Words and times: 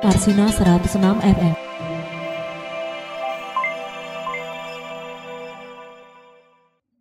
Karsina 0.00 0.48
106 0.48 0.96
FM. 1.20 1.54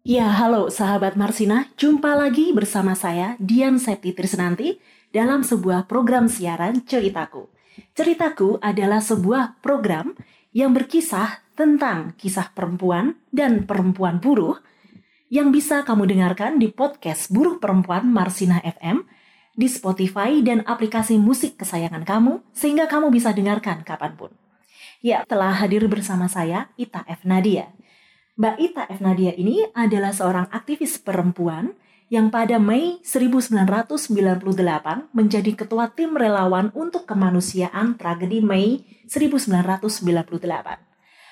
Ya, 0.04 0.28
halo 0.28 0.68
sahabat 0.68 1.16
Marsina. 1.16 1.72
Jumpa 1.80 2.20
lagi 2.20 2.52
bersama 2.52 3.00
saya, 3.00 3.40
Dian 3.40 3.80
Septi 3.80 4.12
Trisnanti, 4.12 4.76
dalam 5.16 5.48
sebuah 5.48 5.88
program 5.88 6.28
siaran 6.28 6.84
Ceritaku. 6.84 7.48
Ceritaku 7.96 8.60
adalah 8.60 9.00
sebuah 9.00 9.64
program 9.64 10.12
yang 10.52 10.76
berkisah 10.76 11.48
tentang 11.56 12.12
kisah 12.20 12.52
perempuan 12.52 13.24
dan 13.32 13.64
perempuan 13.64 14.20
buruh 14.20 14.60
yang 15.32 15.56
bisa 15.56 15.88
kamu 15.88 16.12
dengarkan 16.12 16.60
di 16.60 16.68
podcast 16.68 17.32
Buruh 17.32 17.56
Perempuan 17.56 18.12
Marsina 18.12 18.60
FM, 18.60 19.21
di 19.56 19.68
Spotify 19.68 20.40
dan 20.40 20.64
aplikasi 20.64 21.20
musik 21.20 21.60
kesayangan 21.60 22.08
kamu, 22.08 22.40
sehingga 22.56 22.88
kamu 22.88 23.12
bisa 23.12 23.36
dengarkan 23.36 23.84
kapan 23.84 24.16
pun. 24.16 24.32
Ya, 25.02 25.26
telah 25.26 25.58
hadir 25.58 25.90
bersama 25.90 26.30
saya, 26.30 26.70
Ita 26.78 27.04
F. 27.10 27.26
Nadia. 27.26 27.74
Mbak 28.38 28.56
Ita 28.58 28.84
F. 28.88 29.00
Nadia 29.02 29.34
ini 29.36 29.66
adalah 29.74 30.14
seorang 30.14 30.48
aktivis 30.54 31.02
perempuan 31.02 31.74
yang 32.12 32.28
pada 32.28 32.60
Mei 32.60 33.00
1998 33.02 35.16
menjadi 35.16 35.52
ketua 35.56 35.90
tim 35.96 36.12
relawan 36.14 36.70
untuk 36.76 37.08
kemanusiaan 37.08 37.96
tragedi 37.96 38.44
Mei 38.44 38.84
1998. 39.08 40.20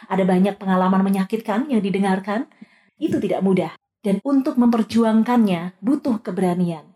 Ada 0.07 0.23
banyak 0.23 0.55
pengalaman 0.55 1.03
menyakitkan 1.03 1.67
yang 1.67 1.83
didengarkan, 1.83 2.47
itu 2.99 3.19
tidak 3.19 3.43
mudah 3.43 3.71
dan 3.99 4.23
untuk 4.23 4.55
memperjuangkannya 4.55 5.83
butuh 5.83 6.23
keberanian. 6.23 6.87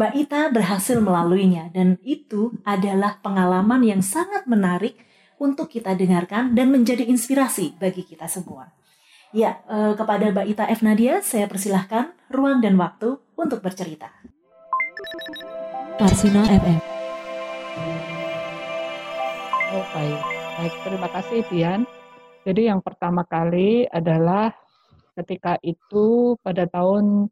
Mbak 0.00 0.16
Ita 0.16 0.48
berhasil 0.48 0.96
melaluinya 0.96 1.68
dan 1.76 2.00
itu 2.00 2.56
adalah 2.64 3.20
pengalaman 3.20 3.84
yang 3.84 4.00
sangat 4.00 4.48
menarik 4.48 4.96
untuk 5.36 5.68
kita 5.68 5.92
dengarkan 5.92 6.56
dan 6.56 6.72
menjadi 6.72 7.04
inspirasi 7.04 7.76
bagi 7.76 8.08
kita 8.08 8.24
semua. 8.24 8.72
Ya, 9.36 9.60
eh, 9.68 9.92
kepada 9.92 10.32
Mbak 10.32 10.46
Ita 10.56 10.64
F. 10.72 10.80
Nadia, 10.80 11.20
saya 11.20 11.44
persilahkan 11.44 12.16
ruang 12.32 12.64
dan 12.64 12.80
waktu 12.80 13.20
untuk 13.36 13.60
bercerita. 13.60 14.08
Karsina 16.00 16.48
FM. 16.48 16.80
Oh, 19.68 19.84
baik. 19.84 20.20
Baik, 20.56 20.74
terima 20.80 21.08
kasih 21.12 21.44
Dian. 21.52 21.84
Jadi 22.48 22.72
yang 22.72 22.80
pertama 22.80 23.20
kali 23.28 23.84
adalah 23.84 24.56
ketika 25.12 25.60
itu 25.60 26.40
pada 26.40 26.64
tahun 26.64 27.28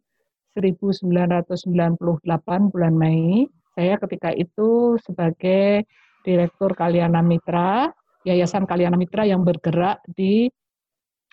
1998 0.57 2.73
bulan 2.73 2.95
Mei, 2.97 3.45
saya 3.79 3.95
ketika 4.01 4.31
itu 4.35 4.99
sebagai 5.03 5.87
Direktur 6.27 6.75
Kaliana 6.75 7.23
Mitra, 7.23 7.89
Yayasan 8.27 8.67
Kaliana 8.67 8.99
Mitra 8.99 9.25
yang 9.25 9.47
bergerak 9.47 10.03
di 10.13 10.51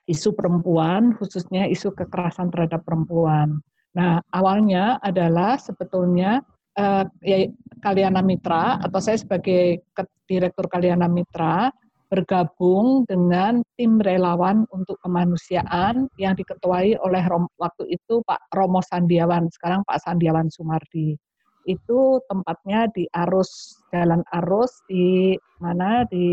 isu 0.06 0.38
perempuan, 0.38 1.18
khususnya 1.18 1.66
isu 1.66 1.92
kekerasan 1.98 2.54
terhadap 2.54 2.86
perempuan. 2.86 3.60
Nah, 3.98 4.22
awalnya 4.30 5.02
adalah 5.02 5.58
sebetulnya 5.58 6.46
eh, 6.78 7.04
ya, 7.26 7.38
Kaliana 7.82 8.22
Mitra 8.22 8.78
atau 8.78 9.02
saya 9.02 9.18
sebagai 9.18 9.82
Direktur 10.30 10.70
Kaliana 10.70 11.10
Mitra 11.10 11.74
bergabung 12.16 13.04
dengan 13.12 13.60
tim 13.76 14.00
relawan 14.00 14.64
untuk 14.72 14.96
kemanusiaan 15.04 16.08
yang 16.16 16.32
diketuai 16.40 16.96
oleh 17.04 17.24
waktu 17.60 17.92
itu 17.92 18.24
Pak 18.24 18.56
Romo 18.56 18.80
Sandiawan, 18.80 19.52
sekarang 19.52 19.84
Pak 19.84 20.00
Sandiawan 20.00 20.48
Sumardi. 20.48 21.20
Itu 21.68 22.24
tempatnya 22.32 22.88
di 22.96 23.04
Arus, 23.12 23.84
Jalan 23.92 24.24
Arus 24.32 24.80
di 24.88 25.36
mana 25.60 26.08
di 26.08 26.30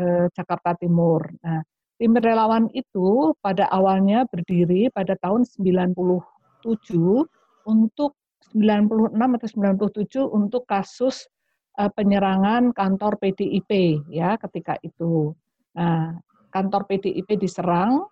eh, 0.00 0.26
Jakarta 0.32 0.72
Timur. 0.80 1.20
Nah, 1.44 1.60
tim 2.00 2.16
relawan 2.16 2.72
itu 2.72 3.36
pada 3.44 3.68
awalnya 3.68 4.24
berdiri 4.32 4.88
pada 4.88 5.20
tahun 5.20 5.44
97 5.44 5.92
untuk 7.68 8.16
96 8.56 9.12
atau 9.12 9.48
97 10.24 10.24
untuk 10.32 10.64
kasus 10.64 11.28
uh, 11.78 11.90
penyerangan 11.92 12.72
kantor 12.72 13.20
PDIP 13.20 14.02
ya 14.12 14.36
ketika 14.40 14.76
itu. 14.80 15.32
Nah, 15.76 16.16
kantor 16.50 16.88
PDIP 16.88 17.36
diserang 17.36 18.08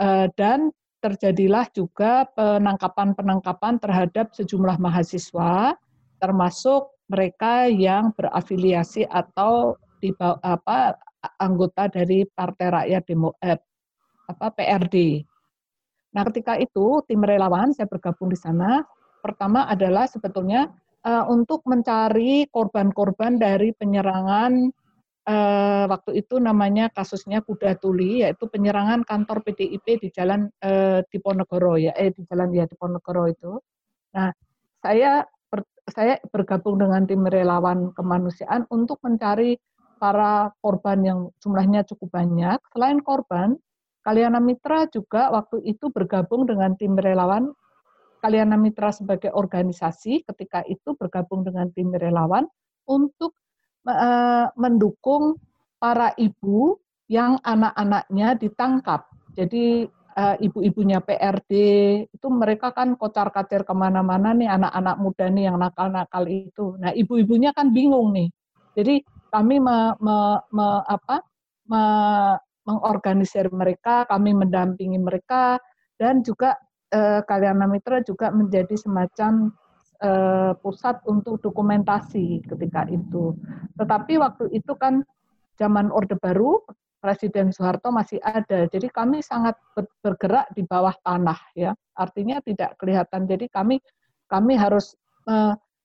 uh, 0.00 0.26
dan 0.34 0.72
terjadilah 1.04 1.68
juga 1.76 2.24
penangkapan-penangkapan 2.32 3.76
terhadap 3.76 4.32
sejumlah 4.32 4.80
mahasiswa 4.80 5.76
termasuk 6.16 6.88
mereka 7.12 7.68
yang 7.68 8.08
berafiliasi 8.16 9.04
atau 9.04 9.76
di 10.00 10.08
apa 10.20 10.96
anggota 11.36 11.92
dari 11.92 12.24
Partai 12.24 12.68
Rakyat 12.72 13.02
Demo 13.04 13.36
eh, 13.44 13.60
apa 14.24 14.48
PRD. 14.56 15.20
Nah, 16.16 16.22
ketika 16.32 16.56
itu 16.56 17.04
tim 17.04 17.20
relawan 17.20 17.76
saya 17.76 17.84
bergabung 17.84 18.32
di 18.32 18.38
sana. 18.40 18.80
Pertama 19.24 19.64
adalah 19.64 20.04
sebetulnya 20.04 20.68
uh, 21.04 21.24
untuk 21.28 21.62
mencari 21.68 22.48
korban-korban 22.48 23.36
dari 23.36 23.70
penyerangan 23.76 24.72
uh, 25.28 25.84
waktu 25.88 26.24
itu 26.24 26.40
namanya 26.40 26.88
kasusnya 26.92 27.44
Kuda 27.44 27.76
Tuli 27.80 28.24
yaitu 28.24 28.48
penyerangan 28.48 29.04
kantor 29.04 29.44
PDIP 29.44 30.00
di 30.00 30.08
jalan 30.12 30.48
uh, 30.64 31.00
Diponegoro 31.08 31.76
ya 31.80 31.92
eh 31.96 32.12
di 32.12 32.24
jalan 32.28 32.52
ya 32.52 32.64
Diponegoro 32.68 33.28
itu. 33.28 33.52
Nah, 34.16 34.30
saya 34.80 35.24
ber, 35.48 35.64
saya 35.88 36.20
bergabung 36.28 36.80
dengan 36.80 37.04
tim 37.08 37.24
relawan 37.24 37.92
kemanusiaan 37.92 38.68
untuk 38.72 39.00
mencari 39.04 39.56
para 39.98 40.52
korban 40.60 41.00
yang 41.00 41.18
jumlahnya 41.40 41.86
cukup 41.88 42.12
banyak. 42.12 42.58
Selain 42.76 43.00
korban, 43.00 43.56
Kaliana 44.04 44.36
Mitra 44.36 44.84
juga 44.92 45.32
waktu 45.32 45.64
itu 45.64 45.88
bergabung 45.88 46.44
dengan 46.44 46.76
tim 46.76 46.92
relawan 46.92 47.56
Kaliana 48.24 48.56
Mitra 48.56 48.88
sebagai 48.88 49.36
organisasi 49.36 50.24
ketika 50.24 50.64
itu 50.64 50.96
bergabung 50.96 51.44
dengan 51.44 51.68
tim 51.76 51.92
relawan 51.92 52.48
untuk 52.88 53.36
uh, 53.84 54.48
mendukung 54.56 55.36
para 55.76 56.16
ibu 56.16 56.80
yang 57.04 57.36
anak-anaknya 57.44 58.40
ditangkap. 58.40 59.04
Jadi 59.36 59.84
uh, 60.16 60.40
ibu-ibunya 60.40 61.04
PRD 61.04 61.52
itu 62.08 62.26
mereka 62.32 62.72
kan 62.72 62.96
kocar-kacir 62.96 63.68
ke 63.68 63.76
mana-mana 63.76 64.32
nih 64.32 64.48
anak-anak 64.48 64.96
muda 65.04 65.28
nih 65.28 65.44
yang 65.52 65.60
nakal-nakal 65.60 66.24
itu. 66.24 66.80
Nah 66.80 66.96
ibu-ibunya 66.96 67.52
kan 67.52 67.76
bingung 67.76 68.16
nih. 68.16 68.32
Jadi 68.72 69.04
kami 69.28 69.60
me, 69.60 70.00
me, 70.00 70.16
me, 70.48 70.66
apa, 70.88 71.20
me, 71.68 71.82
mengorganisir 72.64 73.52
mereka, 73.52 74.08
kami 74.08 74.32
mendampingi 74.32 74.96
mereka, 74.96 75.60
dan 76.00 76.24
juga 76.24 76.56
eh, 76.94 77.20
Kalyana 77.26 77.66
Mitra 77.66 77.98
juga 78.06 78.30
menjadi 78.30 78.78
semacam 78.78 79.50
eh, 79.98 80.52
pusat 80.62 81.02
untuk 81.10 81.42
dokumentasi 81.42 82.46
ketika 82.46 82.86
itu. 82.86 83.34
Tetapi 83.74 84.22
waktu 84.22 84.54
itu 84.54 84.72
kan 84.78 85.02
zaman 85.58 85.90
Orde 85.90 86.14
Baru, 86.14 86.62
Presiden 87.02 87.52
Soeharto 87.52 87.92
masih 87.92 88.22
ada. 88.22 88.64
Jadi 88.70 88.88
kami 88.88 89.20
sangat 89.20 89.58
bergerak 90.00 90.48
di 90.56 90.64
bawah 90.64 90.94
tanah 91.04 91.36
ya. 91.52 91.76
Artinya 91.98 92.40
tidak 92.40 92.80
kelihatan. 92.80 93.28
Jadi 93.28 93.50
kami 93.52 93.76
kami 94.24 94.56
harus 94.56 94.96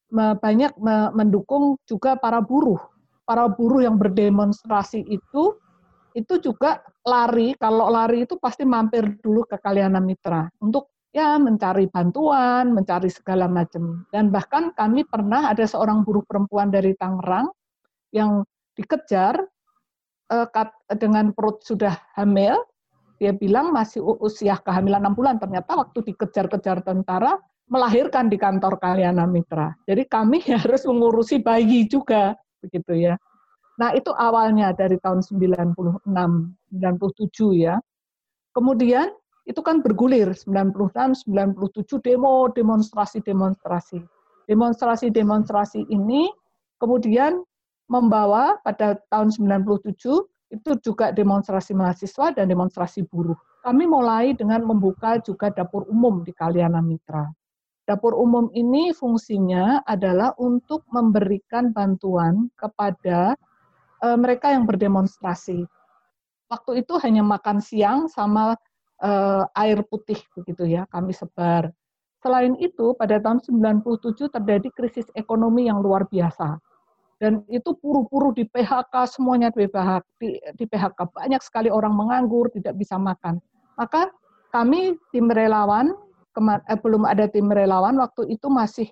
me, 0.09 0.25
banyak 0.39 0.73
me, 0.79 1.11
mendukung 1.11 1.75
juga 1.83 2.15
para 2.15 2.39
buruh. 2.39 2.79
Para 3.27 3.45
buruh 3.51 3.83
yang 3.83 3.99
berdemonstrasi 3.99 5.05
itu 5.05 5.59
itu 6.17 6.41
juga 6.41 6.81
lari, 7.05 7.53
kalau 7.55 7.87
lari 7.93 8.25
itu 8.25 8.35
pasti 8.41 8.65
mampir 8.65 9.21
dulu 9.21 9.45
ke 9.45 9.61
Kaliana 9.61 10.01
Mitra 10.01 10.49
untuk 10.57 10.89
ya 11.09 11.37
mencari 11.41 11.89
bantuan, 11.89 12.73
mencari 12.73 13.09
segala 13.09 13.49
macam. 13.49 14.05
Dan 14.13 14.29
bahkan 14.29 14.71
kami 14.73 15.05
pernah 15.05 15.49
ada 15.49 15.65
seorang 15.65 16.05
buruh 16.05 16.21
perempuan 16.25 16.69
dari 16.69 16.93
Tangerang 16.93 17.49
yang 18.13 18.45
dikejar 18.77 19.41
eh, 20.31 20.47
dengan 20.97 21.33
perut 21.33 21.61
sudah 21.65 21.97
hamil, 22.17 22.57
dia 23.19 23.35
bilang 23.35 23.75
masih 23.75 23.99
usia 24.23 24.55
kehamilan 24.63 25.03
6 25.11 25.17
bulan, 25.19 25.35
ternyata 25.37 25.75
waktu 25.75 26.07
dikejar-kejar 26.07 26.87
tentara, 26.87 27.35
melahirkan 27.67 28.31
di 28.31 28.39
kantor 28.39 28.79
Kaliana 28.79 29.27
Mitra. 29.27 29.75
Jadi 29.83 30.07
kami 30.07 30.39
harus 30.55 30.87
mengurusi 30.87 31.43
bayi 31.43 31.85
juga, 31.85 32.33
begitu 32.63 33.11
ya. 33.11 33.19
Nah 33.79 33.95
itu 33.95 34.11
awalnya 34.15 34.71
dari 34.71 34.95
tahun 34.99 35.23
96, 35.23 36.07
97 36.07 37.59
ya. 37.59 37.79
Kemudian 38.51 39.07
itu 39.49 39.65
kan 39.65 39.81
bergulir 39.81 40.29
96, 40.29 41.25
97 41.25 42.05
demo, 42.05 42.53
demonstrasi, 42.53 43.17
demonstrasi. 43.25 43.97
Demonstrasi-demonstrasi 44.45 45.89
ini 45.89 46.29
kemudian 46.77 47.41
membawa 47.89 48.61
pada 48.61 49.01
tahun 49.09 49.33
97 49.33 49.97
itu 50.53 50.71
juga 50.85 51.09
demonstrasi 51.09 51.73
mahasiswa 51.73 52.29
dan 52.37 52.45
demonstrasi 52.45 53.09
buruh. 53.09 53.37
Kami 53.65 53.89
mulai 53.89 54.37
dengan 54.37 54.65
membuka 54.69 55.17
juga 55.17 55.49
dapur 55.49 55.89
umum 55.89 56.21
di 56.21 56.31
Kaliana 56.31 56.79
Mitra. 56.85 57.25
dapur 57.89 58.13
umum 58.13 58.53
ini 58.53 58.93
fungsinya 58.93 59.81
adalah 59.81 60.37
untuk 60.37 60.85
memberikan 60.93 61.73
bantuan 61.73 62.45
kepada 62.53 63.33
uh, 64.05 64.13
mereka 64.13 64.53
yang 64.53 64.69
berdemonstrasi. 64.69 65.65
Waktu 66.53 66.85
itu 66.85 67.01
hanya 67.01 67.25
makan 67.25 67.57
siang 67.57 68.05
sama 68.05 68.53
uh, 69.03 69.43
air 69.55 69.79
putih 69.87 70.19
begitu 70.35 70.67
ya, 70.67 70.87
kami 70.91 71.15
sebar. 71.15 71.71
Selain 72.19 72.51
itu, 72.59 72.91
pada 72.99 73.15
tahun 73.19 73.39
97 73.39 74.27
terjadi 74.27 74.69
krisis 74.75 75.07
ekonomi 75.15 75.71
yang 75.71 75.79
luar 75.79 76.03
biasa. 76.11 76.59
Dan 77.19 77.43
itu 77.51 77.75
puru-puru 77.79 78.31
di 78.31 78.47
PHK, 78.47 78.91
semuanya 79.07 79.51
di 79.51 79.67
PHK, 79.67 80.03
di, 80.19 80.29
di 80.55 80.65
PHK. 80.67 80.99
Banyak 81.15 81.43
sekali 81.43 81.67
orang 81.67 81.95
menganggur, 81.95 82.51
tidak 82.51 82.79
bisa 82.79 82.95
makan. 82.95 83.39
Maka 83.75 84.11
kami 84.51 84.95
tim 85.11 85.31
relawan, 85.31 85.95
kemar, 86.35 86.63
eh, 86.67 86.79
belum 86.79 87.03
ada 87.07 87.27
tim 87.27 87.51
relawan, 87.51 87.99
waktu 87.99 88.35
itu 88.35 88.47
masih 88.47 88.87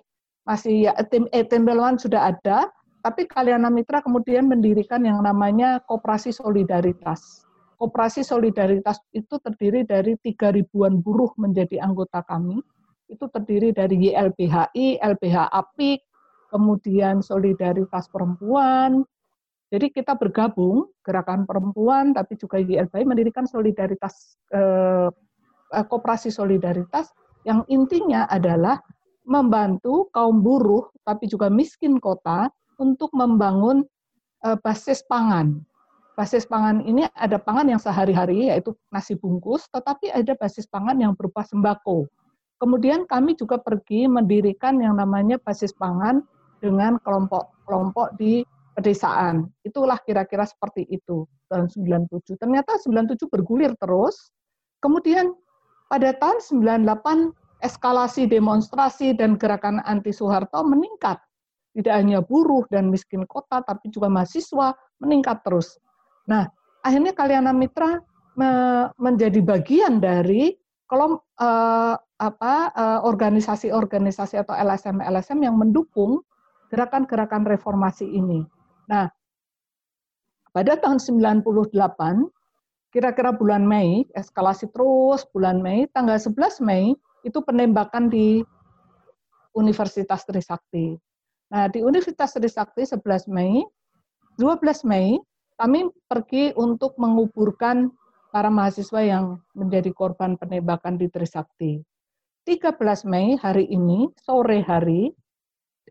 masih 0.48 0.88
ya, 0.88 0.92
tim, 1.12 1.28
eh, 1.32 1.44
tim 1.44 1.68
relawan 1.68 2.00
sudah 2.00 2.32
ada, 2.32 2.68
tapi 3.04 3.28
Kaliana 3.28 3.68
Mitra 3.68 4.00
kemudian 4.00 4.48
mendirikan 4.48 5.04
yang 5.04 5.20
namanya 5.20 5.80
Koperasi 5.84 6.32
Solidaritas. 6.32 7.47
Koperasi 7.78 8.26
Solidaritas 8.26 8.98
itu 9.14 9.38
terdiri 9.38 9.86
dari 9.86 10.18
tiga 10.18 10.50
ribuan 10.50 10.98
buruh 10.98 11.30
menjadi 11.38 11.78
anggota 11.78 12.26
kami. 12.26 12.58
Itu 13.06 13.30
terdiri 13.30 13.70
dari 13.70 14.10
YLBHI, 14.10 14.98
LBH 14.98 15.36
APIK, 15.54 16.00
kemudian 16.50 17.22
Solidaritas 17.22 18.10
Perempuan. 18.10 19.06
Jadi 19.70 19.94
kita 19.94 20.18
bergabung, 20.18 20.90
gerakan 21.06 21.46
perempuan, 21.46 22.10
tapi 22.10 22.34
juga 22.34 22.58
YLBHI 22.58 23.06
mendirikan 23.06 23.46
solidaritas, 23.46 24.34
eh, 24.50 25.08
eh, 25.72 25.86
koperasi 25.86 26.34
solidaritas 26.34 27.14
yang 27.46 27.62
intinya 27.70 28.26
adalah 28.26 28.82
membantu 29.28 30.08
kaum 30.10 30.40
buruh, 30.40 30.88
tapi 31.04 31.28
juga 31.28 31.52
miskin 31.52 32.00
kota 32.00 32.48
untuk 32.80 33.12
membangun 33.12 33.84
uh, 34.40 34.56
basis 34.64 35.04
pangan. 35.04 35.60
Basis 36.18 36.50
pangan 36.50 36.82
ini 36.82 37.06
ada 37.14 37.38
pangan 37.38 37.70
yang 37.70 37.78
sehari-hari 37.78 38.50
yaitu 38.50 38.74
nasi 38.90 39.14
bungkus, 39.14 39.70
tetapi 39.70 40.10
ada 40.10 40.34
basis 40.34 40.66
pangan 40.66 40.98
yang 40.98 41.14
berupa 41.14 41.46
sembako. 41.46 42.10
Kemudian 42.58 43.06
kami 43.06 43.38
juga 43.38 43.54
pergi 43.62 44.10
mendirikan 44.10 44.82
yang 44.82 44.98
namanya 44.98 45.38
basis 45.38 45.70
pangan 45.78 46.26
dengan 46.58 46.98
kelompok-kelompok 47.06 48.18
di 48.18 48.42
pedesaan. 48.74 49.46
Itulah 49.62 50.02
kira-kira 50.02 50.42
seperti 50.42 50.90
itu 50.90 51.22
tahun 51.46 51.70
97. 51.70 52.34
Ternyata 52.34 52.82
97 52.82 53.30
bergulir 53.30 53.78
terus. 53.78 54.34
Kemudian 54.82 55.38
pada 55.86 56.10
tahun 56.18 56.42
98 56.42 57.62
eskalasi 57.62 58.26
demonstrasi 58.26 59.14
dan 59.14 59.38
gerakan 59.38 59.78
anti 59.86 60.10
Soeharto 60.10 60.66
meningkat 60.66 61.22
tidak 61.78 61.94
hanya 61.94 62.18
buruh 62.26 62.66
dan 62.74 62.90
miskin 62.90 63.22
kota, 63.30 63.62
tapi 63.62 63.86
juga 63.94 64.10
mahasiswa 64.10 64.74
meningkat 64.98 65.46
terus. 65.46 65.78
Nah, 66.28 66.44
akhirnya 66.84 67.16
Kaliana 67.16 67.56
Mitra 67.56 67.98
me 68.38 68.50
menjadi 69.00 69.40
bagian 69.42 69.98
dari 69.98 70.54
kolom 70.86 71.18
uh, 71.40 71.96
apa 71.98 72.54
uh, 72.72 73.00
organisasi-organisasi 73.02 74.38
atau 74.40 74.54
LSM-LSM 74.54 75.42
yang 75.42 75.56
mendukung 75.58 76.22
gerakan-gerakan 76.68 77.48
reformasi 77.48 78.04
ini. 78.04 78.44
Nah, 78.86 79.08
pada 80.52 80.76
tahun 80.76 81.00
98 81.00 81.44
kira-kira 82.88 83.36
bulan 83.36 83.68
Mei, 83.68 84.08
eskalasi 84.16 84.68
terus 84.72 85.24
bulan 85.32 85.60
Mei, 85.60 85.88
tanggal 85.92 86.16
11 86.16 86.64
Mei 86.64 86.96
itu 87.24 87.38
penembakan 87.44 88.08
di 88.08 88.40
Universitas 89.52 90.24
Trisakti. 90.24 90.96
Nah, 91.52 91.68
di 91.68 91.84
Universitas 91.84 92.36
Trisakti 92.36 92.84
11 92.84 93.28
Mei, 93.28 93.64
12 94.40 94.88
Mei, 94.88 95.20
kami 95.58 95.90
pergi 96.06 96.54
untuk 96.54 96.94
menguburkan 97.02 97.90
para 98.30 98.46
mahasiswa 98.48 99.02
yang 99.02 99.42
menjadi 99.58 99.90
korban 99.90 100.38
penembakan 100.38 100.94
di 100.94 101.10
Trisakti. 101.10 101.82
13 102.46 102.78
Mei 103.04 103.36
hari 103.36 103.66
ini, 103.68 104.08
sore 104.22 104.64
hari, 104.64 105.12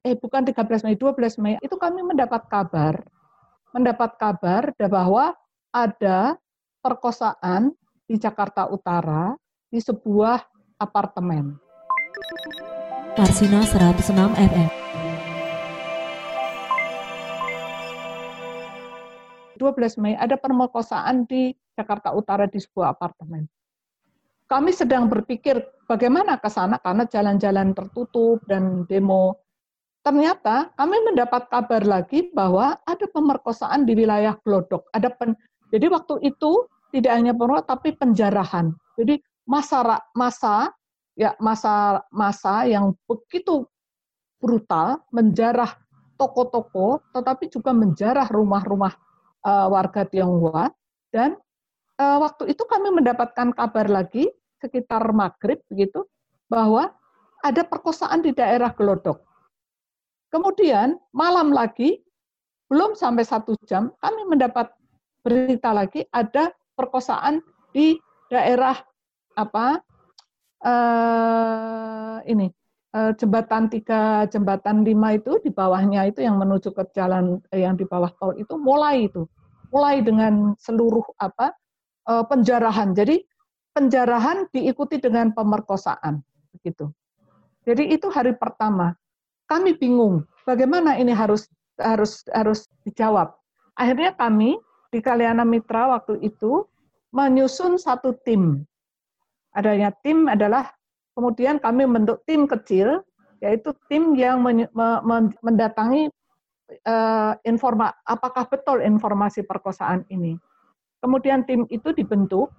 eh 0.01 0.15
bukan 0.17 0.41
13 0.47 0.87
Mei, 0.87 0.95
12 0.95 1.37
Mei, 1.43 1.55
itu 1.61 1.75
kami 1.75 2.01
mendapat 2.01 2.47
kabar, 2.49 3.03
mendapat 3.75 4.15
kabar 4.17 4.73
bahwa 4.89 5.35
ada 5.69 6.39
perkosaan 6.81 7.75
di 8.07 8.15
Jakarta 8.17 8.71
Utara 8.71 9.35
di 9.69 9.83
sebuah 9.83 10.41
apartemen. 10.79 11.59
Karsina 13.13 13.61
106 13.65 14.15
FM 14.33 14.76
12 19.57 19.99
Mei 19.99 20.13
ada 20.13 20.37
pemerkosaan 20.37 21.25
di 21.25 21.51
Jakarta 21.73 22.13
Utara 22.13 22.45
di 22.45 22.61
sebuah 22.61 22.93
apartemen. 22.93 23.45
Kami 24.47 24.71
sedang 24.71 25.11
berpikir 25.11 25.59
bagaimana 25.91 26.39
ke 26.39 26.47
sana 26.47 26.79
karena 26.79 27.03
jalan-jalan 27.03 27.75
tertutup 27.75 28.39
dan 28.47 28.87
demo. 28.87 29.43
Ternyata 30.07 30.71
kami 30.79 31.03
mendapat 31.03 31.51
kabar 31.51 31.83
lagi 31.83 32.31
bahwa 32.31 32.79
ada 32.87 33.05
pemerkosaan 33.11 33.83
di 33.83 33.91
wilayah 33.91 34.39
Glodok. 34.39 34.87
Ada 34.95 35.11
pen, 35.11 35.35
jadi 35.67 35.91
waktu 35.91 36.23
itu 36.23 36.63
tidak 36.95 37.11
hanya 37.11 37.35
pemerkosaan 37.35 37.59
tapi 37.59 37.91
penjarahan. 37.99 38.71
Jadi 38.95 39.19
masa 39.43 39.99
masa 40.15 40.71
ya 41.17 41.35
masa 41.43 42.05
masa 42.07 42.63
yang 42.63 42.95
begitu 43.03 43.67
brutal 44.39 45.01
menjarah 45.09 45.75
toko-toko 46.15 47.01
tetapi 47.11 47.49
juga 47.49 47.73
menjarah 47.73 48.29
rumah-rumah 48.29 48.93
uh, 49.47 49.71
warga 49.71 50.03
Tionghoa 50.03 50.67
dan 51.15 51.39
uh, 51.95 52.19
waktu 52.19 52.51
itu 52.51 52.67
kami 52.67 52.91
mendapatkan 52.91 53.55
kabar 53.55 53.87
lagi 53.87 54.27
sekitar 54.59 55.07
maghrib 55.15 55.63
begitu 55.71 56.03
bahwa 56.51 56.91
ada 57.45 57.63
perkosaan 57.63 58.25
di 58.25 58.35
daerah 58.35 58.73
Gelodok. 58.75 59.23
Kemudian 60.27 60.99
malam 61.15 61.55
lagi 61.55 62.03
belum 62.67 62.99
sampai 62.99 63.23
satu 63.23 63.55
jam 63.63 63.95
kami 64.03 64.27
mendapat 64.27 64.67
berita 65.23 65.71
lagi 65.71 66.03
ada 66.11 66.51
perkosaan 66.75 67.39
di 67.71 67.95
daerah 68.27 68.75
apa 69.39 69.79
uh, 70.67 72.19
ini 72.27 72.51
uh, 72.91 73.15
jembatan 73.15 73.71
tiga 73.71 74.27
jembatan 74.27 74.83
lima 74.83 75.15
itu 75.15 75.39
di 75.39 75.47
bawahnya 75.47 76.11
itu 76.11 76.27
yang 76.27 76.35
menuju 76.35 76.75
ke 76.75 76.83
jalan 76.91 77.39
yang 77.55 77.79
di 77.79 77.87
bawah 77.87 78.11
tol 78.19 78.35
itu 78.35 78.59
mulai 78.59 79.07
itu 79.07 79.23
mulai 79.71 80.01
dengan 80.03 80.55
seluruh 80.61 81.03
apa 81.19 81.53
uh, 82.07 82.23
penjarahan. 82.25 82.95
Jadi 82.95 83.23
penjarahan 83.75 84.49
diikuti 84.51 84.97
dengan 84.97 85.31
pemerkosaan 85.35 86.23
begitu. 86.55 86.89
Jadi 87.67 87.93
itu 87.93 88.07
hari 88.09 88.33
pertama. 88.33 88.95
Kami 89.47 89.75
bingung 89.79 90.27
bagaimana 90.43 90.99
ini 90.99 91.15
harus 91.15 91.47
harus 91.79 92.23
harus 92.31 92.67
dijawab. 92.83 93.31
Akhirnya 93.77 94.11
kami 94.17 94.59
di 94.91 94.99
Kaliana 94.99 95.43
Mitra 95.45 95.93
waktu 95.99 96.19
itu 96.23 96.65
menyusun 97.13 97.79
satu 97.79 98.15
tim. 98.25 98.65
Adanya 99.55 99.93
tim 100.03 100.27
adalah 100.27 100.71
kemudian 101.15 101.61
kami 101.61 101.87
membentuk 101.87 102.23
tim 102.27 102.49
kecil 102.49 103.03
yaitu 103.39 103.69
tim 103.87 104.17
yang 104.17 104.41
mendatangi 105.45 106.09
uh, 106.87 107.33
informa 107.47 107.91
apakah 108.03 108.47
betul 108.47 108.83
informasi 108.83 109.43
perkosaan 109.47 110.03
ini. 110.11 110.35
Kemudian 110.99 111.45
tim 111.45 111.63
itu 111.69 111.93
dibentuk 111.93 112.49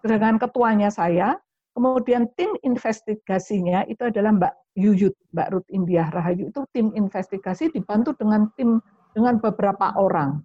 dengan 0.00 0.40
ketuanya 0.40 0.88
saya, 0.88 1.36
kemudian 1.76 2.30
tim 2.34 2.54
investigasinya 2.64 3.84
itu 3.86 4.08
adalah 4.08 4.32
Mbak 4.34 4.54
Yuyut, 4.78 5.14
Mbak 5.34 5.48
Ruth 5.52 5.70
India 5.74 6.06
Rahayu 6.08 6.48
itu 6.48 6.60
tim 6.72 6.94
investigasi 6.94 7.68
dibantu 7.74 8.14
dengan 8.16 8.48
tim 8.54 8.80
dengan 9.12 9.42
beberapa 9.42 9.94
orang. 9.98 10.42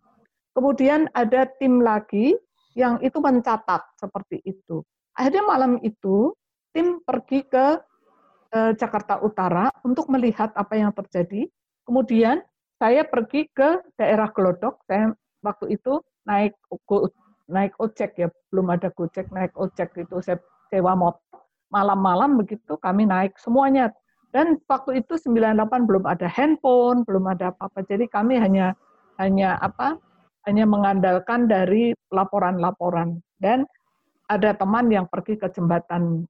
Kemudian 0.54 1.10
ada 1.18 1.50
tim 1.58 1.82
lagi 1.82 2.38
yang 2.78 3.02
itu 3.02 3.18
mencatat 3.18 3.82
seperti 3.98 4.42
itu. 4.46 4.82
Akhirnya 5.14 5.46
malam 5.46 5.78
itu 5.86 6.34
tim 6.74 7.02
pergi 7.06 7.46
ke 7.46 7.78
eh, 8.54 8.74
Jakarta 8.74 9.22
Utara 9.22 9.70
untuk 9.86 10.10
melihat 10.10 10.50
apa 10.58 10.74
yang 10.78 10.90
terjadi. 10.94 11.46
Kemudian 11.86 12.42
saya 12.84 13.08
pergi 13.08 13.48
ke 13.56 13.80
daerah 13.96 14.28
Glodok. 14.36 14.84
Saya 14.92 15.16
waktu 15.40 15.80
itu 15.80 16.04
naik 16.28 16.52
naik 17.48 17.80
ojek 17.80 18.20
ya, 18.20 18.28
belum 18.52 18.76
ada 18.76 18.92
gojek, 18.92 19.32
naik 19.32 19.56
ojek 19.56 19.96
itu 19.96 20.20
saya 20.20 20.36
sewa 20.68 20.92
motor. 20.92 21.24
Malam-malam 21.72 22.36
begitu 22.44 22.76
kami 22.84 23.08
naik 23.08 23.40
semuanya. 23.40 23.88
Dan 24.36 24.60
waktu 24.68 25.00
itu 25.00 25.16
98 25.16 25.88
belum 25.88 26.04
ada 26.04 26.28
handphone, 26.28 27.08
belum 27.08 27.32
ada 27.32 27.56
apa-apa. 27.56 27.88
Jadi 27.88 28.12
kami 28.12 28.36
hanya 28.36 28.76
hanya 29.16 29.56
apa? 29.64 29.96
Hanya 30.44 30.68
mengandalkan 30.68 31.48
dari 31.48 31.96
laporan-laporan. 32.12 33.24
Dan 33.40 33.64
ada 34.28 34.52
teman 34.52 34.92
yang 34.92 35.08
pergi 35.08 35.40
ke 35.40 35.48
jembatan 35.56 36.28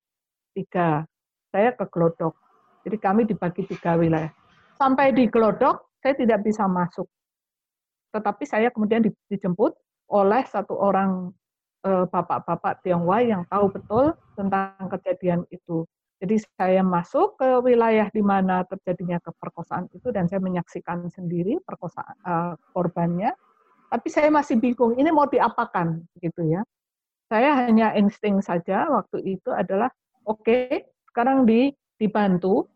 tiga. 0.54 1.02
Saya 1.50 1.74
ke 1.74 1.90
Glodok. 1.90 2.38
Jadi 2.86 2.98
kami 3.02 3.26
dibagi 3.26 3.66
tiga 3.66 3.98
wilayah. 3.98 4.30
Sampai 4.76 5.16
di 5.16 5.32
Glodok, 5.32 5.93
saya 6.04 6.20
tidak 6.20 6.44
bisa 6.44 6.68
masuk. 6.68 7.08
Tetapi 8.12 8.44
saya 8.44 8.68
kemudian 8.70 9.02
dijemput 9.32 9.72
oleh 10.12 10.44
satu 10.52 10.76
orang 10.76 11.32
eh, 11.88 12.06
bapak-bapak 12.12 12.84
Tionghoa 12.84 13.24
yang 13.24 13.48
tahu 13.48 13.72
betul 13.72 14.12
tentang 14.36 14.76
kejadian 14.92 15.48
itu. 15.50 15.88
Jadi 16.24 16.40
saya 16.56 16.80
masuk 16.80 17.36
ke 17.36 17.60
wilayah 17.60 18.08
di 18.08 18.24
mana 18.24 18.64
terjadinya 18.64 19.20
keperkosaan 19.20 19.92
itu 19.92 20.08
dan 20.16 20.24
saya 20.32 20.40
menyaksikan 20.40 21.12
sendiri 21.12 21.60
perkosaan 21.68 22.16
uh, 22.24 22.56
korbannya. 22.72 23.36
Tapi 23.92 24.08
saya 24.08 24.32
masih 24.32 24.56
bingung, 24.56 24.96
ini 24.96 25.12
mau 25.12 25.28
diapakan 25.28 26.00
gitu 26.24 26.48
ya. 26.48 26.64
Saya 27.28 27.68
hanya 27.68 27.92
insting 28.00 28.40
saja 28.40 28.88
waktu 28.88 29.36
itu 29.36 29.52
adalah 29.52 29.92
oke, 30.24 30.48
okay, 30.48 30.88
sekarang 31.12 31.44
di, 31.44 31.76
dibantu, 32.00 32.72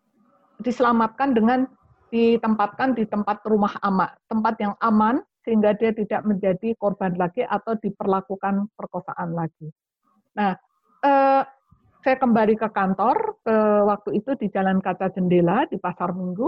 diselamatkan 0.59 1.31
dengan 1.31 1.71
ditempatkan 2.11 2.95
di 2.95 3.03
tempat 3.07 3.43
rumah 3.43 3.75
amak, 3.83 4.15
tempat 4.31 4.55
yang 4.59 4.73
aman 4.79 5.19
sehingga 5.43 5.71
dia 5.75 5.95
tidak 5.95 6.27
menjadi 6.27 6.75
korban 6.75 7.15
lagi 7.15 7.43
atau 7.43 7.75
diperlakukan 7.79 8.67
perkosaan 8.75 9.31
lagi. 9.31 9.71
Nah, 10.35 10.55
eh, 11.03 11.43
saya 12.03 12.17
kembali 12.23 12.55
ke 12.55 12.71
kantor 12.71 13.41
ke 13.43 13.55
waktu 13.83 14.09
itu 14.23 14.31
di 14.39 14.47
Jalan 14.47 14.79
Kaca 14.79 15.11
Jendela 15.11 15.67
di 15.67 15.75
Pasar 15.75 16.15
Minggu. 16.15 16.47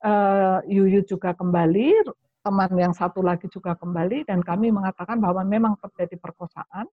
Uh, 0.00 0.64
Yuyu 0.64 1.04
juga 1.04 1.36
kembali, 1.36 2.08
teman 2.40 2.72
yang 2.80 2.96
satu 2.96 3.20
lagi 3.20 3.52
juga 3.52 3.76
kembali 3.76 4.24
dan 4.24 4.40
kami 4.40 4.72
mengatakan 4.72 5.20
bahwa 5.20 5.44
memang 5.44 5.76
terjadi 5.76 6.16
perkosaan. 6.16 6.88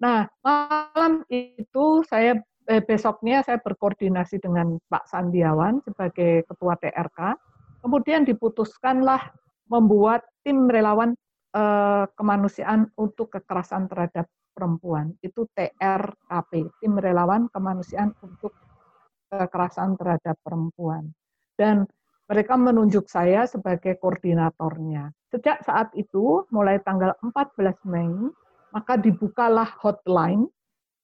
Nah, 0.00 0.24
malam 0.40 1.28
itu 1.28 2.00
saya 2.08 2.40
eh, 2.68 2.82
besoknya 2.82 3.42
saya 3.42 3.58
berkoordinasi 3.58 4.38
dengan 4.42 4.78
Pak 4.86 5.08
Sandiawan 5.08 5.82
sebagai 5.82 6.46
ketua 6.46 6.78
TRK. 6.78 7.38
Kemudian 7.82 8.22
diputuskanlah 8.22 9.34
membuat 9.66 10.22
tim 10.46 10.70
relawan 10.70 11.16
eh, 11.54 12.04
kemanusiaan 12.14 12.90
untuk 12.98 13.32
kekerasan 13.34 13.90
terhadap 13.90 14.26
perempuan. 14.52 15.16
Itu 15.24 15.48
TRKP, 15.56 16.52
Tim 16.78 16.94
Relawan 17.00 17.48
Kemanusiaan 17.48 18.12
untuk 18.20 18.52
Kekerasan 19.32 19.96
Terhadap 19.96 20.36
Perempuan. 20.44 21.08
Dan 21.56 21.88
mereka 22.28 22.54
menunjuk 22.56 23.08
saya 23.08 23.48
sebagai 23.48 23.96
koordinatornya. 23.96 25.12
Sejak 25.32 25.64
saat 25.64 25.88
itu, 25.96 26.44
mulai 26.52 26.80
tanggal 26.84 27.16
14 27.24 27.80
Mei, 27.88 28.12
maka 28.72 29.00
dibukalah 29.00 29.68
hotline, 29.80 30.48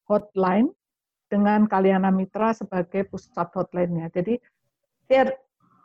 hotline 0.08 0.72
dengan 1.28 1.68
Kaliana 1.68 2.08
Mitra 2.08 2.56
sebagai 2.56 3.06
pusat 3.08 3.48
hotline-nya. 3.52 4.08
Jadi 4.12 4.40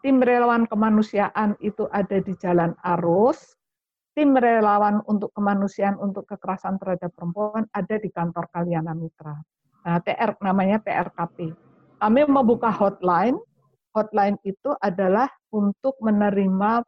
tim 0.03 0.19
relawan 0.19 0.67
kemanusiaan 0.67 1.55
itu 1.63 1.87
ada 1.91 2.19
di 2.19 2.33
Jalan 2.35 2.75
Arus, 2.83 3.55
tim 4.15 4.35
relawan 4.35 4.99
untuk 5.07 5.31
kemanusiaan 5.35 5.95
untuk 5.99 6.27
kekerasan 6.27 6.77
terhadap 6.79 7.11
perempuan 7.15 7.67
ada 7.71 7.95
di 7.99 8.09
kantor 8.11 8.47
Kaliana 8.51 8.91
Mitra. 8.93 9.35
Nah, 9.83 9.99
TR 9.99 10.39
namanya 10.39 10.79
TRKP. 10.79 11.51
Kami 11.99 12.21
membuka 12.27 12.71
hotline. 12.71 13.35
Hotline 13.93 14.39
itu 14.41 14.73
adalah 14.81 15.29
untuk 15.53 15.93
menerima 16.01 16.81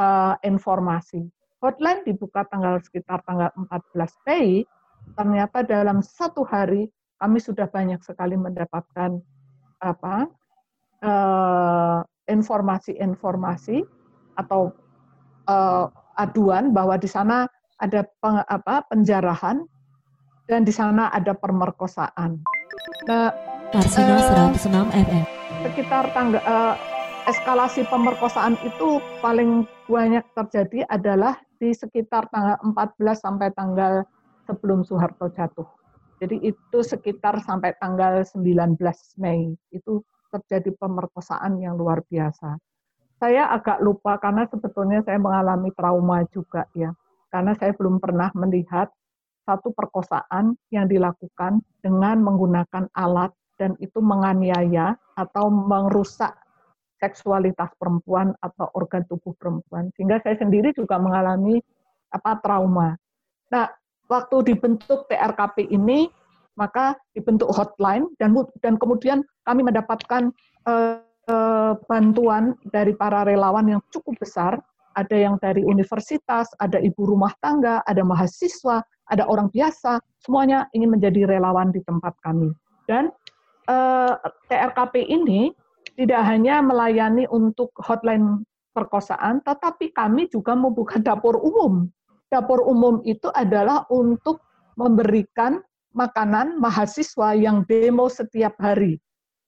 uh, 0.00 0.34
informasi. 0.40 1.28
Hotline 1.58 2.06
dibuka 2.06 2.46
tanggal 2.46 2.78
sekitar 2.80 3.20
tanggal 3.26 3.50
14 3.54 4.26
Mei. 4.26 4.62
Ternyata 5.18 5.66
dalam 5.66 6.00
satu 6.00 6.46
hari 6.46 6.86
kami 7.18 7.38
sudah 7.42 7.66
banyak 7.66 7.98
sekali 8.06 8.38
mendapatkan 8.38 9.18
apa 9.78 10.26
uh, 11.02 12.00
informasi-informasi 12.30 13.82
atau 14.38 14.70
uh, 15.50 15.90
aduan 16.18 16.70
bahwa 16.70 16.94
di 16.98 17.10
sana 17.10 17.46
ada 17.78 18.06
peng, 18.18 18.42
apa, 18.46 18.86
penjarahan 18.90 19.62
dan 20.50 20.66
di 20.66 20.74
sana 20.74 21.10
ada 21.14 21.34
pemerkosaan. 21.34 22.42
Nah, 23.06 23.30
uh, 23.74 23.82
106 23.82 24.66
FM. 24.94 25.24
Sekitar 25.66 26.10
tangga, 26.14 26.38
uh, 26.42 26.74
eskalasi 27.30 27.86
pemerkosaan 27.86 28.58
itu 28.62 29.02
paling 29.22 29.66
banyak 29.86 30.22
terjadi 30.34 30.86
adalah 30.88 31.38
di 31.58 31.74
sekitar 31.74 32.30
tanggal 32.30 32.56
14 32.62 33.18
sampai 33.18 33.48
tanggal 33.54 34.06
sebelum 34.46 34.86
Soeharto 34.86 35.28
jatuh. 35.34 35.77
Jadi 36.18 36.36
itu 36.42 36.78
sekitar 36.82 37.38
sampai 37.42 37.78
tanggal 37.78 38.26
19 38.26 38.74
Mei 39.22 39.54
itu 39.70 40.02
terjadi 40.28 40.74
pemerkosaan 40.76 41.62
yang 41.62 41.78
luar 41.78 42.02
biasa 42.04 42.58
saya 43.18 43.50
agak 43.50 43.82
lupa 43.82 44.14
karena 44.22 44.46
sebetulnya 44.46 45.02
saya 45.02 45.18
mengalami 45.18 45.74
trauma 45.74 46.22
juga 46.30 46.70
ya. 46.72 46.94
Karena 47.28 47.52
saya 47.58 47.74
belum 47.74 47.98
pernah 47.98 48.30
melihat 48.38 48.88
satu 49.42 49.74
perkosaan 49.74 50.54
yang 50.70 50.86
dilakukan 50.86 51.60
dengan 51.82 52.22
menggunakan 52.22 52.88
alat 52.94 53.34
dan 53.58 53.74
itu 53.82 53.98
menganiaya 53.98 54.94
atau 55.18 55.50
merusak 55.50 56.30
seksualitas 57.02 57.74
perempuan 57.74 58.32
atau 58.38 58.70
organ 58.78 59.02
tubuh 59.10 59.34
perempuan. 59.34 59.90
Sehingga 59.98 60.22
saya 60.22 60.38
sendiri 60.38 60.70
juga 60.72 60.96
mengalami 61.02 61.58
apa 62.14 62.38
trauma. 62.38 62.94
Nah, 63.50 63.66
waktu 64.08 64.52
dibentuk 64.52 65.06
TRKP 65.08 65.68
ini 65.70 66.08
maka 66.58 66.98
dibentuk 67.14 67.48
hotline 67.54 68.10
dan 68.18 68.34
dan 68.58 68.74
kemudian 68.80 69.22
kami 69.46 69.62
mendapatkan 69.62 70.34
eh, 70.66 70.98
Eh, 71.28 71.72
bantuan 71.84 72.56
dari 72.72 72.96
para 72.96 73.20
relawan 73.20 73.68
yang 73.68 73.84
cukup 73.92 74.16
besar. 74.16 74.56
Ada 74.96 75.12
yang 75.12 75.36
dari 75.36 75.60
universitas, 75.60 76.48
ada 76.56 76.80
ibu 76.80 77.04
rumah 77.04 77.36
tangga, 77.44 77.84
ada 77.84 78.00
mahasiswa, 78.00 78.80
ada 79.12 79.28
orang 79.28 79.52
biasa, 79.52 80.00
semuanya 80.24 80.72
ingin 80.72 80.96
menjadi 80.96 81.28
relawan 81.28 81.68
di 81.68 81.84
tempat 81.84 82.16
kami. 82.24 82.48
Dan 82.88 83.12
eh, 83.68 84.14
TRKP 84.48 85.04
ini 85.04 85.52
tidak 86.00 86.24
hanya 86.24 86.64
melayani 86.64 87.28
untuk 87.28 87.76
hotline 87.76 88.40
perkosaan, 88.72 89.44
tetapi 89.44 89.92
kami 89.92 90.32
juga 90.32 90.56
membuka 90.56 90.96
dapur 90.96 91.36
umum. 91.44 91.92
Dapur 92.28 92.60
umum 92.68 93.00
itu 93.08 93.32
adalah 93.32 93.88
untuk 93.88 94.44
memberikan 94.76 95.64
makanan 95.96 96.60
mahasiswa 96.60 97.32
yang 97.32 97.64
demo 97.64 98.06
setiap 98.12 98.54
hari 98.60 99.00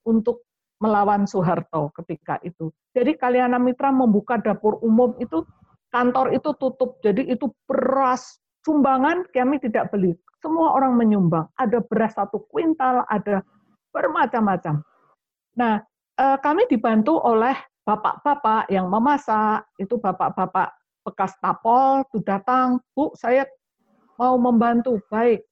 untuk 0.09 0.43
melawan 0.81 1.29
Soeharto 1.29 1.93
ketika 2.01 2.41
itu. 2.41 2.73
Jadi 2.97 3.15
Kaliana 3.21 3.61
Mitra 3.61 3.93
membuka 3.93 4.41
dapur 4.41 4.81
umum 4.81 5.13
itu, 5.21 5.45
kantor 5.93 6.33
itu 6.33 6.57
tutup. 6.57 6.99
Jadi 7.05 7.29
itu 7.29 7.53
beras, 7.69 8.41
sumbangan 8.65 9.29
kami 9.31 9.61
tidak 9.61 9.93
beli. 9.93 10.17
Semua 10.41 10.73
orang 10.73 10.97
menyumbang. 10.97 11.53
Ada 11.61 11.85
beras 11.85 12.17
satu 12.17 12.49
kuintal, 12.49 13.05
ada 13.13 13.45
bermacam-macam. 13.93 14.81
Nah, 15.61 15.85
eh, 16.17 16.37
kami 16.41 16.65
dibantu 16.73 17.21
oleh 17.21 17.53
bapak-bapak 17.85 18.73
yang 18.73 18.89
memasak, 18.89 19.69
itu 19.77 20.01
bapak-bapak 20.01 20.80
bekas 21.07 21.35
tapol, 21.41 22.05
itu 22.07 22.21
datang, 22.23 22.81
Bu, 22.93 23.13
saya 23.17 23.47
mau 24.21 24.37
membantu. 24.37 25.01
Baik, 25.09 25.45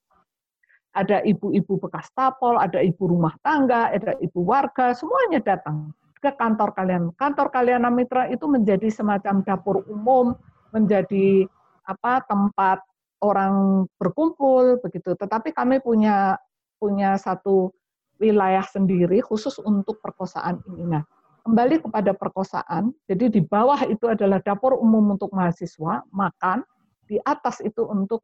ada 0.93 1.23
ibu-ibu 1.23 1.79
bekas 1.79 2.11
tapol, 2.13 2.59
ada 2.59 2.83
ibu 2.83 3.09
rumah 3.09 3.37
tangga, 3.41 3.93
ada 3.93 4.17
ibu 4.19 4.43
warga, 4.45 4.93
semuanya 4.97 5.41
datang 5.41 5.93
ke 6.19 6.35
kantor 6.35 6.75
kalian. 6.75 7.15
Kantor 7.15 7.49
kalian 7.55 7.87
Mitra 7.95 8.27
itu 8.27 8.45
menjadi 8.51 8.91
semacam 8.91 9.47
dapur 9.47 9.87
umum, 9.87 10.35
menjadi 10.75 11.47
apa 11.87 12.21
tempat 12.27 12.83
orang 13.23 13.87
berkumpul 13.97 14.83
begitu. 14.83 15.15
Tetapi 15.15 15.55
kami 15.55 15.79
punya 15.81 16.37
punya 16.79 17.19
satu 17.19 17.75
wilayah 18.19 18.67
sendiri 18.67 19.23
khusus 19.23 19.63
untuk 19.63 20.03
perkosaan 20.03 20.59
ini. 20.75 20.99
Nah, 20.99 21.03
kembali 21.49 21.81
kepada 21.81 22.13
perkosaan, 22.13 22.93
jadi 23.09 23.33
di 23.33 23.41
bawah 23.41 23.81
itu 23.89 24.05
adalah 24.05 24.37
dapur 24.45 24.77
umum 24.77 25.17
untuk 25.17 25.33
mahasiswa, 25.33 26.05
makan, 26.13 26.61
di 27.09 27.17
atas 27.25 27.65
itu 27.65 27.89
untuk 27.89 28.21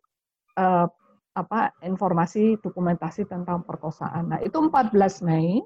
uh, 0.60 0.84
apa 1.32 1.72
informasi 1.80 2.60
dokumentasi 2.60 3.24
tentang 3.24 3.64
perkosaan. 3.64 4.28
Nah, 4.28 4.40
itu 4.44 4.60
14 4.60 4.92
Mei. 5.24 5.64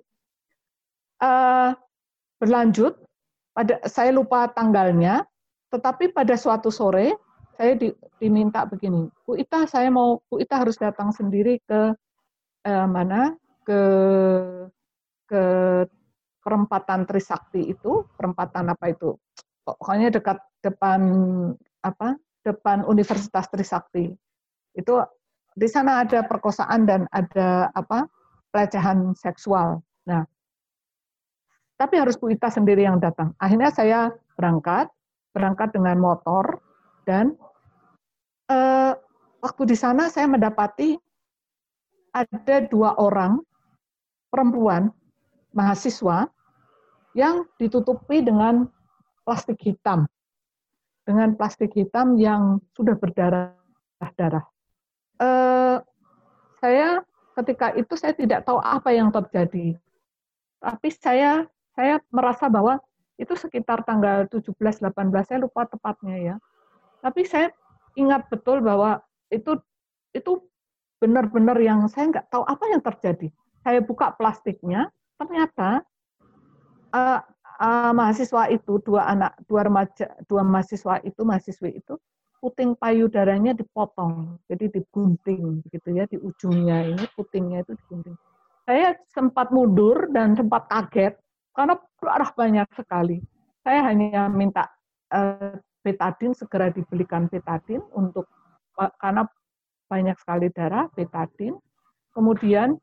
Uh, 1.18 1.74
berlanjut 2.38 2.94
pada 3.50 3.82
saya 3.90 4.14
lupa 4.14 4.46
tanggalnya, 4.54 5.26
tetapi 5.74 6.14
pada 6.14 6.38
suatu 6.38 6.70
sore 6.70 7.18
saya 7.58 7.74
di, 7.74 7.90
diminta 8.22 8.62
begini, 8.70 9.10
Bu 9.26 9.34
Ita 9.34 9.66
saya 9.66 9.90
mau 9.90 10.22
Bu 10.30 10.38
Ita 10.38 10.62
harus 10.62 10.78
datang 10.78 11.10
sendiri 11.10 11.58
ke 11.66 11.90
uh, 12.70 12.86
mana 12.86 13.34
ke 13.66 13.82
ke 15.26 15.42
perempatan 16.48 17.04
Trisakti 17.04 17.68
itu, 17.68 18.08
perempatan 18.16 18.72
apa 18.72 18.88
itu? 18.88 19.12
Pokoknya 19.68 20.08
dekat 20.08 20.40
depan 20.64 21.00
apa? 21.84 22.16
depan 22.48 22.80
Universitas 22.88 23.44
Trisakti. 23.52 24.08
Itu 24.72 25.04
di 25.52 25.68
sana 25.68 26.00
ada 26.00 26.24
perkosaan 26.24 26.88
dan 26.88 27.04
ada 27.12 27.68
apa 27.76 28.08
pelecehan 28.48 29.12
seksual. 29.12 29.84
Nah, 30.08 30.24
tapi 31.76 32.00
harus 32.00 32.16
Bu 32.16 32.32
Ita 32.32 32.48
sendiri 32.48 32.88
yang 32.88 32.96
datang. 32.96 33.36
Akhirnya 33.36 33.68
saya 33.68 34.08
berangkat, 34.40 34.88
berangkat 35.36 35.76
dengan 35.76 36.00
motor 36.00 36.64
dan 37.04 37.36
eh, 38.48 38.96
waktu 39.44 39.62
di 39.68 39.76
sana 39.76 40.08
saya 40.08 40.24
mendapati 40.24 40.96
ada 42.16 42.64
dua 42.64 42.96
orang 42.96 43.44
perempuan 44.32 44.88
mahasiswa 45.52 46.28
yang 47.16 47.48
ditutupi 47.56 48.20
dengan 48.20 48.68
plastik 49.24 49.60
hitam. 49.64 50.08
Dengan 51.04 51.32
plastik 51.36 51.72
hitam 51.72 52.20
yang 52.20 52.60
sudah 52.76 52.96
berdarah-darah. 52.96 54.44
Eh, 55.18 55.76
saya 56.60 56.88
ketika 57.38 57.72
itu 57.78 57.94
saya 57.94 58.12
tidak 58.12 58.44
tahu 58.44 58.58
apa 58.60 58.90
yang 58.92 59.08
terjadi. 59.14 59.78
Tapi 60.58 60.88
saya 60.90 61.46
saya 61.78 62.02
merasa 62.10 62.50
bahwa 62.50 62.82
itu 63.18 63.34
sekitar 63.34 63.86
tanggal 63.86 64.26
17 64.30 64.54
18 64.58 64.84
saya 65.26 65.38
lupa 65.42 65.66
tepatnya 65.66 66.16
ya. 66.18 66.36
Tapi 67.02 67.22
saya 67.26 67.54
ingat 67.94 68.26
betul 68.30 68.62
bahwa 68.62 69.02
itu 69.30 69.58
itu 70.14 70.42
benar-benar 70.98 71.58
yang 71.62 71.86
saya 71.86 72.10
nggak 72.10 72.26
tahu 72.30 72.42
apa 72.46 72.64
yang 72.70 72.82
terjadi. 72.82 73.28
Saya 73.62 73.82
buka 73.82 74.14
plastiknya, 74.14 74.90
ternyata 75.18 75.82
uh, 76.94 77.20
uh, 77.60 77.92
mahasiswa 77.92 78.48
itu 78.52 78.80
dua 78.84 79.08
anak 79.10 79.36
dua 79.48 79.66
remaja 79.66 80.06
dua 80.30 80.46
mahasiswa 80.46 81.02
itu 81.02 81.20
mahasiswi 81.24 81.80
itu 81.80 81.98
puting 82.38 82.78
payudaranya 82.78 83.50
dipotong, 83.54 84.38
jadi 84.46 84.70
digunting 84.70 85.62
gitu 85.74 85.88
ya 85.90 86.06
di 86.06 86.22
ujungnya 86.22 86.94
ini 86.94 87.04
putingnya 87.18 87.66
itu 87.66 87.74
digunting. 87.84 88.14
Saya 88.62 88.94
sempat 89.10 89.50
mundur 89.50 90.06
dan 90.14 90.38
sempat 90.38 90.70
kaget 90.70 91.18
karena 91.56 91.74
darah 91.98 92.30
banyak 92.36 92.68
sekali. 92.78 93.18
Saya 93.66 93.90
hanya 93.90 94.30
minta 94.30 94.70
uh, 95.10 95.58
betadin 95.82 96.30
segera 96.36 96.70
dibelikan 96.70 97.26
betadin 97.26 97.82
untuk 97.90 98.30
karena 99.02 99.26
banyak 99.90 100.14
sekali 100.22 100.46
darah 100.54 100.86
betadin. 100.94 101.58
Kemudian 102.14 102.78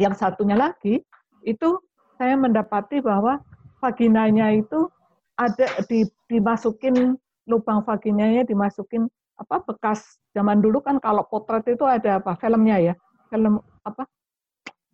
yang 0.00 0.16
satunya 0.16 0.56
lagi 0.56 1.04
itu 1.44 1.76
saya 2.22 2.38
mendapati 2.38 3.02
bahwa 3.02 3.42
vaginanya 3.82 4.54
itu 4.54 4.86
ada 5.34 5.66
di, 5.90 6.06
dimasukin 6.30 7.18
lubang 7.50 7.82
vaginanya 7.82 8.46
dimasukin 8.46 9.10
apa 9.42 9.58
bekas 9.66 10.22
zaman 10.30 10.62
dulu 10.62 10.78
kan 10.78 11.02
kalau 11.02 11.26
potret 11.26 11.66
itu 11.66 11.82
ada 11.82 12.22
apa 12.22 12.38
filmnya 12.38 12.78
ya 12.78 12.94
film 13.26 13.58
apa 13.82 14.06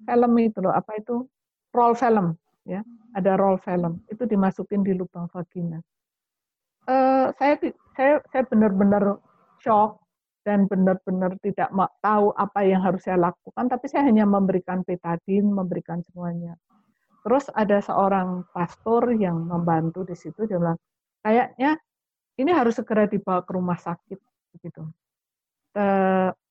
film 0.09 0.33
itu 0.41 0.57
loh 0.65 0.73
apa 0.73 0.97
itu 0.97 1.29
roll 1.77 1.93
film 1.93 2.33
ya 2.65 2.81
ada 3.13 3.37
roll 3.37 3.61
film 3.61 4.01
itu 4.09 4.25
dimasukin 4.25 4.81
di 4.81 4.97
lubang 4.97 5.29
vagina. 5.29 5.85
Uh, 6.89 7.29
saya 7.37 7.61
saya 7.93 8.25
saya 8.33 8.43
benar-benar 8.49 9.21
shock 9.61 10.01
dan 10.49 10.65
benar-benar 10.65 11.37
tidak 11.45 11.69
tahu 12.01 12.33
apa 12.41 12.65
yang 12.65 12.81
harus 12.81 13.05
saya 13.05 13.21
lakukan 13.21 13.69
tapi 13.69 13.85
saya 13.93 14.09
hanya 14.09 14.25
memberikan 14.25 14.81
petadin 14.81 15.45
memberikan 15.53 16.01
semuanya 16.09 16.57
terus 17.23 17.51
ada 17.53 17.79
seorang 17.83 18.47
pastor 18.55 19.11
yang 19.15 19.47
membantu 19.47 20.07
di 20.07 20.15
situ 20.15 20.47
dia 20.47 20.59
bilang 20.59 20.79
kayaknya 21.23 21.77
ini 22.39 22.51
harus 22.55 22.79
segera 22.79 23.11
dibawa 23.11 23.43
ke 23.43 23.51
rumah 23.53 23.79
sakit 23.79 24.19
begitu. 24.55 24.83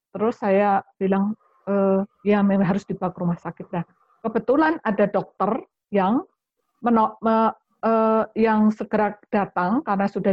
terus 0.08 0.40
saya 0.40 0.80
bilang 0.96 1.36
e, 1.68 2.04
ya 2.24 2.40
memang 2.40 2.64
harus 2.64 2.88
dibawa 2.88 3.12
ke 3.12 3.20
rumah 3.20 3.40
sakit. 3.40 3.68
Nah, 3.76 3.84
kebetulan 4.24 4.80
ada 4.88 5.06
dokter 5.08 5.68
yang 5.92 6.24
me, 6.80 6.96
e, 7.84 7.92
yang 8.40 8.72
segera 8.72 9.16
datang 9.28 9.84
karena 9.84 10.08
sudah 10.08 10.32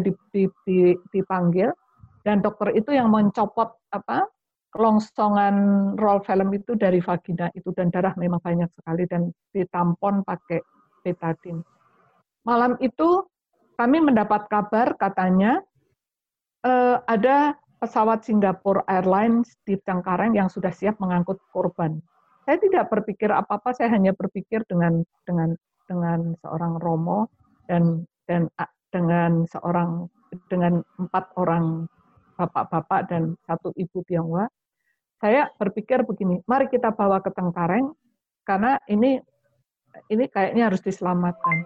dipanggil 1.10 1.74
dan 2.22 2.38
dokter 2.38 2.72
itu 2.78 2.94
yang 2.94 3.10
mencopot 3.10 3.74
apa 3.90 4.30
kelongsongan 4.74 5.54
roll 5.94 6.18
film 6.26 6.50
itu 6.50 6.74
dari 6.74 6.98
vagina 6.98 7.46
itu 7.54 7.70
dan 7.70 7.94
darah 7.94 8.10
memang 8.18 8.42
banyak 8.42 8.66
sekali 8.74 9.06
dan 9.06 9.30
ditampon 9.54 10.26
pakai 10.26 10.58
betadine. 11.06 11.62
Malam 12.42 12.74
itu 12.82 13.22
kami 13.78 14.02
mendapat 14.02 14.50
kabar 14.50 14.98
katanya 14.98 15.62
uh, 16.66 16.98
ada 17.06 17.54
pesawat 17.78 18.26
Singapore 18.26 18.82
Airlines 18.90 19.54
di 19.62 19.78
Cengkareng 19.78 20.34
yang 20.34 20.50
sudah 20.50 20.74
siap 20.74 20.98
mengangkut 20.98 21.38
korban. 21.54 22.02
Saya 22.44 22.60
tidak 22.60 22.90
berpikir 22.90 23.30
apa-apa, 23.30 23.72
saya 23.72 23.94
hanya 23.94 24.12
berpikir 24.12 24.66
dengan 24.68 25.06
dengan 25.24 25.56
dengan 25.86 26.34
seorang 26.44 26.80
Romo 26.82 27.30
dan 27.70 28.04
dan 28.26 28.48
dengan 28.92 29.46
seorang 29.48 30.08
dengan 30.50 30.82
empat 30.98 31.30
orang 31.38 31.86
bapak-bapak 32.34 33.06
dan 33.08 33.38
satu 33.46 33.70
ibu 33.78 34.02
Tionghoa. 34.04 34.50
Saya 35.24 35.48
berpikir 35.56 36.04
begini, 36.04 36.44
mari 36.44 36.68
kita 36.68 36.92
bawa 36.92 37.16
ke 37.24 37.32
Tengkareng 37.32 37.96
karena 38.44 38.76
ini 38.92 39.16
ini 40.12 40.28
kayaknya 40.28 40.68
harus 40.68 40.84
diselamatkan. 40.84 41.64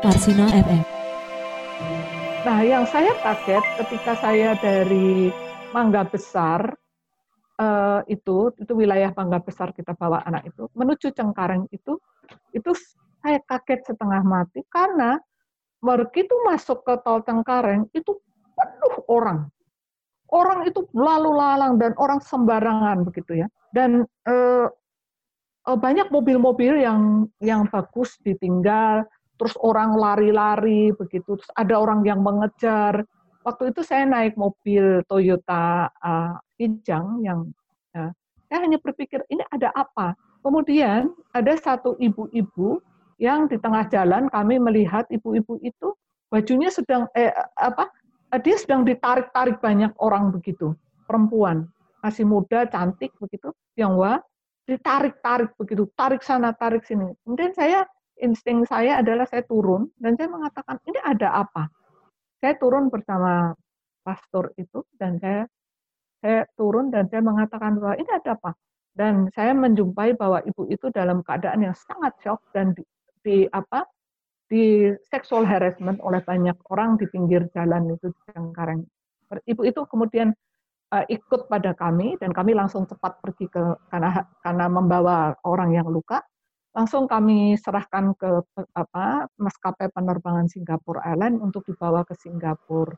Marsina 0.00 0.48
FM. 0.48 0.80
Nah, 2.48 2.58
yang 2.64 2.88
saya 2.88 3.12
kaget 3.20 3.60
ketika 3.60 4.16
saya 4.16 4.56
dari 4.56 5.28
Mangga 5.76 6.08
Besar 6.08 6.72
uh, 7.60 8.00
itu 8.08 8.48
itu 8.56 8.72
wilayah 8.72 9.12
Mangga 9.12 9.44
Besar 9.44 9.76
kita 9.76 9.92
bawa 9.92 10.24
anak 10.24 10.48
itu 10.48 10.72
menuju 10.72 11.12
Cengkareng 11.12 11.68
itu 11.68 12.00
itu 12.56 12.72
saya 13.20 13.36
kaget 13.44 13.92
setengah 13.92 14.24
mati 14.24 14.64
karena 14.72 15.20
begitu 15.84 16.32
masuk 16.48 16.88
ke 16.88 17.04
tol 17.04 17.20
Cengkareng 17.20 17.92
itu 17.92 18.16
penuh 18.56 19.04
orang. 19.12 19.52
Orang 20.30 20.66
itu 20.66 20.82
lalu 20.90 21.30
lalang 21.38 21.78
dan 21.78 21.94
orang 21.98 22.18
sembarangan 22.18 23.06
begitu 23.06 23.46
ya. 23.46 23.48
Dan 23.70 24.02
uh, 24.26 24.66
banyak 25.66 26.10
mobil-mobil 26.10 26.82
yang 26.82 27.30
yang 27.42 27.66
bagus 27.70 28.18
ditinggal, 28.22 29.06
terus 29.38 29.54
orang 29.62 29.94
lari-lari 29.94 30.90
begitu, 30.94 31.38
terus 31.38 31.52
ada 31.54 31.78
orang 31.78 32.02
yang 32.02 32.22
mengejar. 32.22 33.02
Waktu 33.46 33.70
itu 33.70 33.86
saya 33.86 34.02
naik 34.06 34.34
mobil 34.34 35.06
Toyota 35.06 35.86
uh, 36.02 36.34
Kijang 36.58 37.22
yang 37.22 37.46
uh, 37.94 38.10
saya 38.50 38.58
hanya 38.62 38.78
berpikir 38.78 39.22
ini 39.30 39.42
ada 39.50 39.70
apa. 39.74 40.14
Kemudian 40.42 41.10
ada 41.34 41.52
satu 41.58 41.98
ibu-ibu 41.98 42.78
yang 43.18 43.50
di 43.50 43.58
tengah 43.58 43.86
jalan 43.90 44.30
kami 44.30 44.62
melihat 44.62 45.08
ibu-ibu 45.10 45.58
itu 45.64 45.94
bajunya 46.30 46.70
sedang 46.70 47.08
eh, 47.16 47.32
apa 47.58 47.90
dia 48.42 48.56
sedang 48.58 48.82
ditarik-tarik 48.82 49.62
banyak 49.62 49.94
orang 50.02 50.34
begitu 50.34 50.74
perempuan 51.06 51.68
masih 52.02 52.26
muda 52.26 52.66
cantik 52.68 53.14
begitu 53.22 53.54
wah 53.94 54.18
ditarik-tarik 54.66 55.54
begitu 55.54 55.86
tarik 55.94 56.20
sana 56.26 56.50
tarik 56.54 56.82
sini 56.82 57.14
kemudian 57.22 57.54
saya 57.54 57.86
insting 58.20 58.64
saya 58.64 59.00
adalah 59.00 59.28
saya 59.28 59.44
turun 59.44 59.92
dan 60.00 60.16
saya 60.16 60.28
mengatakan 60.32 60.80
ini 60.88 60.98
ada 61.04 61.44
apa. 61.44 61.68
Saya 62.40 62.56
turun 62.56 62.88
bersama 62.88 63.52
pastor 64.04 64.52
itu 64.56 64.84
dan 64.96 65.20
saya 65.20 65.44
saya 66.20 66.48
turun 66.56 66.88
dan 66.88 67.08
saya 67.12 67.20
mengatakan 67.20 67.76
bahwa 67.76 67.96
ini 68.00 68.10
ada 68.12 68.36
apa. 68.36 68.52
Dan 68.96 69.28
saya 69.36 69.52
menjumpai 69.52 70.16
bahwa 70.16 70.40
ibu 70.40 70.64
itu 70.72 70.88
dalam 70.88 71.20
keadaan 71.20 71.60
yang 71.68 71.76
sangat 71.76 72.16
shock 72.24 72.40
dan 72.56 72.72
di, 72.72 72.80
di 73.20 73.36
apa 73.52 73.84
di 74.46 74.94
sexual 75.10 75.42
harassment 75.42 75.98
oleh 76.02 76.22
banyak 76.22 76.54
orang 76.70 76.94
di 76.96 77.06
pinggir 77.10 77.50
jalan 77.50 77.90
itu 77.90 78.10
di 78.10 78.20
Cengkareng. 78.30 78.82
Ibu 79.26 79.62
itu 79.66 79.82
kemudian 79.90 80.30
uh, 80.94 81.04
ikut 81.10 81.50
pada 81.50 81.74
kami 81.74 82.14
dan 82.22 82.30
kami 82.30 82.54
langsung 82.54 82.86
cepat 82.86 83.18
pergi 83.18 83.50
ke 83.50 83.62
karena 83.90 84.22
karena 84.46 84.66
membawa 84.70 85.34
orang 85.42 85.74
yang 85.74 85.90
luka 85.90 86.22
langsung 86.76 87.08
kami 87.08 87.56
serahkan 87.56 88.12
ke 88.20 88.44
apa 88.76 89.26
maskapai 89.40 89.88
penerbangan 89.90 90.44
Singapore 90.46 91.00
Airlines 91.08 91.40
untuk 91.40 91.64
dibawa 91.64 92.04
ke 92.04 92.12
Singapura. 92.12 92.92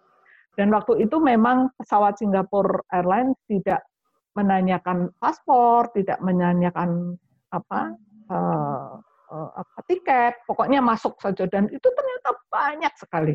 Dan 0.58 0.74
waktu 0.74 1.06
itu 1.06 1.22
memang 1.22 1.70
pesawat 1.78 2.18
Singapore 2.18 2.82
Airlines 2.90 3.38
tidak 3.46 3.86
menanyakan 4.34 5.14
paspor, 5.22 5.86
tidak 5.94 6.18
menanyakan 6.18 7.14
apa, 7.54 7.94
uh, 8.26 8.98
apa 9.32 9.80
tiket, 9.84 10.44
pokoknya 10.48 10.80
masuk 10.80 11.20
saja 11.20 11.44
dan 11.44 11.68
itu 11.68 11.84
ternyata 11.84 12.30
banyak 12.48 12.92
sekali. 12.96 13.34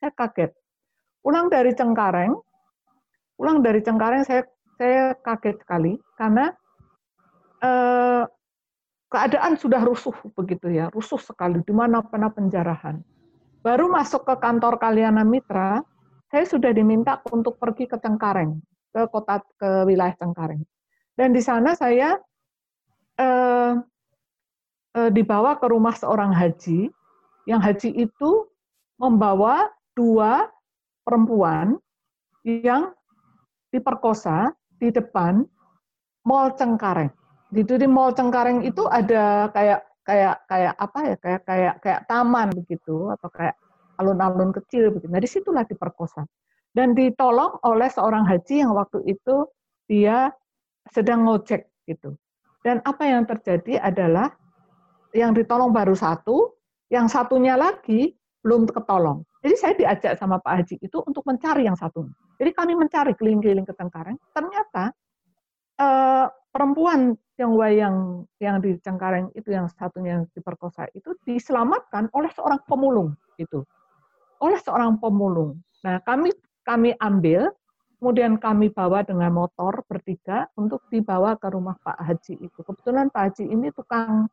Saya 0.00 0.12
kaget. 0.12 0.52
Pulang 1.20 1.52
dari 1.52 1.72
Cengkareng, 1.76 2.32
pulang 3.36 3.60
dari 3.60 3.80
Cengkareng 3.84 4.24
saya 4.24 4.44
saya 4.80 5.12
kaget 5.20 5.60
sekali 5.60 5.92
karena 6.16 6.52
uh, 7.60 8.24
keadaan 9.12 9.60
sudah 9.60 9.84
rusuh 9.84 10.16
begitu 10.32 10.72
ya, 10.72 10.88
rusuh 10.92 11.20
sekali 11.20 11.60
di 11.60 11.74
mana 11.74 12.00
pernah 12.00 12.32
penjarahan. 12.32 13.00
Baru 13.60 13.92
masuk 13.92 14.24
ke 14.24 14.34
kantor 14.40 14.80
Kaliana 14.80 15.20
Mitra, 15.20 15.84
saya 16.32 16.44
sudah 16.48 16.72
diminta 16.72 17.20
untuk 17.28 17.60
pergi 17.60 17.84
ke 17.84 18.00
Cengkareng, 18.00 18.56
ke 18.88 19.04
kota 19.12 19.44
ke 19.60 19.84
wilayah 19.84 20.16
Cengkareng. 20.16 20.64
Dan 21.12 21.36
di 21.36 21.44
sana 21.44 21.76
saya 21.76 22.16
eh, 23.20 23.72
eh, 24.96 25.10
dibawa 25.10 25.58
ke 25.58 25.66
rumah 25.70 25.94
seorang 25.94 26.34
haji, 26.34 26.90
yang 27.46 27.60
haji 27.62 27.90
itu 27.94 28.46
membawa 29.00 29.70
dua 29.96 30.48
perempuan 31.02 31.80
yang 32.44 32.92
diperkosa 33.72 34.52
di 34.80 34.92
depan 34.92 35.44
Mall 36.24 36.52
Cengkareng. 36.56 37.10
Di 37.50 37.66
di 37.66 37.88
Mall 37.88 38.14
Cengkareng 38.14 38.62
itu 38.62 38.86
ada 38.86 39.50
kayak 39.50 39.80
kayak 40.04 40.36
kayak 40.48 40.74
apa 40.76 40.98
ya 41.04 41.16
kayak 41.20 41.42
kayak 41.44 41.74
kayak 41.82 42.00
taman 42.08 42.48
begitu 42.54 43.10
atau 43.14 43.28
kayak 43.30 43.56
alun-alun 44.00 44.50
kecil 44.56 44.90
begitu. 44.90 45.12
Nah 45.12 45.20
di 45.20 45.28
situlah 45.28 45.64
diperkosa 45.68 46.24
dan 46.72 46.96
ditolong 46.96 47.60
oleh 47.66 47.90
seorang 47.90 48.24
haji 48.24 48.64
yang 48.64 48.72
waktu 48.72 49.04
itu 49.04 49.46
dia 49.90 50.32
sedang 50.88 51.26
ngojek 51.26 51.68
gitu. 51.84 52.16
Dan 52.60 52.84
apa 52.84 53.08
yang 53.08 53.24
terjadi 53.24 53.80
adalah 53.80 54.32
yang 55.14 55.34
ditolong 55.34 55.74
baru 55.74 55.94
satu, 55.94 56.54
yang 56.90 57.06
satunya 57.06 57.54
lagi 57.54 58.14
belum 58.42 58.66
ketolong. 58.70 59.24
Jadi 59.40 59.54
saya 59.56 59.74
diajak 59.76 60.12
sama 60.20 60.36
Pak 60.40 60.52
Haji 60.64 60.76
itu 60.84 60.98
untuk 61.00 61.24
mencari 61.24 61.64
yang 61.64 61.76
satu. 61.76 62.04
Jadi 62.36 62.50
kami 62.52 62.76
mencari 62.76 63.12
keliling-keliling 63.16 63.64
ke 63.64 63.72
Cengkareng. 63.76 64.16
Ternyata 64.32 64.92
eh, 65.80 66.26
perempuan 66.52 67.16
Tionghoa 67.40 67.72
yang 67.72 67.96
yang 68.36 68.60
di 68.60 68.76
Cengkareng 68.84 69.32
itu 69.32 69.48
yang 69.48 69.64
satunya 69.72 70.20
yang 70.20 70.24
diperkosa 70.36 70.92
itu 70.92 71.16
diselamatkan 71.24 72.12
oleh 72.12 72.28
seorang 72.36 72.60
pemulung 72.68 73.16
itu. 73.40 73.64
Oleh 74.44 74.60
seorang 74.60 75.00
pemulung. 75.00 75.56
Nah, 75.80 76.04
kami 76.04 76.36
kami 76.64 76.92
ambil 77.00 77.48
kemudian 78.00 78.36
kami 78.40 78.72
bawa 78.72 79.04
dengan 79.04 79.32
motor 79.32 79.84
bertiga 79.88 80.48
untuk 80.56 80.84
dibawa 80.92 81.36
ke 81.36 81.48
rumah 81.48 81.76
Pak 81.80 82.00
Haji 82.00 82.44
itu. 82.44 82.60
Kebetulan 82.60 83.08
Pak 83.08 83.32
Haji 83.32 83.44
ini 83.48 83.68
tukang 83.72 84.28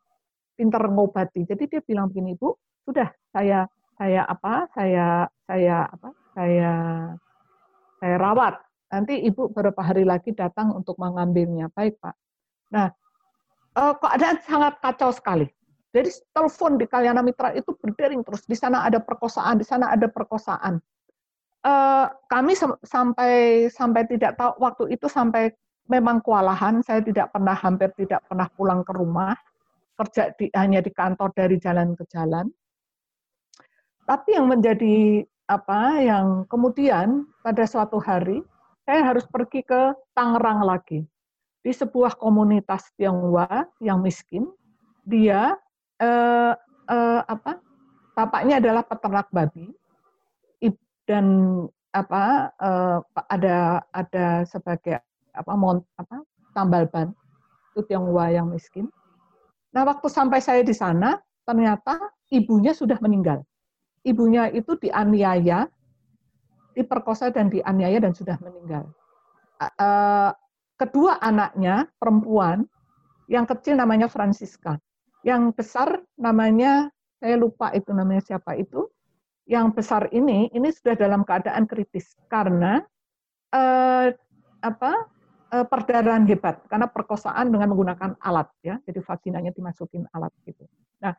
pinter 0.58 0.82
ngobati. 0.82 1.46
Jadi 1.46 1.70
dia 1.70 1.78
bilang 1.86 2.10
begini, 2.10 2.34
Bu, 2.34 2.58
sudah 2.82 3.06
saya 3.30 3.70
saya 3.94 4.26
apa? 4.26 4.66
Saya 4.74 5.30
saya 5.46 5.86
apa? 5.86 6.10
Saya 6.34 6.72
saya 8.02 8.16
rawat. 8.18 8.58
Nanti 8.90 9.22
Ibu 9.22 9.54
beberapa 9.54 9.84
hari 9.84 10.02
lagi 10.02 10.34
datang 10.34 10.74
untuk 10.74 10.98
mengambilnya. 10.98 11.70
Baik, 11.70 12.00
Pak. 12.02 12.14
Nah, 12.74 12.88
eh, 13.76 13.94
keadaan 14.00 14.36
sangat 14.42 14.80
kacau 14.82 15.14
sekali. 15.14 15.46
Jadi 15.92 16.10
telepon 16.32 16.76
di 16.76 16.84
Kalyana 16.88 17.20
Mitra 17.20 17.52
itu 17.52 17.72
berdering 17.76 18.24
terus. 18.24 18.44
Di 18.48 18.56
sana 18.56 18.84
ada 18.84 19.00
perkosaan, 19.00 19.60
di 19.60 19.66
sana 19.66 19.92
ada 19.92 20.08
perkosaan. 20.08 20.80
Eh, 21.62 22.06
kami 22.32 22.52
sampai 22.86 23.66
sampai 23.68 24.02
tidak 24.08 24.40
tahu 24.40 24.52
waktu 24.62 24.84
itu 24.96 25.06
sampai 25.10 25.52
memang 25.90 26.24
kewalahan. 26.24 26.80
Saya 26.80 27.04
tidak 27.04 27.28
pernah 27.34 27.56
hampir 27.56 27.92
tidak 27.92 28.24
pernah 28.24 28.48
pulang 28.56 28.80
ke 28.86 28.92
rumah 28.96 29.36
kerja 29.98 30.30
di, 30.38 30.46
hanya 30.54 30.78
di 30.78 30.94
kantor 30.94 31.34
dari 31.34 31.58
jalan 31.58 31.98
ke 31.98 32.06
jalan. 32.06 32.46
Tapi 34.06 34.38
yang 34.38 34.48
menjadi 34.48 35.26
apa 35.50 36.00
yang 36.00 36.46
kemudian 36.48 37.26
pada 37.42 37.66
suatu 37.66 37.98
hari 38.00 38.40
saya 38.88 39.04
harus 39.04 39.26
pergi 39.28 39.60
ke 39.66 39.92
Tangerang 40.16 40.64
lagi 40.64 41.04
di 41.60 41.72
sebuah 41.74 42.16
komunitas 42.16 42.88
Tionghoa 42.96 43.68
yang 43.84 44.00
miskin. 44.00 44.48
Dia 45.04 45.52
eh, 46.00 46.54
eh, 46.88 47.20
apa 47.26 47.60
bapaknya 48.16 48.64
adalah 48.64 48.86
peternak 48.86 49.28
babi 49.28 49.76
dan 51.08 51.24
apa 51.96 52.52
uh, 52.60 53.00
ada 53.32 53.80
ada 53.96 54.44
sebagai 54.44 55.00
apa 55.32 55.52
mont, 55.56 55.80
apa 55.96 56.20
tambal 56.52 56.84
ban 56.84 57.16
itu 57.72 57.80
Tionghoa 57.88 58.28
yang 58.28 58.52
miskin. 58.52 58.92
Nah, 59.78 59.86
waktu 59.86 60.10
sampai 60.10 60.42
saya 60.42 60.66
di 60.66 60.74
sana, 60.74 61.22
ternyata 61.46 62.02
ibunya 62.34 62.74
sudah 62.74 62.98
meninggal. 62.98 63.46
Ibunya 64.02 64.50
itu 64.50 64.74
dianiaya, 64.74 65.70
diperkosa 66.74 67.30
dan 67.30 67.46
dianiaya 67.46 68.02
dan 68.02 68.10
sudah 68.10 68.42
meninggal. 68.42 68.90
Uh, 69.62 70.34
kedua 70.74 71.22
anaknya 71.22 71.86
perempuan, 72.02 72.66
yang 73.30 73.46
kecil 73.46 73.78
namanya 73.78 74.10
Francisca, 74.10 74.82
yang 75.22 75.54
besar 75.54 76.02
namanya 76.18 76.90
saya 77.22 77.38
lupa 77.38 77.70
itu 77.70 77.94
namanya 77.94 78.34
siapa 78.34 78.58
itu, 78.58 78.90
yang 79.46 79.70
besar 79.70 80.10
ini 80.10 80.50
ini 80.58 80.74
sudah 80.74 80.98
dalam 80.98 81.22
keadaan 81.22 81.70
kritis 81.70 82.18
karena 82.26 82.82
eh, 83.54 84.10
apa 84.58 84.92
perdarahan 85.48 86.28
hebat 86.28 86.60
karena 86.68 86.84
perkosaan 86.84 87.48
dengan 87.48 87.72
menggunakan 87.72 88.20
alat 88.20 88.48
ya 88.60 88.76
jadi 88.84 89.00
vaginanya 89.00 89.52
dimasukin 89.56 90.04
alat 90.12 90.32
gitu. 90.44 90.68
Nah 91.00 91.16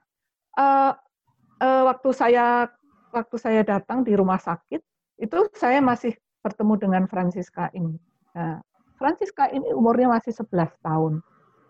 eh, 0.58 0.92
eh, 1.66 1.84
waktu 1.90 2.10
saya 2.14 2.70
waktu 3.10 3.36
saya 3.42 3.62
datang 3.66 4.06
di 4.06 4.14
rumah 4.14 4.38
sakit 4.38 4.82
itu 5.20 5.40
saya 5.58 5.84
masih 5.84 6.16
bertemu 6.40 6.74
dengan 6.80 7.04
Francisca 7.12 7.68
ini. 7.76 8.00
Nah, 8.32 8.64
Francisca 8.96 9.52
ini 9.52 9.68
umurnya 9.76 10.08
masih 10.08 10.32
11 10.32 10.72
tahun 10.80 11.14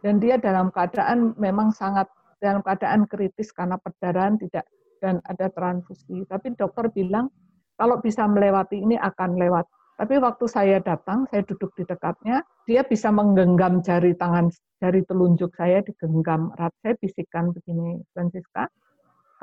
dan 0.06 0.22
dia 0.22 0.38
dalam 0.38 0.70
keadaan 0.70 1.34
memang 1.38 1.74
sangat 1.74 2.06
dalam 2.40 2.64
keadaan 2.64 3.10
kritis 3.10 3.52
karena 3.52 3.76
perdarahan 3.82 4.38
tidak 4.40 4.66
dan 5.04 5.20
ada 5.28 5.50
transfusi. 5.52 6.24
Tapi 6.28 6.54
dokter 6.56 6.92
bilang 6.94 7.32
kalau 7.80 8.00
bisa 8.00 8.28
melewati 8.28 8.80
ini 8.80 8.96
akan 9.00 9.40
lewat. 9.40 9.66
Tapi 10.00 10.16
waktu 10.16 10.46
saya 10.48 10.80
datang, 10.80 11.28
saya 11.28 11.44
duduk 11.44 11.76
di 11.76 11.84
dekatnya, 11.84 12.40
dia 12.64 12.88
bisa 12.88 13.12
menggenggam 13.12 13.84
jari 13.84 14.16
tangan, 14.16 14.48
jari 14.80 15.04
telunjuk 15.04 15.52
saya 15.60 15.84
digenggam 15.84 16.56
erat. 16.56 16.72
Saya 16.80 16.96
bisikan 17.04 17.52
begini, 17.52 18.00
Francisca, 18.16 18.72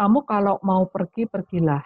kamu 0.01 0.25
kalau 0.25 0.57
mau 0.65 0.89
pergi, 0.89 1.29
pergilah. 1.29 1.85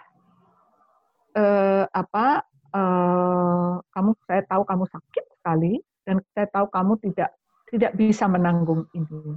Eh, 1.35 1.83
apa? 1.83 2.47
Eh, 2.71 3.73
kamu, 3.91 4.09
saya 4.23 4.41
tahu 4.47 4.63
kamu 4.63 4.83
sakit 4.87 5.25
sekali, 5.35 5.73
dan 6.07 6.23
saya 6.31 6.47
tahu 6.47 6.71
kamu 6.71 6.93
tidak 7.03 7.35
tidak 7.75 7.91
bisa 7.99 8.23
menanggung 8.31 8.87
ini. 8.95 9.35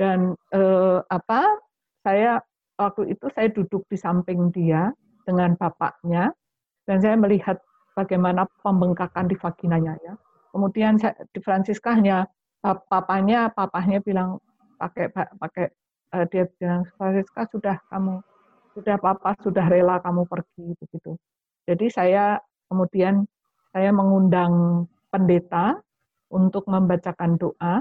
Dan 0.00 0.32
eh, 0.56 1.00
apa? 1.12 1.60
Saya 2.00 2.40
waktu 2.80 3.16
itu 3.16 3.26
saya 3.36 3.52
duduk 3.52 3.84
di 3.88 4.00
samping 4.00 4.48
dia 4.52 4.92
dengan 5.28 5.56
bapaknya 5.56 6.30
dan 6.86 7.02
saya 7.02 7.18
melihat 7.18 7.58
bagaimana 7.96 8.44
pembengkakan 8.60 9.26
di 9.26 9.36
vaginanya 9.40 9.96
ya. 10.04 10.14
Kemudian 10.52 11.00
di 11.32 11.40
Francisca 11.40 11.96
hanya 11.96 12.28
papanya 12.60 13.48
papahnya 13.48 14.04
bilang 14.04 14.36
pakai 14.76 15.08
pakai 15.12 15.72
uh, 16.12 16.24
dia 16.28 16.44
bilang 16.60 16.84
Francisca 17.00 17.48
sudah 17.48 17.76
kamu 17.88 18.20
sudah 18.76 18.96
papa 19.00 19.32
sudah 19.40 19.64
rela 19.72 19.96
kamu 20.04 20.28
pergi 20.28 20.76
begitu. 20.76 21.16
Jadi 21.64 21.86
saya 21.88 22.36
kemudian 22.68 23.24
saya 23.72 23.88
mengundang 23.92 24.84
pendeta 25.08 25.80
untuk 26.28 26.68
membacakan 26.68 27.40
doa 27.40 27.80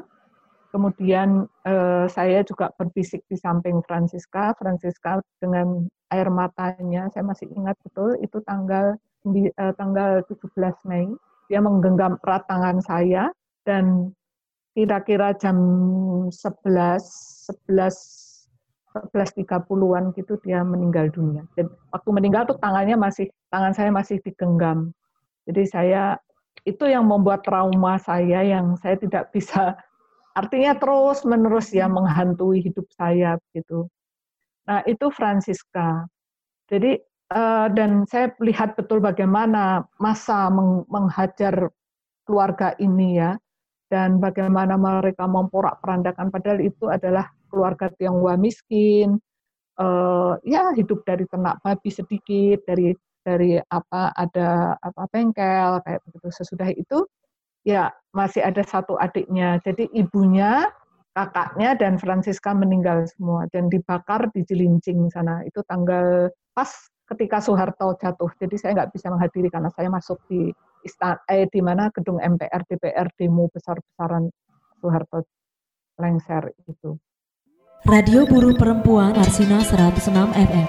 Kemudian 0.76 1.48
eh, 1.64 2.04
saya 2.12 2.44
juga 2.44 2.68
berbisik 2.76 3.24
di 3.32 3.40
samping 3.40 3.80
Francisca. 3.88 4.52
Francisca 4.60 5.24
dengan 5.40 5.88
air 6.12 6.28
matanya, 6.28 7.08
saya 7.16 7.24
masih 7.24 7.48
ingat 7.56 7.80
betul 7.80 8.20
itu 8.20 8.44
tanggal 8.44 9.00
di, 9.32 9.50
eh, 9.50 9.74
tanggal 9.78 10.22
17 10.28 10.78
Mei. 10.86 11.10
Dia 11.50 11.62
menggenggam 11.62 12.18
erat 12.26 12.46
tangan 12.50 12.82
saya 12.82 13.30
dan 13.66 14.14
kira-kira 14.74 15.34
jam 15.38 15.58
11 16.30 16.34
11 17.70 18.24
11.30-an 18.96 20.16
gitu 20.16 20.40
dia 20.40 20.64
meninggal 20.64 21.12
dunia. 21.12 21.44
Dan 21.60 21.68
waktu 21.92 22.10
meninggal 22.16 22.48
tuh 22.48 22.56
tangannya 22.64 22.96
masih 22.96 23.28
tangan 23.52 23.76
saya 23.76 23.92
masih 23.92 24.24
digenggam. 24.24 24.96
Jadi 25.44 25.68
saya 25.68 26.16
itu 26.64 26.88
yang 26.88 27.04
membuat 27.04 27.44
trauma 27.44 28.00
saya 28.00 28.40
yang 28.42 28.80
saya 28.80 28.96
tidak 28.96 29.36
bisa 29.36 29.76
Artinya 30.36 30.76
terus 30.76 31.24
menerus 31.24 31.72
ya 31.72 31.88
menghantui 31.88 32.60
hidup 32.60 32.84
saya 32.92 33.40
gitu. 33.56 33.88
Nah 34.68 34.84
itu 34.84 35.08
Francisca. 35.08 36.04
Jadi 36.68 37.00
uh, 37.34 37.68
dan 37.74 38.06
saya 38.06 38.34
lihat 38.44 38.78
betul 38.78 39.02
bagaimana 39.02 39.88
masa 39.98 40.52
meng 40.52 40.86
menghajar 40.92 41.72
keluarga 42.28 42.74
ini 42.78 43.22
ya. 43.22 43.34
Dan 43.86 44.18
bagaimana 44.18 44.76
mereka 44.82 45.30
memporak 45.30 45.78
perandakan. 45.80 46.34
Padahal 46.34 46.58
itu 46.58 46.90
adalah 46.90 47.30
keluarga 47.54 47.88
Tionghoa 47.94 48.34
miskin. 48.36 49.22
Uh, 49.78 50.40
ya 50.48 50.72
hidup 50.74 51.04
dari 51.04 51.28
ternak 51.28 51.60
babi 51.60 51.92
sedikit 51.92 52.64
dari 52.64 52.96
dari 53.22 53.60
apa 53.60 54.16
ada 54.16 54.74
apa 54.82 55.04
bengkel 55.14 55.86
kayak 55.86 56.02
begitu. 56.02 56.28
Sesudah 56.34 56.70
itu 56.74 57.06
ya 57.62 57.94
masih 58.10 58.42
ada 58.42 58.66
satu 58.66 58.98
adiknya. 58.98 59.62
Jadi 59.62 59.86
ibunya, 59.94 60.66
kakaknya, 61.14 61.78
dan 61.78 62.02
Francisca 62.02 62.58
meninggal 62.58 63.06
semua. 63.06 63.46
Dan 63.54 63.70
dibakar 63.70 64.34
di 64.34 64.42
Cilincing 64.50 65.14
sana. 65.14 65.46
Itu 65.46 65.62
tanggal 65.70 66.34
pas 66.58 66.74
ketika 67.06 67.38
Soeharto 67.38 67.94
jatuh. 68.02 68.30
Jadi 68.42 68.56
saya 68.58 68.72
nggak 68.82 68.92
bisa 68.94 69.14
menghadiri 69.14 69.50
karena 69.54 69.70
saya 69.70 69.90
masuk 69.94 70.18
di 70.26 70.50
istana, 70.82 71.22
eh, 71.30 71.46
di 71.50 71.62
mana 71.62 71.94
gedung 71.94 72.18
MPR, 72.18 72.66
DPR 72.66 73.08
demo 73.18 73.50
besar-besaran 73.54 74.30
Soeharto 74.82 75.26
lengser 76.02 76.52
itu. 76.66 76.98
Radio 77.86 78.26
Buruh 78.26 78.58
Perempuan 78.58 79.14
Arsina 79.14 79.62
106 79.62 80.34
FM. 80.34 80.68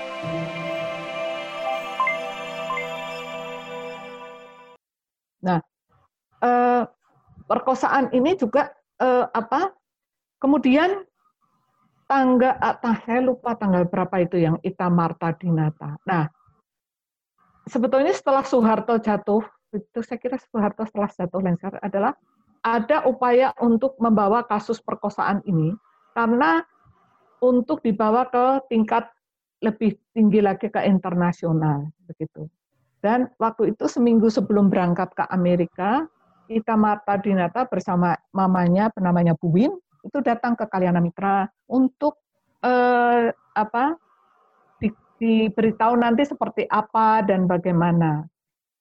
Nah, 5.41 5.61
eh, 6.45 6.83
perkosaan 7.49 8.13
ini 8.13 8.37
juga 8.37 8.69
eh, 9.01 9.25
apa? 9.33 9.73
Kemudian 10.37 11.01
tangga, 12.07 12.55
ah, 12.63 12.79
saya 13.03 13.21
lupa 13.21 13.59
tanggal 13.59 13.85
berapa 13.87 14.23
itu 14.23 14.39
yang 14.39 14.57
Ita 14.63 14.87
Marta 14.87 15.35
Dinata. 15.35 15.99
Nah, 16.07 16.31
sebetulnya 17.67 18.15
setelah 18.15 18.47
Soeharto 18.47 18.97
jatuh, 19.03 19.43
itu 19.75 19.99
saya 20.07 20.19
kira 20.23 20.39
Soeharto 20.39 20.87
setelah 20.87 21.11
jatuh 21.11 21.41
lengser 21.43 21.75
adalah 21.83 22.15
ada 22.63 23.07
upaya 23.07 23.55
untuk 23.63 23.99
membawa 23.99 24.47
kasus 24.47 24.83
perkosaan 24.83 25.43
ini 25.47 25.75
karena 26.15 26.67
untuk 27.43 27.83
dibawa 27.85 28.27
ke 28.27 28.67
tingkat 28.73 29.07
lebih 29.61 29.99
tinggi 30.15 30.41
lagi 30.41 30.71
ke 30.71 30.81
internasional 30.87 31.91
begitu. 32.07 32.49
Dan 33.03 33.31
waktu 33.39 33.77
itu 33.77 33.87
seminggu 33.87 34.27
sebelum 34.33 34.67
berangkat 34.73 35.13
ke 35.15 35.25
Amerika, 35.31 36.09
Ita 36.47 36.75
Marta 36.79 37.19
Dinata 37.19 37.67
bersama 37.67 38.15
mamanya, 38.31 38.91
penamanya 38.91 39.35
Bu 39.39 39.51
Win, 39.53 39.75
itu 40.07 40.19
datang 40.23 40.55
ke 40.55 40.65
Kalyana 40.71 41.03
Mitra 41.03 41.51
untuk 41.67 42.23
eh, 42.63 43.35
apa 43.35 43.85
di, 44.79 44.89
diberitahu 45.19 45.95
nanti 45.99 46.23
seperti 46.25 46.65
apa 46.71 47.27
dan 47.27 47.51
bagaimana. 47.51 48.23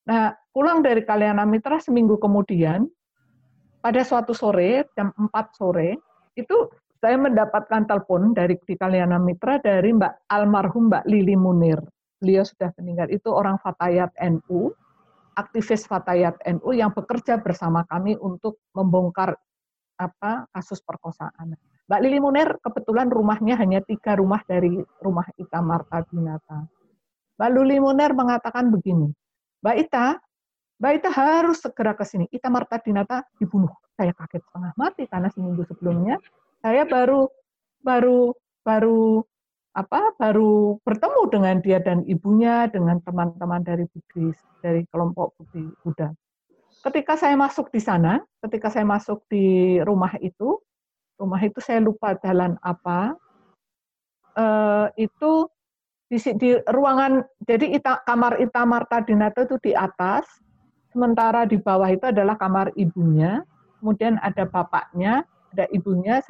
Nah, 0.05 0.37
pulang 0.53 0.85
dari 0.85 1.01
Kalyana 1.01 1.43
Mitra 1.49 1.81
seminggu 1.81 2.21
kemudian, 2.21 2.85
pada 3.81 4.01
suatu 4.05 4.37
sore, 4.37 4.85
jam 4.93 5.09
4 5.17 5.33
sore, 5.57 5.97
itu 6.37 6.69
saya 7.01 7.21
mendapatkan 7.21 7.85
telepon 7.85 8.33
dari 8.33 8.57
di 8.65 8.73
Kalyana 8.77 9.17
Mitra 9.21 9.61
dari 9.61 9.93
Mbak 9.93 10.29
almarhum 10.29 10.89
Mbak 10.89 11.05
Lili 11.05 11.37
Munir. 11.37 11.77
Beliau 12.17 12.41
sudah 12.41 12.73
meninggal. 12.81 13.13
Itu 13.13 13.29
orang 13.29 13.61
Fatayat 13.61 14.09
NU, 14.17 14.73
aktivis 15.37 15.85
Fatayat 15.85 16.39
NU 16.49 16.73
yang 16.73 16.89
bekerja 16.95 17.37
bersama 17.37 17.85
kami 17.85 18.17
untuk 18.17 18.57
membongkar 18.73 19.37
apa 19.95 20.47
kasus 20.51 20.79
perkosaan. 20.83 21.55
Mbak 21.85 21.99
Lili 22.01 22.19
Munir 22.19 22.49
kebetulan 22.59 23.13
rumahnya 23.13 23.55
hanya 23.61 23.79
tiga 23.85 24.17
rumah 24.17 24.41
dari 24.43 24.81
rumah 24.99 25.27
Ita 25.37 25.61
Marta 25.61 26.01
Dinata. 26.07 26.65
Mbak 27.37 27.49
Lili 27.51 27.77
Munir 27.77 28.11
mengatakan 28.15 28.73
begini, 28.73 29.13
Mbak 29.61 29.75
Ita, 29.85 30.17
Mbak 30.81 30.91
Ita 30.97 31.09
harus 31.13 31.57
segera 31.61 31.93
ke 31.93 32.03
sini. 32.03 32.25
Ita 32.31 32.49
Marta 32.49 32.81
Dinata 32.81 33.21
dibunuh. 33.37 33.71
Saya 33.95 34.11
kaget 34.11 34.43
setengah 34.43 34.73
mati 34.75 35.07
karena 35.07 35.31
seminggu 35.31 35.63
sebelumnya 35.71 36.19
saya 36.59 36.83
baru 36.83 37.31
baru 37.79 38.35
baru 38.65 39.23
apa 39.75 40.15
baru 40.17 40.79
bertemu 40.81 41.21
dengan 41.31 41.55
dia 41.61 41.79
dan 41.79 42.01
ibunya 42.09 42.65
dengan 42.71 42.97
teman-teman 43.03 43.61
dari 43.61 43.85
Budi 43.87 44.33
dari 44.59 44.81
kelompok 44.89 45.37
Budi 45.37 45.69
Buddha. 45.83 46.09
Ketika 46.85 47.17
saya 47.17 47.33
masuk 47.33 47.73
di 47.73 47.81
sana, 47.81 48.21
ketika 48.45 48.69
saya 48.69 48.85
masuk 48.85 49.25
di 49.25 49.81
rumah 49.81 50.13
itu, 50.21 50.61
rumah 51.17 51.41
itu 51.41 51.57
saya 51.57 51.81
lupa 51.81 52.13
jalan 52.21 52.61
apa, 52.61 53.17
eh, 54.37 54.87
itu 55.01 55.49
di, 56.05 56.21
di 56.37 56.53
ruangan 56.69 57.25
jadi 57.41 57.81
ita, 57.81 58.05
kamar 58.05 58.37
Ita 58.37 58.61
Marta 58.69 59.01
Dinata 59.01 59.49
itu 59.49 59.57
di 59.65 59.73
atas, 59.73 60.29
sementara 60.93 61.49
di 61.49 61.57
bawah 61.57 61.89
itu 61.89 62.05
adalah 62.05 62.37
kamar 62.37 62.69
ibunya, 62.77 63.41
kemudian 63.81 64.21
ada 64.21 64.45
bapaknya, 64.45 65.25
ada 65.57 65.65
ibunya, 65.73 66.21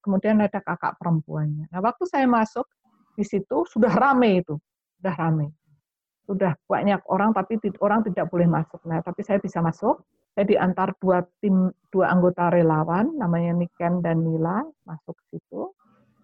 kemudian 0.00 0.40
ada 0.40 0.64
kakak 0.64 0.96
perempuannya. 0.96 1.68
Nah, 1.68 1.80
waktu 1.84 2.08
saya 2.08 2.24
masuk 2.24 2.64
di 3.12 3.24
situ 3.28 3.68
sudah 3.68 3.92
rame 3.92 4.40
itu, 4.40 4.56
sudah 4.96 5.12
rame. 5.12 5.52
Sudah 6.30 6.54
banyak 6.70 7.02
orang, 7.10 7.34
tapi 7.34 7.58
orang 7.82 8.06
tidak 8.06 8.30
boleh 8.30 8.46
masuk. 8.46 8.78
Nah, 8.86 9.02
tapi 9.02 9.26
saya 9.26 9.42
bisa 9.42 9.58
masuk. 9.58 10.06
Saya 10.38 10.46
diantar 10.46 10.94
dua 11.02 11.26
tim, 11.42 11.74
dua 11.90 12.14
anggota 12.14 12.54
relawan, 12.54 13.10
namanya 13.18 13.50
Niken 13.58 13.98
dan 13.98 14.22
Nila, 14.22 14.62
masuk 14.86 15.18
ke 15.18 15.24
situ. 15.34 15.74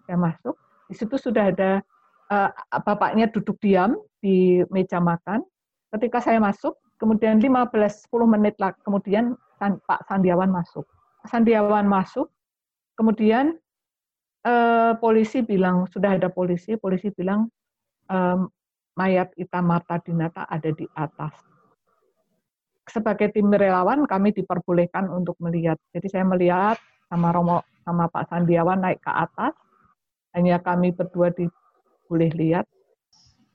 Saya 0.07 0.15
masuk. 0.15 0.55
Di 0.87 0.95
situ 0.95 1.19
sudah 1.19 1.51
ada 1.51 1.83
uh, 2.31 2.49
bapaknya 2.87 3.27
duduk 3.27 3.59
diam 3.59 3.99
di 4.23 4.63
meja 4.71 5.03
makan. 5.03 5.43
Ketika 5.91 6.23
saya 6.23 6.39
masuk, 6.39 6.79
kemudian 6.95 7.43
15-10 7.43 8.07
menit 8.31 8.55
lah, 8.63 8.71
kemudian 8.87 9.35
Pak 9.59 10.07
Sandiawan 10.07 10.47
masuk. 10.55 10.87
Sandiawan 11.27 11.83
masuk, 11.83 12.31
Kemudian 12.97 13.53
eh, 14.41 14.91
polisi 14.97 15.45
bilang 15.45 15.85
sudah 15.85 16.17
ada 16.17 16.33
polisi, 16.33 16.73
polisi 16.81 17.13
bilang 17.13 17.45
eh, 18.09 18.41
mayat 18.97 19.29
Ita 19.37 19.61
Marta 19.61 20.01
Dinata 20.01 20.49
ada 20.49 20.73
di 20.73 20.83
atas. 20.97 21.37
Sebagai 22.89 23.29
tim 23.31 23.53
relawan 23.53 24.03
kami 24.09 24.33
diperbolehkan 24.33 25.07
untuk 25.13 25.37
melihat. 25.37 25.77
Jadi 25.93 26.07
saya 26.09 26.25
melihat 26.25 26.81
sama 27.07 27.29
Romo 27.29 27.61
sama 27.85 28.09
Pak 28.09 28.33
Sandiawan 28.33 28.83
naik 28.83 28.99
ke 28.99 29.11
atas, 29.11 29.55
hanya 30.35 30.59
kami 30.59 30.91
berdua 30.91 31.31
di 31.31 31.47
boleh 32.09 32.31
lihat. 32.35 32.65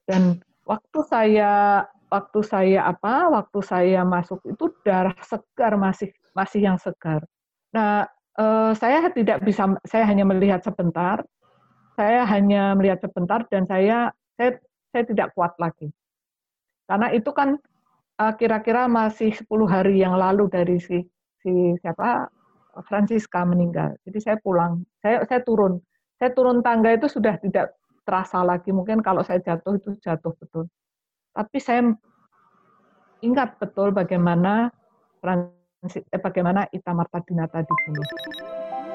Dan 0.08 0.40
waktu 0.64 0.98
saya 1.08 1.84
waktu 2.12 2.40
saya 2.44 2.88
apa? 2.92 3.28
Waktu 3.32 3.58
saya 3.64 4.00
masuk 4.04 4.40
itu 4.46 4.68
darah 4.84 5.16
segar 5.24 5.76
masih 5.80 6.12
masih 6.36 6.60
yang 6.64 6.78
segar. 6.80 7.24
Nah, 7.72 8.04
uh, 8.36 8.72
saya 8.76 9.08
tidak 9.12 9.40
bisa, 9.44 9.64
saya 9.88 10.04
hanya 10.04 10.28
melihat 10.28 10.60
sebentar, 10.60 11.24
saya 11.96 12.24
hanya 12.28 12.76
melihat 12.76 13.00
sebentar 13.04 13.44
dan 13.48 13.64
saya 13.64 14.12
saya, 14.36 14.60
saya 14.92 15.08
tidak 15.08 15.32
kuat 15.32 15.56
lagi. 15.56 15.88
Karena 16.86 17.08
itu 17.10 17.32
kan 17.32 17.56
uh, 18.20 18.32
kira-kira 18.36 18.86
masih 18.86 19.32
10 19.32 19.48
hari 19.64 20.04
yang 20.04 20.14
lalu 20.14 20.46
dari 20.52 20.76
si 20.76 21.00
si 21.40 21.74
siapa 21.80 22.28
Francisca 22.86 23.44
meninggal. 23.44 23.96
Jadi 24.04 24.18
saya 24.20 24.36
pulang, 24.40 24.84
saya 25.00 25.24
saya 25.24 25.40
turun. 25.42 25.80
Saya 26.20 26.30
turun 26.36 26.62
tangga 26.62 26.94
itu 26.94 27.10
sudah 27.10 27.34
tidak 27.42 27.74
terasa 28.06 28.44
lagi. 28.46 28.70
Mungkin 28.70 29.02
kalau 29.02 29.26
saya 29.26 29.42
jatuh 29.42 29.80
itu 29.80 29.98
jatuh 30.00 30.32
betul. 30.38 30.70
Tapi 31.32 31.58
saya 31.58 31.82
ingat 33.24 33.56
betul 33.58 33.90
bagaimana 33.90 34.70
Francisca 35.18 36.08
eh, 36.12 36.20
bagaimana 36.20 36.68
Ita 36.70 36.92
Marta 36.94 37.18
Dinata 37.24 37.64
dibunuh. 37.64 38.06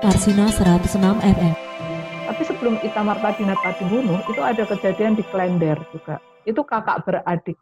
Arsina 0.06 0.46
106 0.46 1.02
FM. 1.26 1.67
Tapi 2.38 2.54
sebelum 2.54 2.78
Ita 2.86 3.02
Marta 3.02 3.34
Dinata 3.34 3.73
dibunuh, 3.82 4.21
itu 4.30 4.38
ada 4.45 4.62
kejadian 4.62 5.17
di 5.17 5.26
Klender 5.26 5.73
juga. 5.89 6.21
Itu 6.45 6.62
kakak 6.62 7.02
beradik. 7.02 7.58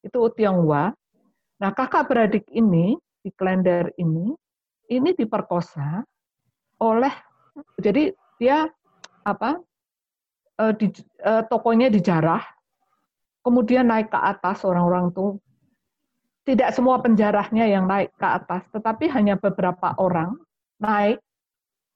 Itu 0.00 0.32
Tionghoa. 0.32 0.96
Nah, 1.60 1.70
kakak 1.76 2.08
beradik 2.08 2.48
ini, 2.48 2.96
di 3.20 3.28
Klender 3.36 3.92
ini, 4.00 4.32
ini 4.88 5.12
diperkosa 5.12 6.00
oleh, 6.80 7.12
jadi 7.76 8.16
dia 8.40 8.64
apa, 9.28 9.60
eh, 10.56 10.72
di, 10.72 10.88
eh, 11.20 11.44
tokonya 11.44 11.92
dijarah, 11.92 12.40
kemudian 13.44 13.92
naik 13.92 14.08
ke 14.08 14.16
atas 14.24 14.64
orang-orang 14.64 15.12
tuh 15.12 15.36
tidak 16.48 16.72
semua 16.72 16.96
penjarahnya 17.04 17.68
yang 17.68 17.84
naik 17.84 18.08
ke 18.16 18.24
atas, 18.24 18.64
tetapi 18.72 19.04
hanya 19.12 19.36
beberapa 19.36 19.92
orang 20.00 20.32
naik, 20.80 21.20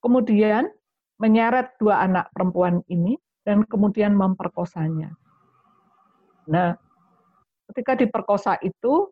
kemudian 0.05 0.69
menyeret 1.19 1.75
dua 1.83 2.07
anak 2.07 2.31
perempuan 2.33 2.81
ini 2.87 3.19
dan 3.43 3.67
kemudian 3.67 4.15
memperkosanya. 4.15 5.15
Nah, 6.49 6.79
ketika 7.71 7.99
diperkosa 7.99 8.57
itu, 8.65 9.11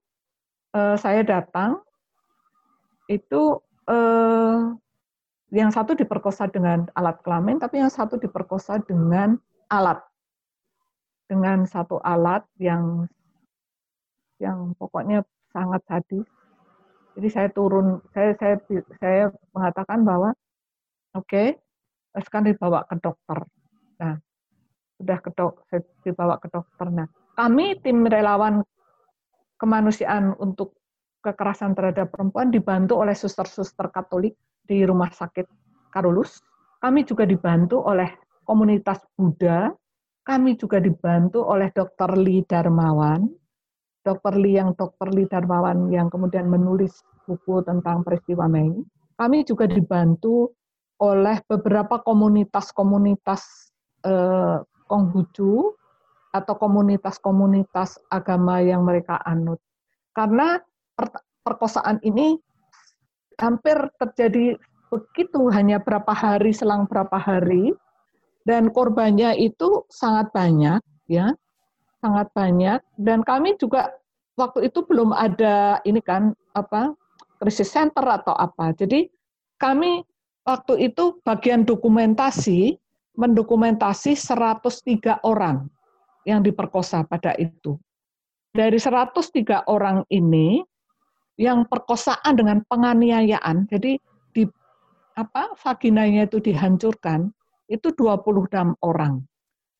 eh, 0.73 0.97
saya 0.97 1.21
datang, 1.27 1.83
itu 3.07 3.61
eh, 3.87 4.59
yang 5.55 5.71
satu 5.71 5.95
diperkosa 5.95 6.51
dengan 6.51 6.90
alat 6.99 7.23
kelamin, 7.23 7.62
tapi 7.62 7.79
yang 7.79 7.92
satu 7.92 8.19
diperkosa 8.19 8.83
dengan 8.83 9.38
alat, 9.71 10.03
dengan 11.31 11.62
satu 11.66 12.03
alat 12.03 12.42
yang 12.59 13.07
yang 14.42 14.75
pokoknya 14.77 15.23
sangat 15.55 15.81
sadis. 15.87 16.27
Jadi 17.16 17.29
saya 17.33 17.49
turun, 17.49 18.03
saya 18.12 18.37
saya 18.37 18.57
saya 19.01 19.23
mengatakan 19.57 20.05
bahwa 20.05 20.37
oke, 21.16 21.25
okay, 21.25 21.57
sekarang 22.24 22.55
dibawa 22.55 22.85
ke 22.88 22.96
dokter. 23.00 23.38
Nah, 24.00 24.16
sudah 24.96 25.18
ke 25.20 25.31
dok, 25.37 25.55
dibawa 26.05 26.40
ke 26.40 26.48
dokter. 26.48 26.87
Nah, 26.88 27.09
kami 27.37 27.76
tim 27.85 28.05
relawan 28.09 28.64
kemanusiaan 29.61 30.37
untuk 30.40 30.76
kekerasan 31.20 31.76
terhadap 31.76 32.12
perempuan 32.12 32.48
dibantu 32.48 33.00
oleh 33.00 33.12
suster-suster 33.12 33.90
Katolik 33.92 34.37
di 34.64 34.85
Rumah 34.85 35.11
Sakit 35.12 35.46
Karulus. 35.92 36.40
Kami 36.81 37.02
juga 37.02 37.26
dibantu 37.26 37.83
oleh 37.83 38.09
komunitas 38.46 39.00
Buddha. 39.16 39.72
Kami 40.22 40.59
juga 40.59 40.79
dibantu 40.79 41.44
oleh 41.44 41.70
Dr. 41.72 42.18
Lee 42.18 42.42
Darmawan 42.46 43.26
Dr. 44.07 44.38
Li 44.38 44.55
yang 44.55 44.70
Dr. 44.79 45.11
Li 45.11 45.26
Darmawan 45.26 45.90
yang 45.90 46.07
kemudian 46.07 46.46
menulis 46.46 47.02
buku 47.26 47.59
tentang 47.66 48.07
peristiwa 48.07 48.46
Mei. 48.46 48.70
Kami 49.18 49.42
juga 49.42 49.66
dibantu 49.66 50.55
oleh 51.01 51.41
beberapa 51.45 52.01
komunitas-komunitas 52.01 53.73
eh, 54.05 54.59
Konghucu 54.87 55.75
atau 56.31 56.55
komunitas-komunitas 56.57 57.99
agama 58.13 58.63
yang 58.63 58.87
mereka 58.87 59.19
anut. 59.25 59.59
Karena 60.15 60.61
perkosaan 61.43 61.99
ini 62.07 62.39
hampir 63.37 63.77
terjadi 64.01 64.57
begitu 64.89 65.51
hanya 65.53 65.83
berapa 65.83 66.13
hari 66.15 66.55
selang 66.55 66.89
berapa 66.89 67.19
hari 67.19 67.75
dan 68.47 68.71
korbannya 68.71 69.35
itu 69.37 69.85
sangat 69.91 70.31
banyak 70.31 70.81
ya 71.11 71.35
sangat 72.01 72.31
banyak 72.33 72.81
dan 72.97 73.21
kami 73.27 73.59
juga 73.59 73.93
waktu 74.39 74.71
itu 74.71 74.87
belum 74.87 75.11
ada 75.11 75.83
ini 75.83 75.99
kan 76.01 76.33
apa 76.55 76.95
krisis 77.43 77.69
center 77.69 78.07
atau 78.07 78.33
apa 78.39 78.73
jadi 78.79 79.11
kami 79.59 80.07
waktu 80.47 80.89
itu 80.93 81.19
bagian 81.27 81.67
dokumentasi 81.67 82.79
mendokumentasi 83.17 84.15
103 84.15 85.21
orang 85.27 85.67
yang 86.23 86.41
diperkosa 86.41 87.03
pada 87.05 87.35
itu 87.37 87.77
dari 88.55 88.79
103 88.79 89.67
orang 89.67 90.07
ini 90.09 90.63
yang 91.37 91.69
perkosaan 91.69 92.39
dengan 92.39 92.65
penganiayaan 92.71 93.69
jadi 93.69 94.01
di 94.33 94.43
apa 95.17 95.53
vaginanya 95.61 96.25
itu 96.29 96.41
dihancurkan 96.41 97.33
itu 97.67 97.91
26 97.95 98.79
orang. 98.83 99.23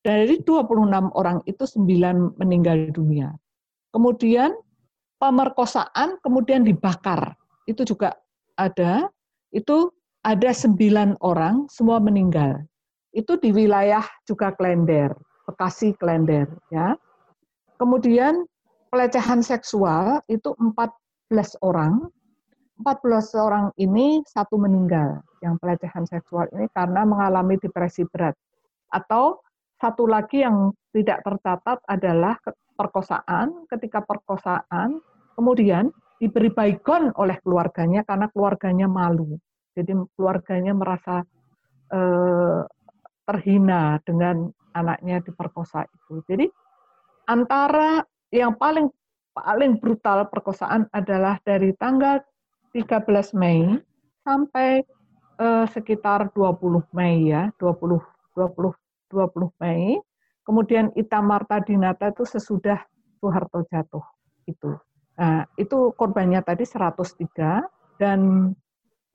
Dari 0.03 0.39
26 0.43 1.11
orang 1.19 1.43
itu 1.51 1.65
9 1.67 2.39
meninggal 2.39 2.95
dunia. 2.95 3.35
Kemudian 3.91 4.55
pemerkosaan 5.19 6.19
kemudian 6.23 6.63
dibakar. 6.63 7.35
Itu 7.67 7.83
juga 7.83 8.15
ada. 8.55 9.11
Itu 9.51 9.91
ada 10.27 10.51
9 10.51 11.15
orang 11.23 11.71
semua 11.71 12.03
meninggal. 12.03 12.67
Itu 13.15 13.39
di 13.39 13.55
wilayah 13.55 14.03
juga 14.27 14.51
Klender, 14.59 15.15
Bekasi 15.47 15.95
Klender 15.95 16.51
ya. 16.75 16.99
Kemudian 17.79 18.43
pelecehan 18.91 19.47
seksual 19.47 20.19
itu 20.27 20.51
14 20.59 20.91
orang 21.63 22.11
14 22.77 23.33
orang 23.41 23.67
ini 23.81 24.21
satu 24.29 24.61
meninggal 24.61 25.25
yang 25.41 25.57
pelecehan 25.57 26.05
seksual 26.05 26.45
ini 26.53 26.69
karena 26.77 27.09
mengalami 27.09 27.57
depresi 27.57 28.05
berat. 28.13 28.37
Atau 28.93 29.41
satu 29.81 30.05
lagi 30.05 30.45
yang 30.45 30.77
tidak 30.93 31.25
tercatat 31.25 31.81
adalah 31.89 32.37
perkosaan. 32.77 33.65
Ketika 33.73 34.05
perkosaan, 34.05 35.01
kemudian 35.37 35.89
diberi 36.21 36.53
baygon 36.53 37.13
oleh 37.17 37.41
keluarganya 37.41 38.05
karena 38.05 38.29
keluarganya 38.29 38.89
malu. 38.89 39.41
Jadi 39.77 39.93
keluarganya 40.17 40.73
merasa 40.73 41.21
eh, 41.93 42.61
terhina 43.27 44.01
dengan 44.07 44.49
anaknya 44.73 45.21
diperkosa 45.21 45.85
itu. 45.85 46.25
Jadi 46.25 46.47
antara 47.29 48.01
yang 48.31 48.55
paling 48.57 48.89
paling 49.37 49.77
brutal 49.77 50.29
perkosaan 50.33 50.89
adalah 50.95 51.37
dari 51.45 51.77
tanggal 51.77 52.25
13 52.73 53.37
Mei 53.37 53.77
sampai 54.25 54.81
uh, 55.41 55.65
sekitar 55.69 56.33
20 56.33 56.89
Mei 56.97 57.33
ya, 57.33 57.53
20 57.61 58.01
20 58.37 58.73
20 59.13 59.63
Mei. 59.65 60.01
Kemudian 60.47 60.95
Ita 60.95 61.19
Marta 61.21 61.59
Dinata 61.59 62.15
itu 62.15 62.23
sesudah 62.23 62.79
Soeharto 63.19 63.67
jatuh 63.67 64.05
itu. 64.47 64.79
Nah, 65.19 65.49
itu 65.59 65.91
korbannya 65.99 66.39
tadi 66.45 66.63
103 66.63 67.67
dan 67.99 68.53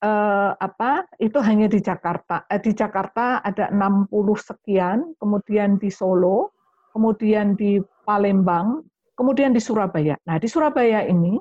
eh, 0.01 0.51
apa? 0.57 1.05
Itu 1.21 1.39
hanya 1.45 1.69
di 1.69 1.79
Jakarta. 1.79 2.49
Eh, 2.49 2.59
di 2.59 2.73
Jakarta 2.73 3.39
ada 3.45 3.69
60 3.69 4.09
sekian, 4.35 5.13
kemudian 5.21 5.77
di 5.77 5.93
Solo, 5.93 6.57
kemudian 6.91 7.53
di 7.53 7.77
Palembang, 8.03 8.81
kemudian 9.13 9.53
di 9.53 9.61
Surabaya. 9.61 10.17
Nah, 10.25 10.41
di 10.41 10.49
Surabaya 10.49 11.05
ini 11.05 11.37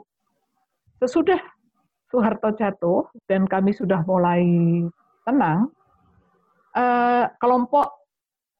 sesudah 1.00 1.40
Soeharto 2.10 2.52
jatuh 2.58 3.06
dan 3.30 3.46
kami 3.46 3.72
sudah 3.72 4.04
mulai 4.04 4.44
tenang, 5.24 5.70
eh, 6.76 7.26
kelompok 7.38 7.88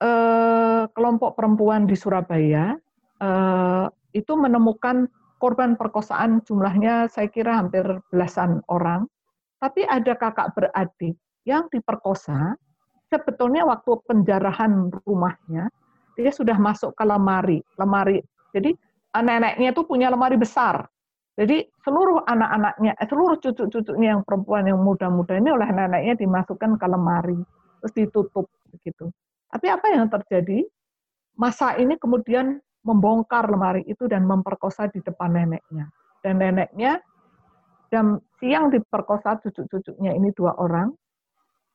eh, 0.01 0.85
kelompok 0.97 1.37
perempuan 1.37 1.85
di 1.85 1.93
Surabaya 1.93 2.73
eh, 3.21 3.87
itu 4.17 4.33
menemukan 4.39 5.11
korban 5.41 5.77
perkosaan 5.77 6.41
jumlahnya 6.45 7.09
saya 7.13 7.29
kira 7.29 7.59
hampir 7.61 7.85
belasan 8.13 8.65
orang, 8.69 9.09
tapi 9.61 9.85
ada 9.85 10.17
kakak 10.17 10.57
beradik 10.57 11.15
yang 11.45 11.69
diperkosa 11.69 12.57
sebetulnya 13.13 13.69
waktu 13.69 13.93
penjarahan 14.09 14.89
rumahnya 15.05 15.69
dia 16.19 16.33
sudah 16.35 16.59
masuk 16.59 16.93
ke 16.93 17.05
lemari, 17.07 17.65
lemari. 17.81 18.21
Jadi 18.53 18.77
neneknya 19.15 19.73
itu 19.73 19.83
punya 19.87 20.13
lemari 20.13 20.37
besar 20.37 20.85
jadi 21.41 21.65
seluruh 21.81 22.21
anak-anaknya, 22.29 22.93
eh, 23.01 23.09
seluruh 23.09 23.41
cucu-cucunya 23.41 24.13
yang 24.13 24.23
perempuan 24.29 24.69
yang 24.69 24.77
muda-muda 24.85 25.41
ini 25.41 25.49
oleh 25.49 25.73
neneknya 25.73 26.21
dimasukkan 26.21 26.77
ke 26.77 26.87
lemari, 26.91 27.41
terus 27.81 27.93
ditutup 27.97 28.45
begitu. 28.69 29.09
Tapi 29.49 29.67
apa 29.73 29.87
yang 29.89 30.13
terjadi? 30.13 30.69
Masa 31.41 31.81
ini 31.81 31.97
kemudian 31.97 32.61
membongkar 32.85 33.49
lemari 33.49 33.89
itu 33.89 34.05
dan 34.05 34.29
memperkosa 34.29 34.93
di 34.93 35.01
depan 35.01 35.33
neneknya. 35.33 35.89
Dan 36.21 36.45
neneknya 36.45 37.01
jam 37.91 38.23
siang 38.39 38.71
diperkosa 38.71 39.43
cucu-cucunya 39.43 40.15
ini 40.15 40.31
dua 40.33 40.55
orang, 40.57 40.95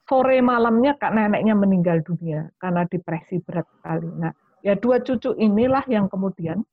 sore 0.07 0.39
malamnya 0.39 0.95
kak 0.95 1.11
neneknya 1.11 1.53
meninggal 1.53 1.99
dunia 2.01 2.47
karena 2.57 2.87
depresi 2.87 3.43
berat 3.43 3.67
sekali. 3.75 4.09
Nah, 4.15 4.31
ya 4.63 4.79
dua 4.79 5.03
cucu 5.03 5.35
inilah 5.35 5.83
yang 5.91 6.07
kemudian 6.07 6.63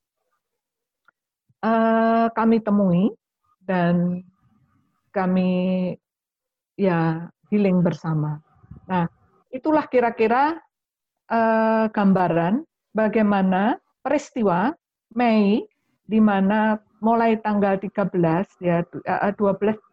uh, 1.66 2.31
kami 2.33 2.62
temui 2.62 3.11
dan 3.66 4.22
kami 5.11 5.50
ya 6.78 7.28
healing 7.50 7.85
bersama. 7.85 8.40
Nah, 8.88 9.05
itulah 9.52 9.85
kira-kira 9.90 10.57
uh, 11.28 11.87
gambaran 11.92 12.64
bagaimana 12.96 13.76
peristiwa 14.00 14.72
Mei 15.12 15.61
di 16.09 16.18
mana 16.18 16.81
mulai 17.03 17.35
tanggal 17.43 17.83
13 17.83 18.15
ya 18.62 18.87
12 18.87 19.35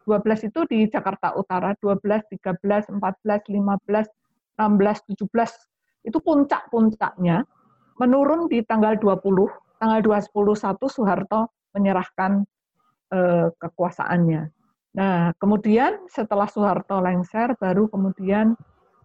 12 0.06 0.50
itu 0.50 0.60
di 0.70 0.86
Jakarta 0.90 1.34
Utara, 1.34 1.74
12, 1.82 2.02
13, 2.38 2.90
14, 2.94 3.50
15, 3.50 4.06
16, 4.58 5.18
17 5.18 6.06
itu 6.06 6.18
puncak-puncaknya 6.22 7.46
menurun 8.00 8.48
di 8.48 8.64
tanggal 8.64 8.96
20, 8.96 9.22
tanggal 9.78 10.00
21 10.02 10.80
Soeharto 10.90 11.52
menyerahkan 11.76 12.48
uh, 13.14 13.54
kekuasaannya. 13.60 14.44
Nah, 14.98 15.36
kemudian 15.38 16.02
setelah 16.10 16.50
Soeharto 16.50 16.98
lengser, 17.04 17.54
baru 17.60 17.86
kemudian 17.92 18.58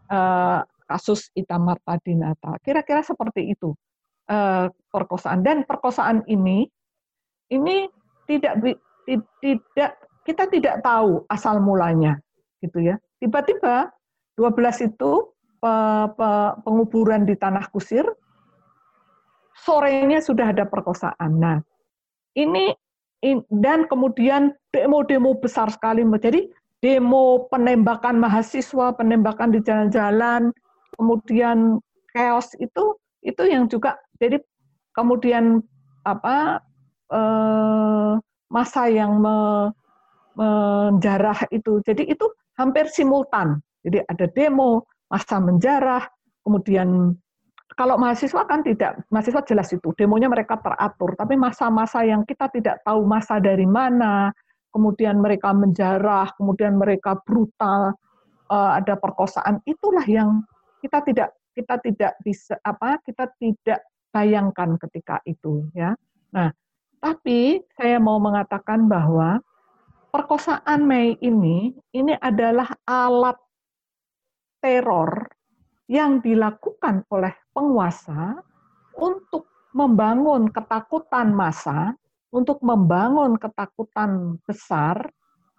uh, 0.09 0.65
kasus 0.89 1.29
Itamarta 1.37 2.01
Dinata. 2.01 2.57
Kira-kira 2.65 3.05
seperti 3.05 3.53
itu 3.53 3.77
uh, 4.31 4.71
perkosaan. 4.89 5.45
Dan 5.45 5.69
perkosaan 5.69 6.25
ini, 6.31 6.71
ini 7.55 7.87
tidak 8.27 8.59
tidak 9.41 9.91
kita 10.25 10.45
tidak 10.49 10.81
tahu 10.81 11.23
asal 11.29 11.61
mulanya, 11.61 12.17
gitu 12.65 12.81
ya. 12.81 12.97
Tiba-tiba 13.21 13.93
12 14.41 14.89
itu 14.89 15.13
pe, 15.61 15.75
pe, 16.17 16.31
penguburan 16.65 17.29
di 17.29 17.37
tanah 17.37 17.69
kusir, 17.71 18.05
sorenya 19.65 20.25
sudah 20.25 20.51
ada 20.51 20.65
perkosaan. 20.65 21.39
Nah, 21.39 21.59
ini 22.35 22.73
dan 23.49 23.89
kemudian 23.89 24.53
demo-demo 24.73 25.37
besar 25.41 25.73
sekali 25.73 26.05
jadi 26.21 26.45
demo 26.85 27.49
penembakan 27.49 28.21
mahasiswa, 28.21 28.93
penembakan 28.93 29.57
di 29.57 29.65
jalan-jalan, 29.65 30.53
kemudian 31.01 31.81
chaos 32.13 32.53
itu 32.61 32.97
itu 33.25 33.43
yang 33.49 33.65
juga 33.73 33.97
jadi 34.21 34.37
kemudian 34.93 35.65
apa 36.05 36.61
eh, 37.15 38.13
masa 38.51 38.83
yang 38.91 39.23
me, 39.23 39.71
menjarah 40.35 41.47
itu. 41.55 41.79
Jadi 41.87 42.11
itu 42.11 42.27
hampir 42.59 42.91
simultan. 42.91 43.63
Jadi 43.87 44.03
ada 44.03 44.27
demo, 44.33 44.89
masa 45.07 45.39
menjarah, 45.39 46.03
kemudian 46.43 47.15
kalau 47.75 47.99
mahasiswa 47.99 48.43
kan 48.47 48.63
tidak, 48.63 49.03
mahasiswa 49.11 49.43
jelas 49.47 49.69
itu, 49.75 49.91
demonya 49.99 50.31
mereka 50.31 50.59
teratur, 50.63 51.19
tapi 51.19 51.35
masa-masa 51.35 52.07
yang 52.07 52.23
kita 52.23 52.47
tidak 52.55 52.79
tahu 52.87 53.03
masa 53.03 53.43
dari 53.43 53.67
mana, 53.67 54.31
kemudian 54.71 55.19
mereka 55.19 55.51
menjarah, 55.51 56.31
kemudian 56.39 56.79
mereka 56.79 57.19
brutal, 57.27 57.99
uh, 58.51 58.71
ada 58.79 58.95
perkosaan, 58.95 59.59
itulah 59.67 60.07
yang 60.07 60.47
kita 60.83 61.03
tidak 61.03 61.31
kita 61.55 61.79
tidak 61.81 62.13
bisa 62.27 62.59
apa 62.67 62.99
kita 63.07 63.31
tidak 63.39 63.81
bayangkan 64.11 64.75
ketika 64.79 65.23
itu 65.23 65.71
ya. 65.71 65.95
Nah, 66.35 66.51
tapi 67.05 67.61
saya 67.77 68.01
mau 68.01 68.17
mengatakan 68.17 68.89
bahwa 68.89 69.37
perkosaan 70.09 70.89
Mei 70.89 71.21
ini 71.21 71.77
ini 71.93 72.17
adalah 72.17 72.73
alat 72.89 73.37
teror 74.65 75.29
yang 75.85 76.25
dilakukan 76.25 77.05
oleh 77.13 77.37
penguasa 77.53 78.41
untuk 78.97 79.45
membangun 79.77 80.49
ketakutan 80.49 81.37
massa, 81.37 81.93
untuk 82.33 82.65
membangun 82.65 83.37
ketakutan 83.37 84.41
besar 84.49 85.13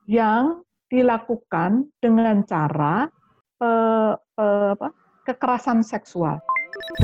yang 0.09 0.65
dilakukan 0.89 1.93
dengan 2.01 2.41
cara 2.41 3.05
pe, 3.61 3.71
pe, 4.17 4.47
apa, 4.73 4.89
kekerasan 5.29 5.85
seksual. 5.85 6.41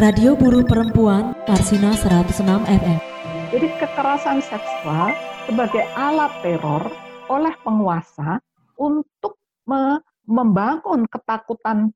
Radio 0.01 0.33
Buruh 0.33 0.65
Perempuan 0.65 1.37
Karsina 1.45 1.93
106 1.93 2.41
FM. 2.65 3.10
Jadi 3.51 3.67
kekerasan 3.83 4.39
seksual 4.39 5.11
sebagai 5.43 5.83
alat 5.99 6.31
teror 6.39 6.87
oleh 7.27 7.51
penguasa 7.67 8.39
untuk 8.79 9.35
me 9.67 9.99
membangun 10.23 11.03
ketakutan 11.11 11.91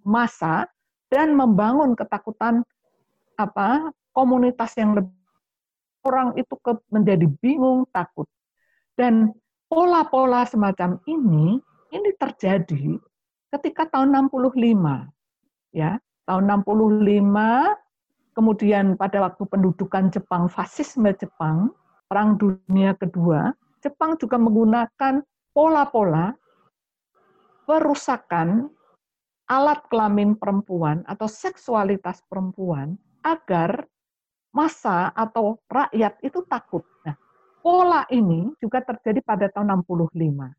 massa 0.00 0.64
dan 1.12 1.36
membangun 1.36 1.92
ketakutan 1.92 2.64
apa 3.36 3.92
komunitas 4.16 4.72
yang 4.80 4.96
lebih 4.96 5.12
orang 6.08 6.32
itu 6.40 6.56
ke, 6.64 6.72
menjadi 6.88 7.28
bingung 7.36 7.84
takut. 7.92 8.24
Dan 8.96 9.28
pola-pola 9.68 10.48
semacam 10.48 10.96
ini 11.04 11.60
ini 11.92 12.10
terjadi 12.16 12.96
ketika 13.52 13.92
tahun 13.92 14.32
65 14.32 15.76
ya. 15.76 16.00
Tahun 16.24 16.44
65 16.64 17.83
kemudian 18.34 18.98
pada 18.98 19.22
waktu 19.24 19.46
pendudukan 19.46 20.10
Jepang 20.10 20.50
fasisme 20.50 21.08
Jepang 21.16 21.70
perang 22.10 22.36
dunia 22.36 22.92
kedua 22.98 23.54
Jepang 23.80 24.18
juga 24.20 24.36
menggunakan 24.36 25.22
pola-pola 25.54 26.34
perusakan 27.64 28.68
alat 29.48 29.80
kelamin 29.92 30.36
perempuan 30.36 31.04
atau 31.04 31.28
seksualitas 31.28 32.24
perempuan 32.28 32.96
agar 33.24 33.84
masa 34.54 35.10
atau 35.12 35.58
rakyat 35.66 36.20
itu 36.24 36.40
takut. 36.46 36.84
Nah, 37.04 37.16
pola 37.60 38.06
ini 38.12 38.52
juga 38.62 38.80
terjadi 38.84 39.20
pada 39.20 39.46
tahun 39.50 39.84
65. 39.84 40.52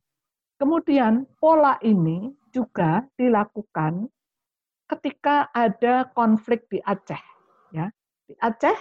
Kemudian 0.55 1.25
pola 1.39 1.79
ini 1.81 2.33
juga 2.53 3.03
dilakukan 3.17 4.07
ketika 4.85 5.49
ada 5.51 6.07
konflik 6.13 6.69
di 6.69 6.77
Aceh. 6.83 7.34
Di 8.25 8.33
Aceh? 8.41 8.77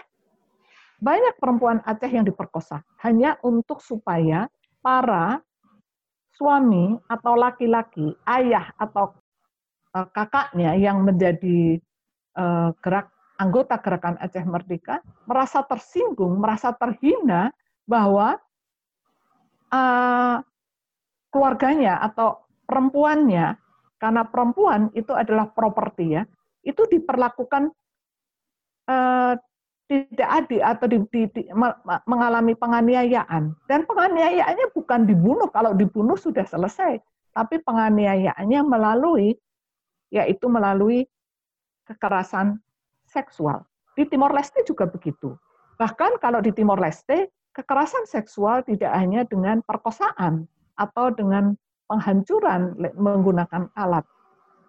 Banyak 1.00 1.36
perempuan 1.36 1.84
Aceh 1.84 2.08
yang 2.08 2.24
diperkosa. 2.24 2.80
Hanya 3.04 3.36
untuk 3.44 3.84
supaya 3.84 4.48
para 4.80 5.40
suami 6.34 6.98
atau 7.06 7.38
laki-laki, 7.38 8.16
ayah 8.26 8.72
atau 8.80 9.14
uh, 9.94 10.06
kakaknya 10.10 10.74
yang 10.74 11.04
menjadi 11.04 11.78
uh, 12.34 12.74
gerak 12.82 13.12
anggota 13.38 13.78
gerakan 13.78 14.18
Aceh 14.18 14.42
Merdeka 14.42 15.04
merasa 15.28 15.62
tersinggung, 15.62 16.40
merasa 16.40 16.74
terhina 16.74 17.52
bahwa 17.84 18.40
uh, 19.70 20.38
keluarganya 21.30 22.00
atau 22.00 22.46
perempuannya 22.64 23.58
karena 23.98 24.22
perempuan 24.26 24.90
itu 24.92 25.12
adalah 25.14 25.50
properti 25.50 26.18
ya, 26.18 26.22
itu 26.64 26.82
diperlakukan 26.88 27.72
uh, 28.88 29.34
tidak 29.84 30.28
adil 30.44 30.62
atau 30.64 30.86
di, 30.88 30.98
di, 31.12 31.22
di, 31.30 31.42
mengalami 32.08 32.56
penganiayaan. 32.56 33.52
Dan 33.68 33.84
penganiayaannya 33.84 34.72
bukan 34.72 35.04
dibunuh, 35.04 35.48
kalau 35.52 35.76
dibunuh 35.76 36.16
sudah 36.16 36.48
selesai. 36.48 36.98
Tapi 37.36 37.60
penganiayaannya 37.60 38.60
melalui, 38.64 39.36
yaitu 40.08 40.46
melalui 40.48 41.04
kekerasan 41.84 42.62
seksual. 43.04 43.66
Di 43.94 44.08
Timor 44.08 44.32
Leste 44.32 44.64
juga 44.64 44.88
begitu. 44.88 45.36
Bahkan 45.76 46.18
kalau 46.22 46.40
di 46.40 46.50
Timor 46.54 46.80
Leste, 46.80 47.30
kekerasan 47.54 48.08
seksual 48.08 48.66
tidak 48.66 48.90
hanya 48.96 49.22
dengan 49.28 49.62
perkosaan 49.62 50.48
atau 50.74 51.14
dengan 51.14 51.54
penghancuran 51.86 52.74
menggunakan 52.96 53.70
alat, 53.76 54.02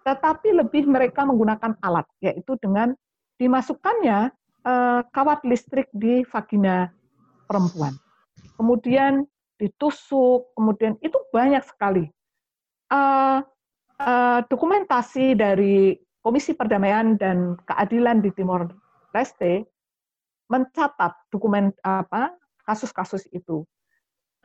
tetapi 0.06 0.54
lebih 0.54 0.86
mereka 0.86 1.26
menggunakan 1.26 1.74
alat, 1.82 2.06
yaitu 2.22 2.54
dengan 2.62 2.94
dimasukkannya 3.36 4.32
uh, 4.64 5.00
kawat 5.12 5.44
listrik 5.46 5.88
di 5.92 6.24
vagina 6.26 6.90
perempuan. 7.46 7.94
Kemudian 8.56 9.24
ditusuk, 9.56 10.52
kemudian 10.56 10.96
itu 11.00 11.16
banyak 11.32 11.64
sekali. 11.64 12.08
Uh, 12.92 13.40
uh, 14.00 14.40
dokumentasi 14.46 15.36
dari 15.36 15.96
Komisi 16.20 16.58
Perdamaian 16.58 17.14
dan 17.14 17.54
Keadilan 17.70 18.18
di 18.18 18.34
Timor 18.34 18.66
Leste 19.14 19.62
mencatat 20.50 21.14
dokumen 21.30 21.70
apa 21.86 22.34
kasus-kasus 22.66 23.30
itu. 23.30 23.62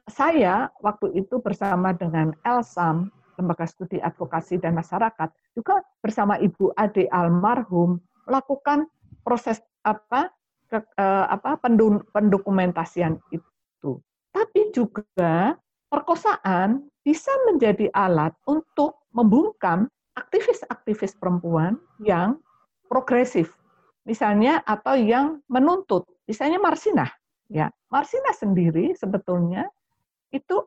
Saya 0.10 0.70
waktu 0.82 1.14
itu 1.18 1.42
bersama 1.42 1.94
dengan 1.94 2.34
Elsam, 2.46 3.10
Lembaga 3.38 3.66
Studi 3.70 4.02
Advokasi 4.02 4.62
dan 4.62 4.78
Masyarakat, 4.78 5.30
juga 5.54 5.82
bersama 6.02 6.38
Ibu 6.42 6.74
Ade 6.78 7.06
almarhum 7.10 8.02
melakukan 8.32 8.88
proses 9.28 9.60
apa 9.84 10.32
ke, 10.72 10.80
uh, 10.80 11.28
apa 11.28 11.60
pendokumentasian 12.16 13.20
itu. 13.36 14.00
Tapi 14.32 14.72
juga 14.72 15.60
perkosaan 15.92 16.88
bisa 17.04 17.28
menjadi 17.52 17.92
alat 17.92 18.32
untuk 18.48 19.04
membungkam 19.12 19.92
aktivis-aktivis 20.16 21.20
perempuan 21.20 21.76
yang 22.00 22.40
progresif. 22.88 23.52
Misalnya 24.08 24.64
atau 24.64 24.96
yang 24.96 25.44
menuntut, 25.52 26.08
misalnya 26.24 26.64
Marsina. 26.64 27.12
Ya, 27.52 27.68
Marsina 27.92 28.32
sendiri 28.32 28.96
sebetulnya 28.96 29.68
itu 30.32 30.64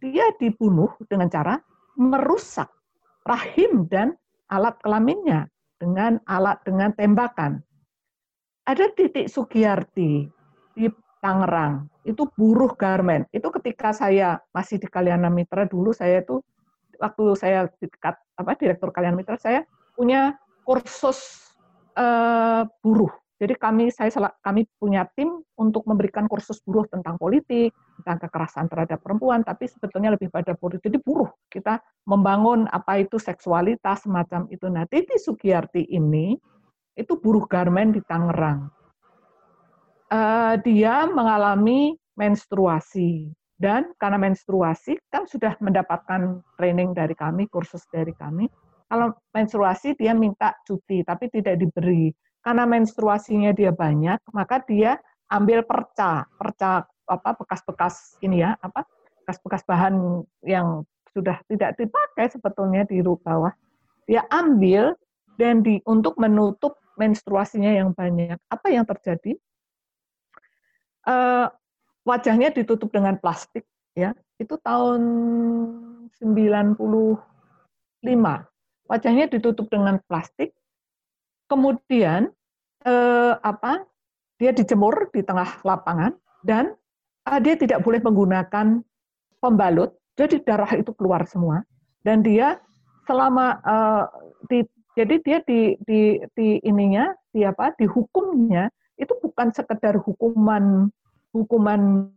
dia 0.00 0.32
dibunuh 0.40 0.88
dengan 1.04 1.28
cara 1.28 1.60
merusak 1.92 2.72
rahim 3.28 3.84
dan 3.92 4.16
alat 4.48 4.80
kelaminnya 4.80 5.52
dengan 5.82 6.22
alat 6.30 6.62
dengan 6.62 6.94
tembakan 6.94 7.58
ada 8.62 8.86
titik 8.94 9.26
Sugiyarti 9.26 10.30
di 10.78 10.86
Tangerang, 11.22 11.86
itu 12.02 12.26
buruh 12.34 12.74
garmen. 12.74 13.22
Itu 13.30 13.50
ketika 13.54 13.94
saya 13.94 14.42
masih 14.50 14.82
di 14.82 14.90
Kaliana 14.90 15.30
Mitra 15.30 15.66
dulu, 15.70 15.94
saya 15.94 16.22
itu 16.22 16.42
waktu 16.98 17.24
saya 17.38 17.70
dekat 17.78 18.18
apa 18.38 18.58
direktur 18.58 18.90
Kaliana 18.90 19.18
Mitra, 19.18 19.38
saya 19.38 19.62
punya 19.94 20.34
kursus 20.66 21.50
uh, 21.94 22.66
buruh. 22.82 23.10
Jadi 23.42 23.58
kami 23.58 23.90
saya 23.90 24.30
kami 24.38 24.70
punya 24.78 25.02
tim 25.18 25.42
untuk 25.58 25.82
memberikan 25.90 26.30
kursus 26.30 26.62
buruh 26.62 26.86
tentang 26.86 27.18
politik, 27.18 27.74
tentang 27.98 28.22
kekerasan 28.22 28.70
terhadap 28.70 29.02
perempuan, 29.02 29.42
tapi 29.42 29.66
sebetulnya 29.66 30.14
lebih 30.14 30.30
pada 30.30 30.54
politik. 30.54 30.86
Jadi 30.86 31.02
buruh 31.02 31.26
kita 31.50 31.82
membangun 32.06 32.70
apa 32.70 33.02
itu 33.02 33.18
seksualitas 33.18 34.06
semacam 34.06 34.46
itu. 34.46 34.62
Nah, 34.70 34.86
Titi 34.86 35.18
Sugiyarti 35.18 35.90
ini 35.90 36.38
itu 36.94 37.18
buruh 37.18 37.42
garmen 37.50 37.90
di 37.90 37.98
Tangerang. 38.06 38.70
Uh, 40.06 40.54
dia 40.62 41.10
mengalami 41.10 41.98
menstruasi 42.14 43.26
dan 43.58 43.90
karena 43.98 44.22
menstruasi 44.22 45.02
kan 45.10 45.26
sudah 45.26 45.58
mendapatkan 45.58 46.46
training 46.62 46.94
dari 46.94 47.18
kami, 47.18 47.50
kursus 47.50 47.82
dari 47.90 48.14
kami. 48.14 48.46
Kalau 48.86 49.10
menstruasi 49.34 49.98
dia 49.98 50.14
minta 50.14 50.54
cuti 50.62 51.02
tapi 51.02 51.26
tidak 51.26 51.58
diberi. 51.58 52.14
Karena 52.42 52.66
menstruasinya 52.66 53.54
dia 53.54 53.70
banyak, 53.70 54.18
maka 54.34 54.62
dia 54.66 54.98
ambil 55.30 55.62
perca, 55.62 56.26
perca 56.36 56.84
apa 57.06 57.30
bekas-bekas 57.38 58.18
ini 58.22 58.42
ya, 58.42 58.58
apa 58.58 58.82
bekas-bekas 59.22 59.62
bahan 59.64 60.26
yang 60.42 60.82
sudah 61.14 61.38
tidak 61.46 61.78
dipakai 61.78 62.28
sebetulnya 62.34 62.82
di 62.88 62.98
bawah. 63.00 63.54
Dia 64.10 64.26
ambil 64.28 64.98
dan 65.38 65.62
di 65.62 65.78
untuk 65.86 66.18
menutup 66.18 66.76
menstruasinya 66.98 67.72
yang 67.72 67.94
banyak. 67.94 68.36
Apa 68.50 68.66
yang 68.68 68.84
terjadi? 68.84 69.38
Uh, 71.02 71.50
wajahnya 72.06 72.50
ditutup 72.50 72.90
dengan 72.90 73.18
plastik, 73.18 73.66
ya. 73.94 74.14
Itu 74.38 74.58
tahun 74.58 75.00
95. 76.18 76.76
Wajahnya 78.90 79.26
ditutup 79.30 79.66
dengan 79.70 80.02
plastik. 80.04 80.52
Kemudian 81.52 82.32
uh, 82.88 83.36
apa? 83.44 83.84
Dia 84.40 84.56
dijemur 84.56 85.12
di 85.12 85.20
tengah 85.20 85.60
lapangan 85.60 86.16
dan 86.40 86.72
uh, 87.28 87.38
dia 87.44 87.60
tidak 87.60 87.84
boleh 87.84 88.00
menggunakan 88.00 88.80
pembalut. 89.44 89.92
Jadi 90.16 90.40
darah 90.40 90.72
itu 90.72 90.96
keluar 90.96 91.28
semua 91.28 91.60
dan 92.08 92.24
dia 92.24 92.56
selama 93.04 93.60
uh, 93.68 94.08
di 94.48 94.64
jadi 94.92 95.20
dia 95.24 95.38
di, 95.48 95.76
di, 95.88 96.20
di 96.36 96.60
ininya, 96.68 97.12
di 97.32 97.48
apa, 97.48 97.72
dihukumnya 97.80 98.68
itu 99.00 99.12
bukan 99.24 99.48
sekedar 99.52 99.96
hukuman 99.96 100.92
hukuman 101.32 102.12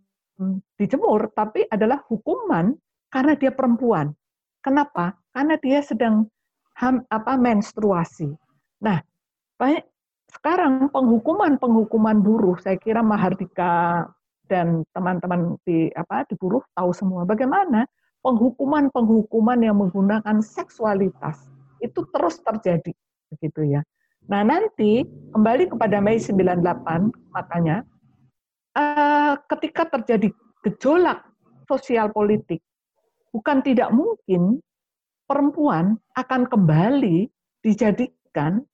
dijemur, 0.75 1.31
tapi 1.31 1.63
adalah 1.71 2.03
hukuman 2.11 2.75
karena 3.07 3.33
dia 3.39 3.51
perempuan. 3.55 4.11
Kenapa? 4.59 5.15
Karena 5.31 5.55
dia 5.55 5.79
sedang 5.79 6.27
ham, 6.75 7.07
apa 7.07 7.39
menstruasi. 7.39 8.35
Nah, 8.83 8.99
sekarang 10.31 10.91
penghukuman-penghukuman 10.91 12.19
buruh, 12.19 12.59
saya 12.59 12.75
kira 12.75 12.99
Mahardika 12.99 14.03
dan 14.51 14.83
teman-teman 14.93 15.57
di 15.65 15.89
apa 15.97 16.27
di 16.29 16.37
buruh 16.37 16.61
tahu 16.77 16.93
semua 16.93 17.25
bagaimana 17.25 17.89
penghukuman-penghukuman 18.21 19.57
yang 19.61 19.77
menggunakan 19.81 20.37
seksualitas 20.41 21.49
itu 21.81 22.05
terus 22.13 22.41
terjadi 22.41 22.93
begitu 23.33 23.61
ya. 23.77 23.81
Nah, 24.25 24.41
nanti 24.41 25.05
kembali 25.33 25.69
kepada 25.69 26.01
Mei 26.01 26.17
98 26.17 26.61
makanya 27.29 27.85
uh, 28.73 29.37
ketika 29.53 29.85
terjadi 29.97 30.33
gejolak 30.65 31.21
sosial 31.69 32.09
politik 32.09 32.61
bukan 33.29 33.61
tidak 33.61 33.93
mungkin 33.93 34.61
perempuan 35.29 35.97
akan 36.17 36.49
kembali 36.49 37.29
dijadikan 37.61 38.65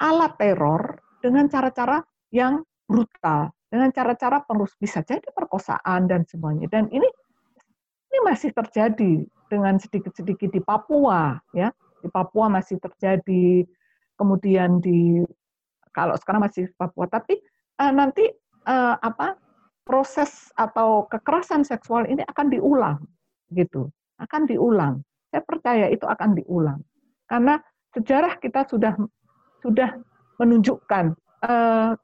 alat 0.00 0.34
teror 0.38 0.98
dengan 1.22 1.46
cara-cara 1.48 2.02
yang 2.34 2.62
brutal, 2.84 3.54
dengan 3.70 3.90
cara-cara 3.94 4.42
terus 4.44 4.74
bisa 4.76 5.00
jadi 5.06 5.24
perkosaan 5.32 6.10
dan 6.10 6.26
semuanya. 6.28 6.68
Dan 6.68 6.90
ini 6.92 7.06
ini 8.10 8.18
masih 8.22 8.54
terjadi 8.54 9.26
dengan 9.50 9.78
sedikit-sedikit 9.78 10.50
di 10.54 10.60
Papua, 10.62 11.38
ya. 11.54 11.70
Di 12.04 12.08
Papua 12.12 12.52
masih 12.52 12.76
terjadi, 12.78 13.64
kemudian 14.20 14.78
di 14.82 15.24
kalau 15.94 16.14
sekarang 16.18 16.44
masih 16.44 16.68
Papua, 16.74 17.06
tapi 17.08 17.38
uh, 17.80 17.92
nanti 17.94 18.26
uh, 18.66 18.98
apa 18.98 19.38
proses 19.86 20.50
atau 20.58 21.06
kekerasan 21.08 21.62
seksual 21.62 22.04
ini 22.06 22.20
akan 22.28 22.50
diulang, 22.50 22.98
gitu, 23.54 23.88
akan 24.20 24.46
diulang. 24.50 25.00
Saya 25.30 25.42
percaya 25.42 25.86
itu 25.90 26.06
akan 26.06 26.38
diulang 26.38 26.78
karena 27.28 27.60
sejarah 27.94 28.36
kita 28.38 28.68
sudah 28.68 28.94
sudah 29.64 29.96
menunjukkan 30.36 31.16
uh, 31.48 31.96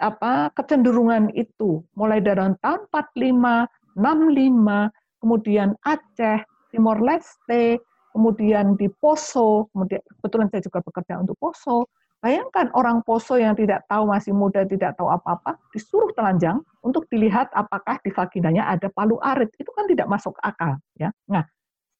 apa 0.00 0.32
kecenderungan 0.54 1.34
itu 1.34 1.82
mulai 1.98 2.22
dari 2.22 2.40
tahun 2.62 2.86
45, 2.88 3.98
65, 3.98 5.20
kemudian 5.20 5.76
Aceh, 5.84 6.40
Timor 6.72 7.02
Leste, 7.02 7.82
kemudian 8.14 8.78
di 8.80 8.88
Poso, 8.88 9.68
kemudian 9.74 10.00
kebetulan 10.18 10.48
saya 10.48 10.62
juga 10.64 10.78
bekerja 10.86 11.14
untuk 11.20 11.36
Poso. 11.36 11.90
Bayangkan 12.20 12.68
orang 12.76 13.00
Poso 13.04 13.40
yang 13.40 13.56
tidak 13.56 13.84
tahu 13.88 14.08
masih 14.08 14.36
muda, 14.36 14.64
tidak 14.68 14.96
tahu 14.96 15.08
apa-apa, 15.08 15.56
disuruh 15.72 16.12
telanjang 16.12 16.60
untuk 16.84 17.08
dilihat 17.08 17.48
apakah 17.56 17.96
di 18.04 18.12
vaginanya 18.12 18.68
ada 18.68 18.92
palu 18.92 19.16
arit. 19.24 19.48
Itu 19.56 19.72
kan 19.72 19.88
tidak 19.88 20.04
masuk 20.08 20.36
akal, 20.44 20.76
ya. 21.00 21.08
Nah, 21.32 21.44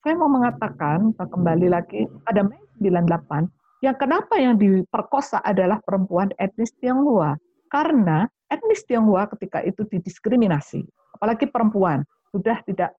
saya 0.04 0.16
mau 0.16 0.28
mengatakan 0.28 1.12
kembali 1.16 1.72
lagi 1.72 2.04
pada 2.24 2.44
Mei 2.44 2.60
98 2.80 3.59
yang 3.80 3.96
kenapa 3.96 4.36
yang 4.36 4.60
diperkosa 4.60 5.40
adalah 5.40 5.80
perempuan 5.80 6.32
etnis 6.36 6.72
Tionghoa 6.80 7.36
karena 7.72 8.28
etnis 8.52 8.84
Tionghoa 8.84 9.28
ketika 9.36 9.64
itu 9.64 9.88
didiskriminasi 9.88 10.84
apalagi 11.16 11.48
perempuan 11.48 12.04
sudah 12.30 12.62
tidak 12.64 12.94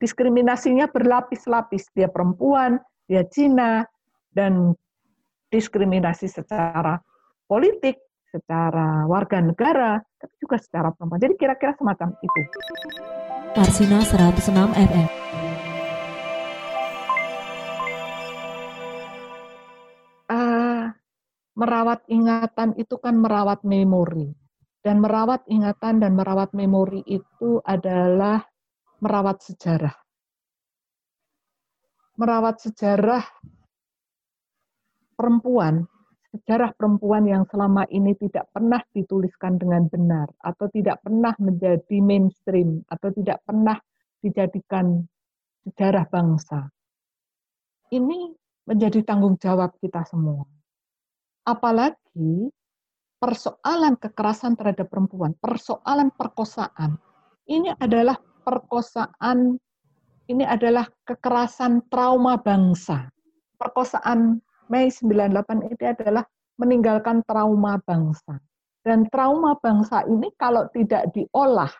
diskriminasinya 0.00 0.88
berlapis-lapis. 0.92 1.88
Dia 1.96 2.08
perempuan, 2.08 2.80
dia 3.08 3.24
Cina, 3.28 3.84
dan 4.32 4.76
diskriminasi 5.48 6.28
secara 6.28 7.00
politik, 7.48 7.96
secara 8.28 9.08
warga 9.08 9.40
negara, 9.40 10.00
tapi 10.20 10.34
juga 10.42 10.56
secara 10.60 10.92
perempuan. 10.92 11.20
Jadi 11.22 11.34
kira-kira 11.40 11.72
semacam 11.76 12.12
itu. 12.20 12.40
Karsina 13.56 14.04
106 14.04 14.52
FM. 14.76 15.25
Merawat 21.56 22.04
ingatan 22.12 22.76
itu 22.76 23.00
kan 23.00 23.16
merawat 23.16 23.64
memori. 23.64 24.30
Dan 24.84 25.02
merawat 25.02 25.42
ingatan 25.50 25.98
dan 25.98 26.14
merawat 26.14 26.54
memori 26.54 27.02
itu 27.10 27.58
adalah 27.66 28.38
merawat 29.02 29.42
sejarah. 29.42 29.96
Merawat 32.16 32.62
sejarah 32.62 33.24
perempuan, 35.18 35.82
sejarah 36.30 36.70
perempuan 36.78 37.26
yang 37.26 37.42
selama 37.50 37.82
ini 37.90 38.14
tidak 38.14 38.46
pernah 38.54 38.78
dituliskan 38.94 39.58
dengan 39.58 39.90
benar, 39.90 40.30
atau 40.38 40.70
tidak 40.70 41.02
pernah 41.02 41.34
menjadi 41.42 41.98
mainstream, 41.98 42.86
atau 42.86 43.10
tidak 43.10 43.42
pernah 43.42 43.74
dijadikan 44.22 45.02
sejarah 45.66 46.06
bangsa. 46.06 46.70
Ini 47.90 48.32
menjadi 48.70 49.02
tanggung 49.02 49.34
jawab 49.34 49.74
kita 49.82 50.06
semua. 50.06 50.55
Apalagi 51.46 52.50
persoalan 53.22 53.94
kekerasan 53.96 54.58
terhadap 54.58 54.90
perempuan, 54.90 55.32
persoalan 55.38 56.10
perkosaan, 56.18 56.98
ini 57.46 57.70
adalah 57.78 58.18
perkosaan 58.42 59.54
ini 60.26 60.42
adalah 60.42 60.90
kekerasan 61.06 61.86
trauma 61.86 62.34
bangsa. 62.34 63.06
Perkosaan 63.56 64.42
Mei 64.66 64.90
98 64.90 65.70
ini 65.70 65.84
adalah 65.86 66.26
meninggalkan 66.58 67.22
trauma 67.22 67.78
bangsa. 67.86 68.42
Dan 68.82 69.06
trauma 69.10 69.58
bangsa 69.58 70.02
ini 70.06 70.30
kalau 70.38 70.66
tidak 70.74 71.10
diolah, 71.14 71.70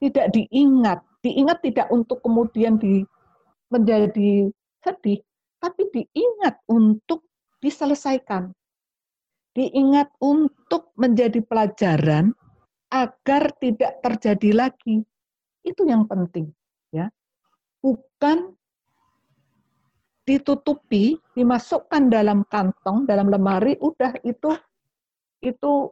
tidak 0.00 0.32
diingat, 0.32 1.00
diingat 1.24 1.60
tidak 1.64 1.88
untuk 1.92 2.20
kemudian 2.20 2.76
di, 2.76 3.04
menjadi 3.72 4.48
sedih, 4.84 5.20
tapi 5.60 5.88
diingat 5.92 6.60
untuk 6.68 7.24
diselesaikan. 7.64 8.52
Diingat 9.56 10.12
untuk 10.20 10.92
menjadi 11.00 11.40
pelajaran 11.40 12.36
agar 12.92 13.56
tidak 13.56 14.04
terjadi 14.04 14.68
lagi 14.68 15.00
itu 15.66 15.82
yang 15.88 16.04
penting, 16.04 16.52
ya. 16.92 17.10
Bukan 17.80 18.54
ditutupi, 20.28 21.18
dimasukkan 21.32 22.12
dalam 22.12 22.46
kantong, 22.46 23.08
dalam 23.08 23.32
lemari, 23.32 23.74
udah 23.80 24.14
itu 24.22 24.54
itu 25.40 25.90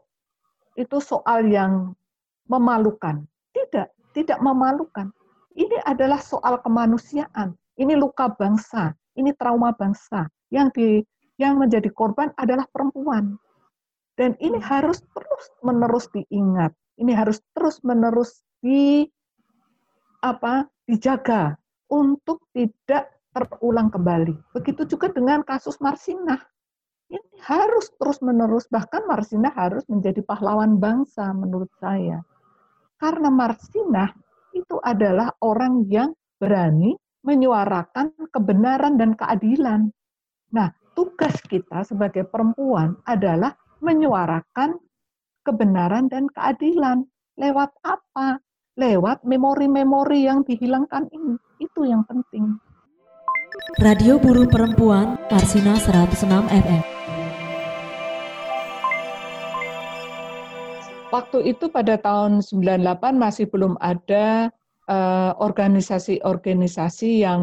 itu 0.77 0.97
soal 1.01 1.47
yang 1.49 1.95
memalukan. 2.51 3.23
Tidak, 3.55 4.15
tidak 4.15 4.39
memalukan. 4.43 5.09
Ini 5.55 5.87
adalah 5.87 6.19
soal 6.19 6.59
kemanusiaan. 6.61 7.55
Ini 7.79 7.95
luka 7.95 8.31
bangsa, 8.31 8.95
ini 9.15 9.31
trauma 9.35 9.71
bangsa. 9.75 10.27
Yang 10.51 10.69
di 10.75 10.89
yang 11.39 11.59
menjadi 11.59 11.91
korban 11.91 12.31
adalah 12.39 12.67
perempuan. 12.71 13.35
Dan 14.15 14.39
ini 14.39 14.63
harus 14.63 15.03
terus 15.11 15.45
menerus 15.67 16.07
diingat. 16.15 16.71
Ini 16.95 17.13
harus 17.15 17.43
terus 17.51 17.83
menerus 17.83 18.47
di 18.63 19.03
apa 20.23 20.65
dijaga 20.87 21.59
untuk 21.91 22.47
tidak 22.55 23.11
terulang 23.35 23.91
kembali. 23.91 24.55
Begitu 24.55 24.87
juga 24.87 25.11
dengan 25.11 25.43
kasus 25.43 25.83
Marsinah. 25.83 26.39
Ini 27.11 27.45
harus 27.45 27.93
terus-menerus, 28.01 28.65
bahkan 28.73 29.05
Marsinah 29.05 29.53
harus 29.53 29.85
menjadi 29.93 30.25
pahlawan 30.25 30.81
bangsa 30.81 31.35
menurut 31.37 31.69
saya. 31.77 32.25
Karena 32.97 33.29
Marsinah 33.29 34.09
itu 34.57 34.81
adalah 34.81 35.35
orang 35.45 35.85
yang 35.91 36.17
berani 36.41 36.97
menyuarakan 37.27 38.15
kebenaran 38.33 38.97
dan 38.97 39.13
keadilan. 39.19 39.93
Nah, 40.55 40.73
tugas 40.97 41.35
kita 41.45 41.85
sebagai 41.85 42.25
perempuan 42.25 42.97
adalah 43.05 43.53
menyuarakan 43.85 44.81
kebenaran 45.45 46.09
dan 46.09 46.33
keadilan. 46.33 47.05
Lewat 47.37 47.77
apa? 47.85 48.41
lewat 48.75 49.23
memori-memori 49.23 50.27
yang 50.27 50.43
dihilangkan 50.43 51.07
ini. 51.15 51.39
Itu 51.63 51.87
yang 51.87 52.03
penting. 52.11 52.59
Radio 53.79 54.19
Buruh 54.19 54.51
Perempuan 54.51 55.15
Karsina 55.31 55.79
106 55.79 56.27
FM. 56.51 56.83
Waktu 61.15 61.39
itu 61.55 61.71
pada 61.71 61.95
tahun 61.95 62.43
98 62.43 63.15
masih 63.15 63.47
belum 63.47 63.79
ada 63.79 64.51
eh, 64.91 65.33
organisasi-organisasi 65.39 67.23
uh, 67.23 67.31
yang 67.31 67.43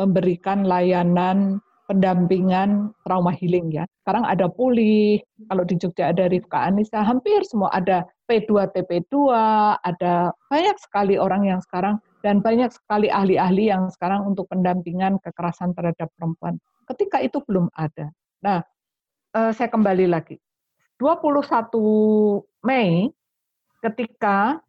memberikan 0.00 0.64
layanan 0.64 1.60
pendampingan 1.90 2.94
trauma 3.02 3.34
healing 3.34 3.74
ya. 3.74 3.82
Sekarang 4.06 4.22
ada 4.22 4.46
pulih, 4.46 5.18
kalau 5.50 5.66
di 5.66 5.74
Jogja 5.74 6.14
ada 6.14 6.30
Rifka 6.30 6.70
Anissa, 6.70 7.02
hampir 7.02 7.42
semua 7.42 7.66
ada 7.74 8.06
P2 8.30 8.70
TP2, 8.70 9.10
ada 9.82 10.30
banyak 10.46 10.78
sekali 10.78 11.18
orang 11.18 11.50
yang 11.50 11.58
sekarang 11.58 11.98
dan 12.22 12.38
banyak 12.38 12.70
sekali 12.70 13.10
ahli-ahli 13.10 13.74
yang 13.74 13.90
sekarang 13.90 14.22
untuk 14.22 14.46
pendampingan 14.46 15.18
kekerasan 15.18 15.74
terhadap 15.74 16.06
perempuan. 16.14 16.62
Ketika 16.86 17.18
itu 17.18 17.42
belum 17.42 17.66
ada. 17.74 18.14
Nah, 18.46 18.62
eh, 19.34 19.50
saya 19.50 19.66
kembali 19.66 20.06
lagi. 20.06 20.38
21 21.02 22.46
Mei 22.62 23.10
ketika 23.82 24.62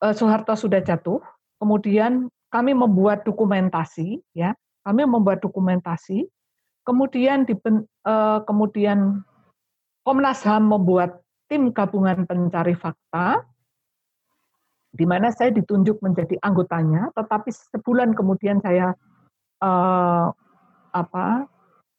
eh, 0.00 0.14
Soeharto 0.16 0.56
sudah 0.56 0.80
jatuh, 0.80 1.20
kemudian 1.60 2.32
kami 2.48 2.72
membuat 2.72 3.24
dokumentasi 3.28 4.20
ya, 4.32 4.56
kami 4.82 5.06
membuat 5.06 5.42
dokumentasi 5.42 6.26
kemudian 6.86 7.46
di, 7.46 7.54
uh, 7.56 8.40
kemudian 8.46 9.22
Komnas 10.02 10.42
HAM 10.42 10.66
membuat 10.66 11.22
tim 11.46 11.70
gabungan 11.70 12.26
pencari 12.26 12.74
fakta 12.74 13.46
di 14.92 15.08
mana 15.08 15.32
saya 15.32 15.48
ditunjuk 15.54 16.04
menjadi 16.04 16.36
anggotanya, 16.44 17.08
tetapi 17.16 17.48
sebulan 17.48 18.12
kemudian 18.12 18.60
saya 18.60 18.92
uh, 19.64 20.28
apa 20.92 21.48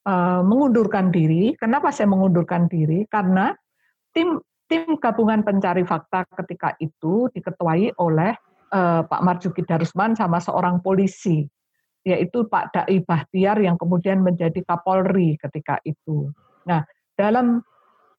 uh, 0.05 0.41
mengundurkan 0.45 1.09
diri. 1.09 1.57
Kenapa 1.57 1.89
saya 1.89 2.05
mengundurkan 2.11 2.69
diri? 2.69 3.09
Karena 3.09 3.49
tim 4.13 4.37
tim 4.69 4.99
gabungan 5.01 5.41
pencari 5.41 5.81
fakta 5.81 6.27
ketika 6.43 6.77
itu 6.77 7.31
diketuai 7.33 7.97
oleh 7.97 8.35
uh, 8.69 9.01
Pak 9.09 9.21
Marjuki 9.25 9.65
Darusman 9.65 10.13
sama 10.13 10.37
seorang 10.37 10.77
polisi, 10.85 11.49
yaitu 12.03 12.47
Pak 12.47 12.75
Dai 12.75 12.99
Bahtiar 13.03 13.59
yang 13.63 13.79
kemudian 13.79 14.19
menjadi 14.19 14.59
Kapolri 14.63 15.39
ketika 15.39 15.79
itu. 15.87 16.31
Nah, 16.67 16.83
dalam 17.15 17.63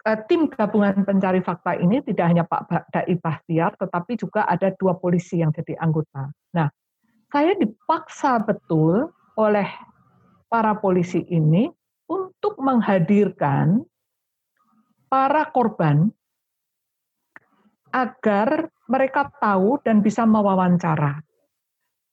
Eh, 0.05 0.21
tim 0.29 0.53
gabungan 0.53 1.01
pencari 1.01 1.41
fakta 1.41 1.81
ini 1.81 2.05
tidak 2.05 2.27
hanya 2.29 2.45
Pak 2.45 2.93
Dai 2.93 3.17
Bahtiar, 3.17 3.73
tetapi 3.81 4.21
juga 4.21 4.45
ada 4.45 4.69
dua 4.77 5.01
polisi 5.01 5.41
yang 5.41 5.49
jadi 5.49 5.81
anggota. 5.81 6.29
Nah, 6.53 6.69
saya 7.33 7.57
dipaksa 7.57 8.37
betul 8.45 9.09
oleh 9.41 9.65
para 10.53 10.77
polisi 10.77 11.25
ini 11.33 11.73
untuk 12.05 12.61
menghadirkan 12.61 13.81
para 15.09 15.49
korban 15.49 16.13
agar 17.89 18.69
mereka 18.85 19.33
tahu 19.41 19.81
dan 19.89 20.05
bisa 20.05 20.29
mewawancara. 20.29 21.25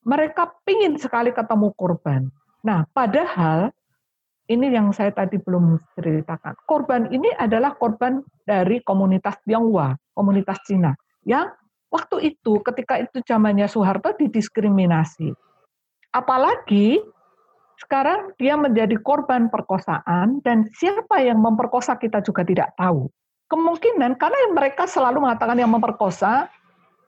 Mereka 0.02 0.66
ingin 0.66 0.98
sekali 0.98 1.30
ketemu 1.30 1.74
korban. 1.78 2.30
Nah, 2.66 2.86
padahal 2.90 3.70
ini 4.50 4.68
yang 4.74 4.92
saya 4.92 5.14
tadi 5.14 5.40
belum 5.40 5.80
ceritakan. 5.96 6.58
Korban 6.68 7.08
ini 7.14 7.32
adalah 7.38 7.78
korban 7.78 8.20
dari 8.44 8.84
komunitas 8.84 9.40
Tionghoa, 9.48 9.96
komunitas 10.12 10.60
Cina, 10.68 10.92
yang 11.24 11.48
waktu 11.94 12.36
itu 12.36 12.60
ketika 12.66 13.00
itu 13.00 13.24
zamannya 13.24 13.70
Soeharto 13.70 14.12
didiskriminasi. 14.18 15.32
Apalagi 16.12 17.00
sekarang 17.80 18.36
dia 18.38 18.60
menjadi 18.60 18.94
korban 19.02 19.50
perkosaan 19.50 20.44
dan 20.46 20.70
siapa 20.78 21.24
yang 21.24 21.42
memperkosa 21.42 21.98
kita 21.98 22.22
juga 22.22 22.46
tidak 22.46 22.76
tahu. 22.78 23.10
Kemungkinan 23.50 24.16
karena 24.16 24.38
mereka 24.54 24.88
selalu 24.88 25.24
mengatakan 25.28 25.60
yang 25.60 25.72
memperkosa 25.72 26.48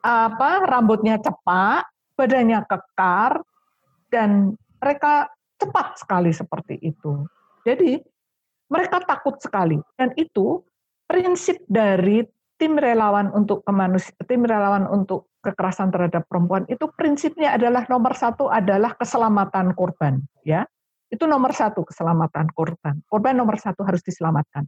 apa 0.03 0.51
rambutnya 0.67 1.15
cepat, 1.21 1.87
badannya 2.13 2.59
kekar 2.65 3.41
dan 4.13 4.53
mereka 4.77 5.31
cepat 5.57 5.97
sekali 5.97 6.31
seperti 6.33 6.75
itu. 6.81 7.25
Jadi 7.63 7.97
mereka 8.69 9.01
takut 9.05 9.39
sekali 9.39 9.79
dan 9.95 10.11
itu 10.19 10.61
prinsip 11.07 11.61
dari 11.69 12.25
tim 12.57 12.77
relawan 12.77 13.33
untuk 13.33 13.65
kemanusiaan, 13.65 14.23
tim 14.25 14.45
relawan 14.45 14.85
untuk 14.87 15.29
kekerasan 15.43 15.91
terhadap 15.91 16.23
perempuan 16.31 16.63
itu 16.71 16.87
prinsipnya 16.95 17.53
adalah 17.59 17.83
nomor 17.91 18.15
satu 18.15 18.47
adalah 18.47 18.95
keselamatan 18.95 19.75
korban, 19.75 20.23
ya. 20.47 20.63
Itu 21.11 21.29
nomor 21.29 21.53
satu 21.53 21.85
keselamatan 21.85 22.49
korban. 22.57 23.03
Korban 23.05 23.37
nomor 23.37 23.59
satu 23.61 23.85
harus 23.85 24.01
diselamatkan. 24.01 24.65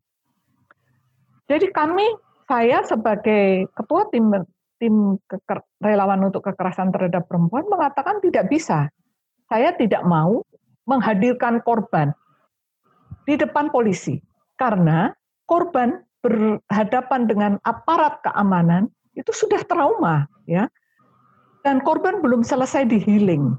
Jadi 1.49 1.73
kami, 1.73 2.05
saya 2.45 2.85
sebagai 2.85 3.65
ketua 3.73 4.05
tim 4.13 4.29
tim 4.79 5.17
keker, 5.29 5.63
relawan 5.79 6.21
untuk 6.27 6.43
kekerasan 6.45 6.91
terhadap 6.91 7.27
perempuan 7.29 7.65
mengatakan 7.67 8.19
tidak 8.19 8.47
bisa. 8.51 8.91
Saya 9.45 9.71
tidak 9.77 10.01
mau 10.03 10.41
menghadirkan 10.89 11.61
korban 11.61 12.13
di 13.25 13.37
depan 13.37 13.69
polisi 13.73 14.21
karena 14.57 15.13
korban 15.45 16.01
berhadapan 16.21 17.29
dengan 17.29 17.51
aparat 17.61 18.21
keamanan 18.25 18.89
itu 19.13 19.29
sudah 19.29 19.61
trauma 19.65 20.25
ya. 20.49 20.65
Dan 21.65 21.81
korban 21.81 22.21
belum 22.21 22.45
selesai 22.45 22.85
di 22.85 23.01
healing. 23.01 23.57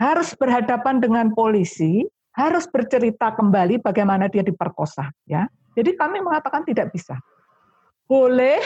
Harus 0.00 0.32
berhadapan 0.32 0.96
dengan 0.96 1.28
polisi 1.36 2.08
harus 2.34 2.66
bercerita 2.66 3.30
kembali 3.36 3.78
bagaimana 3.84 4.26
dia 4.26 4.42
diperkosa 4.42 5.06
ya. 5.28 5.46
Jadi 5.74 5.94
kami 5.94 6.18
mengatakan 6.24 6.66
tidak 6.66 6.90
bisa. 6.90 7.18
Boleh 8.08 8.58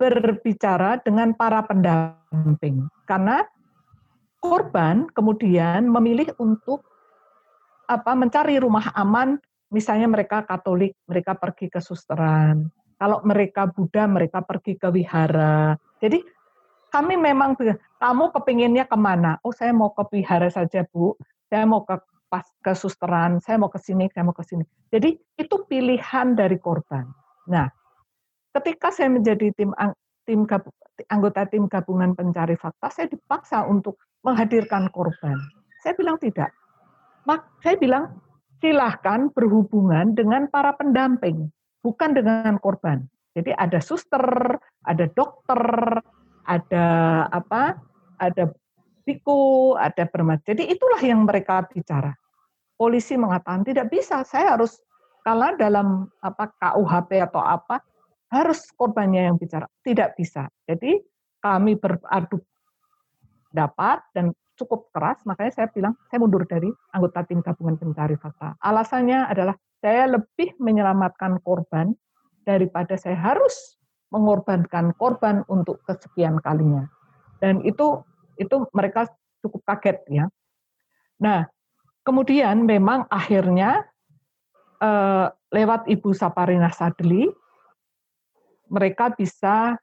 berbicara 0.00 0.96
dengan 1.04 1.36
para 1.36 1.60
pendamping. 1.68 2.88
Karena 3.04 3.44
korban 4.40 5.04
kemudian 5.12 5.92
memilih 5.92 6.32
untuk 6.40 6.80
apa 7.84 8.16
mencari 8.16 8.56
rumah 8.56 8.88
aman. 8.96 9.36
Misalnya 9.70 10.10
mereka 10.10 10.42
Katolik 10.42 10.96
mereka 11.06 11.36
pergi 11.36 11.70
ke 11.70 11.78
susteran. 11.78 12.72
Kalau 12.96 13.22
mereka 13.22 13.68
Buddha 13.70 14.08
mereka 14.08 14.42
pergi 14.42 14.74
ke 14.74 14.88
wihara. 14.90 15.78
Jadi 16.02 16.18
kami 16.90 17.14
memang 17.14 17.54
kamu 18.00 18.24
kepinginnya 18.34 18.88
ke 18.90 18.98
mana? 18.98 19.38
Oh 19.46 19.54
saya 19.54 19.70
mau 19.70 19.94
ke 19.94 20.02
wihara 20.10 20.50
saja 20.50 20.82
bu. 20.90 21.14
Saya 21.46 21.68
mau 21.68 21.86
ke 21.86 22.02
pas 22.26 22.42
ke 22.64 22.72
susteran. 22.74 23.38
Saya 23.38 23.62
mau 23.62 23.70
ke 23.70 23.78
sini 23.78 24.10
saya 24.10 24.26
mau 24.26 24.34
ke 24.34 24.42
sini. 24.42 24.66
Jadi 24.90 25.14
itu 25.38 25.56
pilihan 25.70 26.34
dari 26.34 26.58
korban. 26.58 27.06
Nah 27.46 27.70
ketika 28.56 28.90
saya 28.90 29.12
menjadi 29.12 29.52
tim 29.54 29.70
tim 30.26 30.46
anggota 31.08 31.46
tim 31.48 31.66
gabungan 31.70 32.12
pencari 32.14 32.54
fakta 32.58 32.90
saya 32.92 33.06
dipaksa 33.08 33.64
untuk 33.66 33.98
menghadirkan 34.26 34.90
korban 34.92 35.36
saya 35.80 35.96
bilang 35.96 36.20
tidak 36.20 36.52
Mak, 37.28 37.60
saya 37.60 37.76
bilang 37.76 38.16
silahkan 38.64 39.28
berhubungan 39.32 40.16
dengan 40.16 40.48
para 40.48 40.72
pendamping, 40.76 41.52
bukan 41.84 42.16
dengan 42.16 42.56
korban. 42.60 43.04
Jadi 43.36 43.52
ada 43.56 43.78
suster, 43.78 44.56
ada 44.88 45.06
dokter, 45.12 45.60
ada 46.48 46.86
apa, 47.28 47.76
ada 48.16 48.50
biku, 49.04 49.76
ada 49.76 50.08
bermacam. 50.08 50.56
Jadi 50.56 50.72
itulah 50.72 51.00
yang 51.04 51.28
mereka 51.28 51.64
bicara. 51.68 52.16
Polisi 52.80 53.20
mengatakan 53.20 53.62
tidak 53.68 53.92
bisa, 53.92 54.24
saya 54.24 54.56
harus 54.56 54.80
kalau 55.20 55.52
dalam 55.60 56.08
apa 56.24 56.48
KUHP 56.56 57.20
atau 57.20 57.44
apa 57.44 57.84
harus 58.30 58.70
korbannya 58.78 59.26
yang 59.30 59.36
bicara. 59.36 59.66
Tidak 59.82 60.14
bisa. 60.14 60.46
Jadi 60.64 60.96
kami 61.42 61.74
beradu 61.74 62.38
dapat 63.50 64.06
dan 64.14 64.30
cukup 64.54 64.92
keras, 64.94 65.18
makanya 65.26 65.52
saya 65.56 65.68
bilang 65.72 65.96
saya 66.06 66.18
mundur 66.22 66.46
dari 66.46 66.68
anggota 66.94 67.26
tim 67.26 67.42
gabungan 67.42 67.80
pencari 67.80 68.14
fakta. 68.14 68.54
Alasannya 68.62 69.26
adalah 69.26 69.56
saya 69.80 70.06
lebih 70.06 70.54
menyelamatkan 70.60 71.40
korban 71.40 71.96
daripada 72.44 72.94
saya 73.00 73.16
harus 73.16 73.80
mengorbankan 74.12 74.92
korban 75.00 75.42
untuk 75.48 75.80
kesekian 75.88 76.38
kalinya. 76.44 76.86
Dan 77.40 77.64
itu 77.64 78.04
itu 78.36 78.68
mereka 78.76 79.08
cukup 79.40 79.64
kaget 79.64 79.98
ya. 80.12 80.24
Nah, 81.24 81.48
kemudian 82.04 82.68
memang 82.68 83.08
akhirnya 83.08 83.88
eh, 84.78 85.26
lewat 85.50 85.88
Ibu 85.88 86.12
Saparina 86.12 86.68
Sadli 86.68 87.28
mereka 88.70 89.12
bisa 89.12 89.76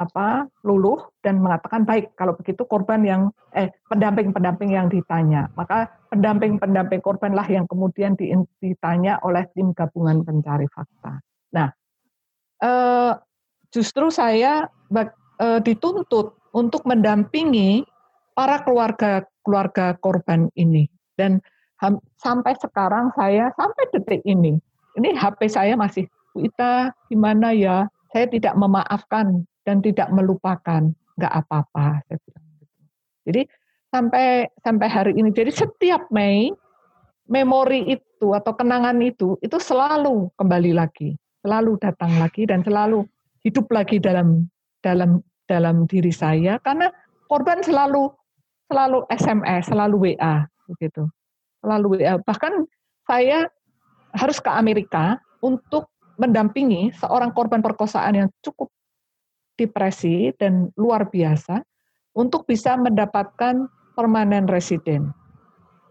apa 0.00 0.50
luluh 0.66 1.12
dan 1.22 1.38
mengatakan 1.38 1.86
baik 1.86 2.16
kalau 2.18 2.34
begitu 2.34 2.66
korban 2.66 3.06
yang 3.06 3.22
eh 3.54 3.70
pendamping-pendamping 3.86 4.74
yang 4.74 4.90
ditanya 4.90 5.46
maka 5.54 5.86
pendamping-pendamping 6.10 6.98
korbanlah 6.98 7.46
yang 7.46 7.68
kemudian 7.70 8.18
ditanya 8.58 9.22
oleh 9.22 9.46
tim 9.54 9.70
gabungan 9.76 10.26
pencari 10.26 10.66
fakta. 10.72 11.22
Nah 11.54 11.68
eh, 12.64 13.12
justru 13.70 14.10
saya 14.10 14.66
eh, 14.96 15.60
dituntut 15.62 16.34
untuk 16.50 16.82
mendampingi 16.82 17.86
para 18.32 18.64
keluarga 18.64 19.22
keluarga 19.44 19.94
korban 20.02 20.50
ini 20.58 20.88
dan 21.14 21.38
sampai 22.18 22.54
sekarang 22.58 23.10
saya 23.18 23.50
sampai 23.58 23.84
detik 23.90 24.22
ini 24.24 24.56
ini 24.96 25.08
HP 25.14 25.50
saya 25.50 25.74
masih 25.74 26.06
Ita 26.36 26.92
gimana 27.12 27.52
ya 27.52 27.88
saya 28.12 28.28
tidak 28.28 28.54
memaafkan 28.56 29.44
dan 29.64 29.80
tidak 29.80 30.12
melupakan, 30.12 30.92
nggak 31.16 31.32
apa-apa. 31.32 32.04
Saya 32.06 32.18
bilang 32.28 32.46
gitu. 32.60 32.82
Jadi 33.28 33.42
sampai 33.92 34.26
sampai 34.60 34.88
hari 34.88 35.12
ini, 35.16 35.32
jadi 35.32 35.52
setiap 35.52 36.08
Mei 36.12 36.52
memori 37.30 37.88
itu 37.88 38.34
atau 38.36 38.52
kenangan 38.52 38.98
itu 39.00 39.38
itu 39.40 39.56
selalu 39.56 40.28
kembali 40.36 40.76
lagi, 40.76 41.16
selalu 41.40 41.78
datang 41.80 42.12
lagi 42.20 42.44
dan 42.44 42.60
selalu 42.60 43.06
hidup 43.42 43.66
lagi 43.72 43.96
dalam 44.02 44.46
dalam 44.82 45.22
dalam 45.46 45.86
diri 45.86 46.10
saya 46.10 46.58
karena 46.60 46.90
korban 47.30 47.64
selalu 47.64 48.12
selalu 48.72 49.04
SMS, 49.12 49.68
selalu 49.68 49.96
WA 50.10 50.48
begitu. 50.68 51.04
Selalu 51.60 52.00
WA. 52.00 52.18
Bahkan 52.24 52.52
saya 53.06 53.46
harus 54.16 54.40
ke 54.40 54.50
Amerika 54.50 55.20
untuk 55.44 55.91
mendampingi 56.20 56.92
seorang 56.96 57.32
korban 57.32 57.64
perkosaan 57.64 58.14
yang 58.18 58.28
cukup 58.44 58.68
depresi 59.56 60.32
dan 60.36 60.72
luar 60.76 61.08
biasa 61.08 61.60
untuk 62.16 62.44
bisa 62.48 62.76
mendapatkan 62.76 63.68
permanen 63.96 64.48
resident. 64.48 65.12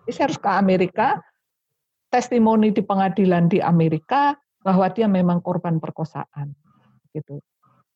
Jadi 0.05 0.11
saya 0.11 0.26
harus 0.30 0.39
ke 0.41 0.49
Amerika 0.49 1.07
testimoni 2.11 2.74
di 2.74 2.82
pengadilan 2.84 3.47
di 3.47 3.63
Amerika 3.63 4.36
bahwa 4.61 4.89
dia 4.91 5.07
memang 5.09 5.41
korban 5.41 5.82
perkosaan 5.82 6.53
gitu. 7.13 7.41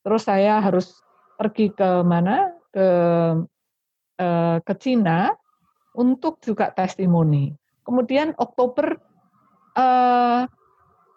Terus 0.02 0.26
saya 0.26 0.62
harus 0.62 1.02
pergi 1.38 1.74
ke 1.74 2.06
mana? 2.06 2.56
ke 2.76 2.88
eh, 4.20 4.58
ke 4.60 4.74
Cina 4.76 5.32
untuk 5.96 6.44
juga 6.44 6.76
testimoni. 6.76 7.56
Kemudian 7.88 8.36
Oktober 8.36 9.00
eh, 9.80 10.42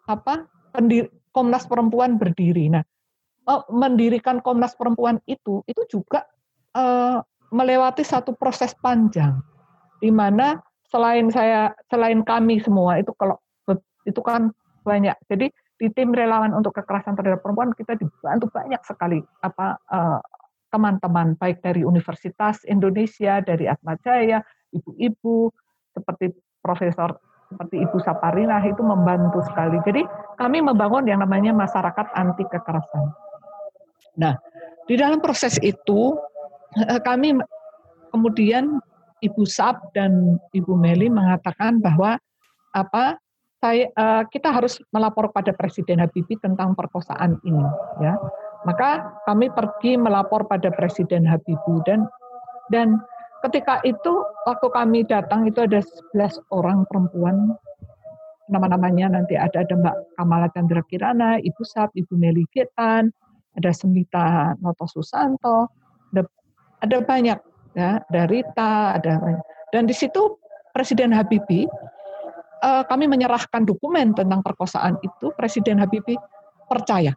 apa? 0.06 0.34
Pendir, 0.74 1.08
Komnas 1.32 1.68
Perempuan 1.68 2.16
berdiri. 2.16 2.72
Nah, 2.72 2.84
oh, 3.48 3.62
mendirikan 3.72 4.42
Komnas 4.42 4.74
Perempuan 4.74 5.20
itu 5.28 5.64
itu 5.68 5.82
juga 5.88 6.24
eh, 6.76 7.18
melewati 7.48 8.04
satu 8.04 8.36
proses 8.36 8.76
panjang 8.78 9.40
di 9.98 10.12
mana 10.12 10.60
selain 10.88 11.28
saya 11.28 11.72
selain 11.92 12.24
kami 12.24 12.60
semua 12.60 13.00
itu 13.00 13.12
kalau 13.16 13.36
itu 14.08 14.20
kan 14.24 14.52
banyak. 14.84 15.16
Jadi 15.28 15.52
di 15.78 15.86
tim 15.92 16.10
relawan 16.10 16.56
untuk 16.56 16.74
kekerasan 16.74 17.14
terhadap 17.14 17.44
perempuan 17.44 17.70
kita 17.76 17.94
dibantu 17.94 18.50
banyak 18.50 18.80
sekali 18.82 19.20
apa 19.44 19.78
uh, 19.92 20.18
teman-teman 20.72 21.36
baik 21.36 21.60
dari 21.60 21.84
Universitas 21.84 22.64
Indonesia, 22.64 23.40
dari 23.44 23.68
Atmajaya, 23.68 24.42
ibu-ibu 24.72 25.52
seperti 25.92 26.32
Profesor 26.60 27.16
seperti 27.48 27.80
Ibu 27.80 27.98
Saparina 28.04 28.60
itu 28.60 28.84
membantu 28.84 29.40
sekali. 29.48 29.80
Jadi 29.82 30.04
kami 30.36 30.60
membangun 30.60 31.08
yang 31.08 31.24
namanya 31.24 31.56
masyarakat 31.56 32.06
anti 32.12 32.44
kekerasan. 32.44 33.08
Nah, 34.20 34.36
di 34.84 34.94
dalam 35.00 35.24
proses 35.24 35.56
itu 35.64 36.16
eh, 36.76 37.00
kami 37.00 37.40
kemudian 38.12 38.80
Ibu 39.24 39.42
Sab 39.48 39.90
dan 39.96 40.38
Ibu 40.54 40.76
Meli 40.78 41.10
mengatakan 41.10 41.82
bahwa 41.82 42.20
apa 42.70 43.18
saya 43.58 43.90
uh, 43.98 44.22
kita 44.30 44.54
harus 44.54 44.78
melapor 44.94 45.34
pada 45.34 45.50
Presiden 45.50 45.98
Habibie 45.98 46.38
tentang 46.38 46.78
perkosaan 46.78 47.42
ini 47.42 47.66
ya. 47.98 48.14
Maka 48.62 49.22
kami 49.26 49.50
pergi 49.50 49.98
melapor 49.98 50.46
pada 50.46 50.70
Presiden 50.70 51.26
Habibie 51.26 51.82
dan 51.82 52.06
dan 52.70 53.02
ketika 53.46 53.78
itu 53.86 54.24
waktu 54.46 54.66
kami 54.72 55.06
datang 55.06 55.46
itu 55.46 55.62
ada 55.62 55.78
11 56.14 56.42
orang 56.50 56.82
perempuan 56.90 57.54
nama-namanya 58.48 59.20
nanti 59.20 59.36
ada 59.36 59.62
ada 59.62 59.74
Mbak 59.76 59.96
Kamala 60.16 60.48
Chandra 60.56 60.82
Kirana, 60.88 61.36
Ibu 61.38 61.62
Sab, 61.68 61.92
Ibu 61.92 62.16
Meli 62.16 62.48
Getan, 62.48 63.12
ada 63.54 63.70
Semita 63.76 64.56
Noto 64.64 64.88
Susanto, 64.88 65.68
ada, 66.10 66.24
ada 66.80 66.96
banyak 67.04 67.38
ya, 67.76 68.00
dari 68.08 68.40
Ta, 68.56 68.96
ada 68.96 69.20
banyak. 69.20 69.44
Dan 69.70 69.84
di 69.84 69.92
situ 69.92 70.40
Presiden 70.72 71.12
Habibie 71.12 71.68
uh, 72.64 72.82
kami 72.88 73.04
menyerahkan 73.04 73.68
dokumen 73.68 74.16
tentang 74.16 74.40
perkosaan 74.40 74.96
itu, 75.04 75.28
Presiden 75.36 75.78
Habibie 75.84 76.16
percaya. 76.66 77.12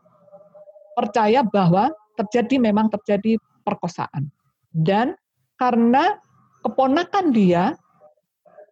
Percaya 0.91 1.47
bahwa 1.47 1.95
terjadi 2.19 2.59
memang 2.59 2.91
terjadi 2.91 3.39
perkosaan. 3.63 4.27
Dan 4.71 5.15
karena 5.61 6.17
keponakan 6.65 7.29
dia, 7.29 7.77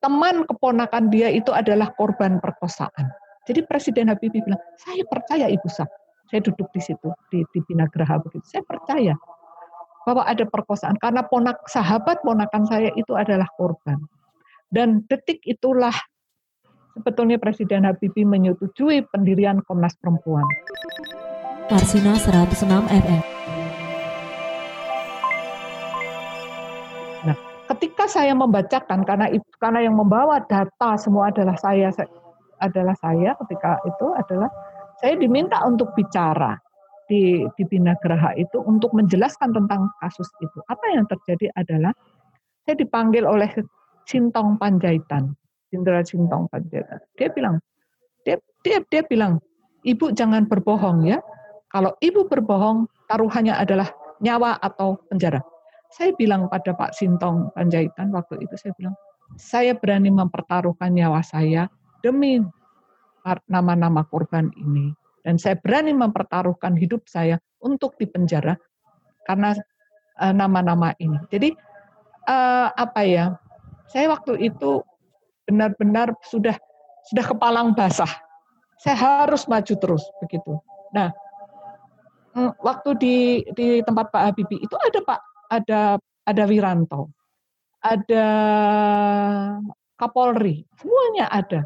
teman 0.02 0.42
keponakan 0.50 1.14
dia 1.14 1.30
itu 1.30 1.54
adalah 1.54 1.94
korban 1.94 2.42
perkosaan. 2.42 3.14
Jadi 3.46 3.62
Presiden 3.70 4.10
Habibie 4.10 4.42
bilang, 4.42 4.58
saya 4.82 5.06
percaya 5.06 5.46
Ibu 5.46 5.70
Sah. 5.70 5.86
Saya 6.30 6.42
duduk 6.42 6.70
di 6.74 6.82
situ, 6.82 7.10
di, 7.30 7.46
di 7.54 7.62
Binagraha 7.62 8.18
begitu. 8.22 8.46
Saya 8.46 8.66
percaya 8.66 9.14
bahwa 10.06 10.26
ada 10.26 10.46
perkosaan. 10.50 10.98
Karena 10.98 11.26
ponak 11.26 11.62
sahabat 11.70 12.26
ponakan 12.26 12.66
saya 12.66 12.90
itu 12.98 13.14
adalah 13.14 13.46
korban. 13.58 14.02
Dan 14.70 15.06
detik 15.10 15.42
itulah 15.46 15.94
sebetulnya 16.94 17.42
Presiden 17.42 17.86
Habibie 17.86 18.26
menyetujui 18.26 19.06
pendirian 19.10 19.62
Komnas 19.66 19.98
Perempuan. 19.98 20.46
Karsina 21.70 22.18
106 22.18 22.66
FM. 22.90 23.39
Ketika 27.76 28.10
saya 28.10 28.34
membacakan 28.34 29.06
karena 29.06 29.30
karena 29.62 29.80
yang 29.86 29.96
membawa 29.96 30.42
data 30.50 30.98
semua 30.98 31.30
adalah 31.30 31.54
saya 31.56 31.94
adalah 32.60 32.96
saya 32.98 33.38
ketika 33.46 33.78
itu 33.86 34.08
adalah 34.18 34.50
saya 35.00 35.16
diminta 35.16 35.62
untuk 35.64 35.94
bicara 35.94 36.58
di 37.08 37.46
di 37.58 37.64
Binagraha 37.66 38.36
itu 38.38 38.60
untuk 38.66 38.94
menjelaskan 38.94 39.54
tentang 39.54 39.90
kasus 40.02 40.28
itu. 40.42 40.60
Apa 40.70 40.94
yang 40.94 41.06
terjadi 41.10 41.50
adalah 41.58 41.94
saya 42.66 42.76
dipanggil 42.78 43.26
oleh 43.26 43.50
Sintong 44.06 44.58
Panjaitan 44.58 45.34
Jenderal 45.70 46.06
Sintong 46.06 46.50
Panjaitan. 46.50 47.00
Dia 47.18 47.30
bilang, 47.30 47.62
dia, 48.26 48.42
dia, 48.66 48.82
dia 48.90 49.02
bilang, 49.06 49.38
ibu 49.86 50.10
jangan 50.14 50.50
berbohong 50.50 51.06
ya. 51.06 51.22
Kalau 51.70 51.94
ibu 52.02 52.26
berbohong, 52.26 52.90
taruhannya 53.06 53.54
adalah 53.54 53.94
nyawa 54.18 54.58
atau 54.58 54.98
penjara. 55.06 55.38
Saya 55.90 56.14
bilang 56.14 56.46
pada 56.48 56.78
Pak 56.78 56.94
Sintong 56.94 57.50
Panjaitan 57.54 58.14
waktu 58.14 58.46
itu, 58.46 58.54
saya 58.56 58.74
bilang, 58.78 58.96
saya 59.38 59.74
berani 59.74 60.14
mempertaruhkan 60.14 60.94
nyawa 60.94 61.22
saya 61.26 61.70
demi 62.06 62.42
nama-nama 63.50 64.06
korban 64.06 64.50
ini. 64.58 64.94
Dan 65.26 65.36
saya 65.36 65.60
berani 65.60 65.92
mempertaruhkan 65.94 66.80
hidup 66.80 67.06
saya 67.06 67.38
untuk 67.60 68.00
dipenjara 68.00 68.56
karena 69.28 69.54
eh, 70.22 70.34
nama-nama 70.34 70.96
ini. 70.98 71.20
Jadi 71.30 71.54
uh, 72.30 72.70
apa 72.74 73.02
ya? 73.04 73.26
Saya 73.90 74.14
waktu 74.14 74.38
itu 74.38 74.86
benar-benar 75.50 76.14
sudah 76.30 76.54
sudah 77.10 77.26
kepalang 77.26 77.74
basah. 77.74 78.10
Saya 78.80 78.96
harus 78.96 79.50
maju 79.50 79.74
terus 79.76 80.04
begitu. 80.22 80.62
Nah, 80.94 81.10
mm, 82.38 82.62
waktu 82.62 82.90
di 83.02 83.16
di 83.58 83.68
tempat 83.82 84.14
Pak 84.14 84.24
Habibie 84.30 84.62
itu 84.62 84.76
ada 84.78 85.02
Pak 85.04 85.20
ada 85.50 85.98
ada 86.30 86.44
Wiranto, 86.46 87.10
ada 87.82 88.26
Kapolri, 90.00 90.64
semuanya 90.80 91.28
ada. 91.34 91.66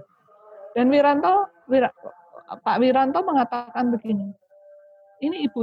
Dan 0.73 0.89
Wiranto 0.89 1.51
Wira, 1.69 1.91
Pak 2.63 2.77
Wiranto 2.81 3.21
mengatakan 3.21 3.93
begini, 3.93 4.31
ini 5.21 5.45
Ibu 5.45 5.61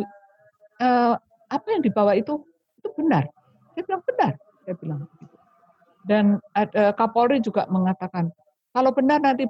eh, 0.78 1.14
apa 1.50 1.66
yang 1.72 1.82
dibawa 1.82 2.14
itu 2.14 2.44
itu 2.78 2.88
benar. 2.94 3.26
Saya 3.74 3.82
bilang 3.88 4.02
benar, 4.06 4.32
saya 4.64 4.76
bilang 4.78 5.00
dan 6.04 6.40
ada, 6.56 6.96
Kapolri 6.96 7.42
juga 7.44 7.68
mengatakan 7.68 8.32
kalau 8.72 8.94
benar 8.94 9.20
nanti 9.20 9.44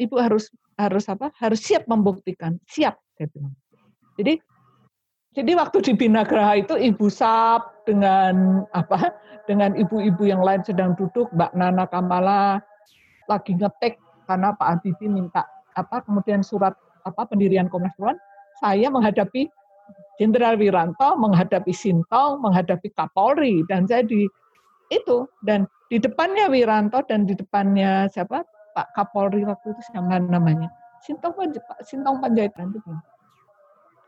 ibu 0.00 0.16
harus 0.18 0.50
harus 0.74 1.06
apa 1.06 1.30
harus 1.38 1.62
siap 1.62 1.86
membuktikan 1.86 2.58
siap 2.66 2.98
saya 3.14 3.28
bilang 3.30 3.54
jadi 4.18 4.40
jadi 5.32 5.56
waktu 5.56 5.80
di 5.80 5.92
Binagraha 5.96 6.60
itu 6.60 6.76
ibu 6.76 7.08
Sap 7.08 7.72
dengan 7.88 8.64
apa? 8.76 9.16
Dengan 9.48 9.72
ibu-ibu 9.74 10.28
yang 10.28 10.44
lain 10.44 10.60
sedang 10.62 10.92
duduk 10.94 11.32
Mbak 11.32 11.56
Nana 11.56 11.88
Kamala 11.88 12.60
lagi 13.26 13.56
ngetek 13.56 13.96
karena 14.28 14.52
Pak 14.54 14.68
Habibie 14.78 15.08
minta 15.08 15.48
apa 15.72 16.04
kemudian 16.04 16.44
surat 16.44 16.76
apa 17.08 17.26
pendirian 17.26 17.66
Komnas 17.66 17.96
Perempuan 17.96 18.20
saya 18.60 18.86
menghadapi 18.92 19.48
Jenderal 20.20 20.60
Wiranto 20.60 21.16
menghadapi 21.16 21.72
Sintong 21.72 22.38
menghadapi 22.44 22.92
Kapolri 22.92 23.64
dan 23.66 23.88
saya 23.88 24.04
di 24.04 24.28
itu 24.92 25.24
dan 25.48 25.64
di 25.88 25.96
depannya 25.96 26.52
Wiranto 26.52 27.00
dan 27.08 27.24
di 27.24 27.32
depannya 27.32 28.06
siapa? 28.12 28.44
Pak 28.72 28.88
Kapolri 28.94 29.44
waktu 29.48 29.72
itu 29.72 29.80
siapa 29.90 30.20
namanya? 30.20 30.68
Sintong 31.02 31.34
Sintong 31.82 32.20
Panjaitan. 32.20 32.72
itu 32.76 32.92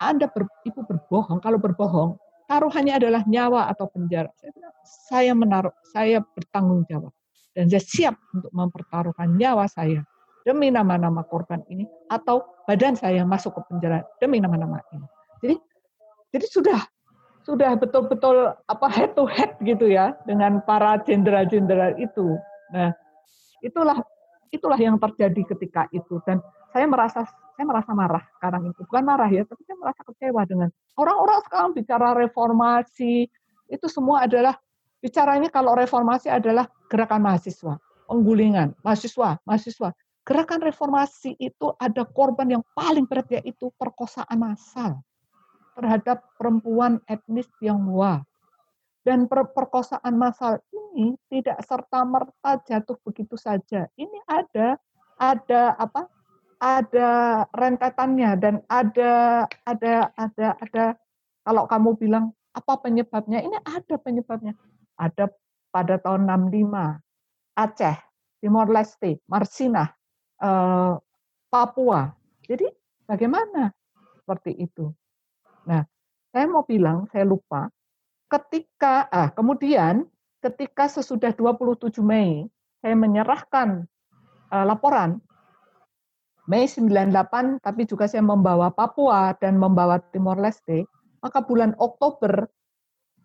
Anda 0.03 0.27
ber, 0.31 0.49
ibu 0.67 0.81
berbohong 0.85 1.39
kalau 1.41 1.59
berbohong 1.59 2.19
taruhannya 2.51 3.01
adalah 3.01 3.23
nyawa 3.25 3.73
atau 3.73 3.89
penjara. 3.89 4.31
Saya 4.37 4.51
bilang 4.53 4.75
saya 4.85 5.33
menaruh 5.33 5.75
saya 5.91 6.19
bertanggung 6.23 6.85
jawab 6.91 7.13
dan 7.57 7.71
saya 7.71 7.83
siap 7.83 8.15
untuk 8.35 8.51
mempertaruhkan 8.53 9.33
nyawa 9.39 9.65
saya 9.71 10.03
demi 10.45 10.69
nama-nama 10.69 11.25
korban 11.25 11.65
ini 11.73 11.89
atau 12.13 12.45
badan 12.69 12.95
saya 12.95 13.25
masuk 13.25 13.57
ke 13.57 13.61
penjara 13.73 14.05
demi 14.21 14.39
nama-nama 14.43 14.83
ini. 14.93 15.07
Jadi 15.41 15.57
jadi 16.37 16.47
sudah 16.51 16.81
sudah 17.45 17.77
betul-betul 17.77 18.57
apa 18.69 18.87
head 18.89 19.13
to 19.13 19.29
head 19.29 19.53
gitu 19.61 19.89
ya 19.89 20.17
dengan 20.25 20.65
para 20.65 21.01
jenderal-jenderal 21.05 21.97
itu. 22.01 22.37
Nah, 22.73 22.93
itulah 23.61 24.01
itulah 24.49 24.81
yang 24.81 24.97
terjadi 24.97 25.43
ketika 25.53 25.85
itu. 25.93 26.21
Dan 26.25 26.41
saya 26.73 26.89
merasa 26.89 27.29
saya 27.55 27.65
merasa 27.67 27.91
marah 27.95 28.25
sekarang 28.39 28.71
itu 28.71 28.81
bukan 28.87 29.05
marah 29.07 29.31
ya 29.31 29.43
tapi 29.47 29.63
saya 29.65 29.79
merasa 29.79 30.01
kecewa 30.05 30.43
dengan 30.47 30.69
orang-orang 30.99 31.39
sekarang 31.47 31.71
bicara 31.73 32.09
reformasi 32.19 33.31
itu 33.71 33.87
semua 33.89 34.27
adalah 34.27 34.59
bicaranya 35.01 35.49
kalau 35.49 35.73
reformasi 35.79 36.29
adalah 36.29 36.67
gerakan 36.91 37.23
mahasiswa 37.23 37.79
penggulingan 38.11 38.75
mahasiswa 38.83 39.39
mahasiswa 39.47 39.95
gerakan 40.25 40.61
reformasi 40.65 41.37
itu 41.37 41.77
ada 41.77 42.03
korban 42.09 42.59
yang 42.59 42.65
paling 42.73 43.05
berat 43.05 43.29
yaitu 43.29 43.69
perkosaan 43.77 44.41
massal 44.41 45.05
terhadap 45.77 46.23
perempuan 46.39 47.03
etnis 47.11 47.51
Tionghoa. 47.61 48.23
Dan 49.05 49.29
per 49.29 49.53
perkosaan 49.53 50.17
massal 50.17 50.65
ini 50.73 51.13
tidak 51.29 51.61
serta-merta 51.69 52.57
jatuh 52.65 52.97
begitu 53.05 53.37
saja. 53.37 53.85
Ini 54.01 54.19
ada 54.25 54.81
ada 55.21 55.77
apa? 55.77 56.09
Ada 56.59 57.45
rentetannya 57.53 58.31
dan 58.41 58.55
ada 58.71 59.45
ada 59.67 59.95
ada 60.17 60.47
ada 60.59 60.85
kalau 61.45 61.65
kamu 61.69 61.91
bilang 61.99 62.33
apa 62.55 62.79
penyebabnya? 62.81 63.43
Ini 63.43 63.59
ada 63.67 63.95
penyebabnya. 63.99 64.55
Ada 64.95 65.29
pada 65.75 65.99
tahun 65.99 66.31
65 66.31 67.59
Aceh, 67.59 67.97
Timor 68.39 68.71
Leste, 68.71 69.19
Marsina, 69.27 69.91
eh, 70.39 70.95
Papua. 71.51 72.15
Jadi 72.47 72.67
bagaimana 73.07 73.75
seperti 74.23 74.55
itu? 74.59 74.91
Nah, 75.67 75.83
saya 76.31 76.47
mau 76.47 76.63
bilang, 76.63 77.11
saya 77.11 77.27
lupa, 77.27 77.71
ketika 78.35 79.07
ah 79.09 79.31
kemudian 79.31 80.09
ketika 80.43 80.91
sesudah 80.91 81.31
27 81.33 82.03
Mei 82.03 82.45
saya 82.83 82.99
menyerahkan 82.99 83.87
uh, 84.53 84.65
laporan 84.67 85.23
Mei 86.45 86.69
98 86.69 87.65
tapi 87.65 87.89
juga 87.89 88.05
saya 88.05 88.21
membawa 88.21 88.69
Papua 88.69 89.33
dan 89.41 89.57
membawa 89.57 89.97
Timor 90.13 90.37
Leste, 90.37 90.85
maka 91.25 91.41
bulan 91.41 91.73
Oktober 91.81 92.45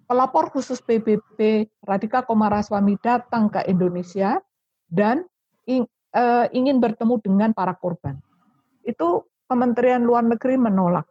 pelapor 0.07 0.49
khusus 0.49 0.79
PBB 0.79 1.67
Radika 1.83 2.23
Komaraswamy 2.23 2.95
datang 3.03 3.51
ke 3.51 3.61
Indonesia 3.67 4.39
dan 4.87 5.27
uh, 5.69 6.47
ingin 6.55 6.81
bertemu 6.81 7.21
dengan 7.21 7.51
para 7.53 7.75
korban. 7.77 8.17
Itu 8.87 9.29
Kementerian 9.49 10.05
Luar 10.05 10.25
Negeri 10.25 10.57
menolak. 10.57 11.05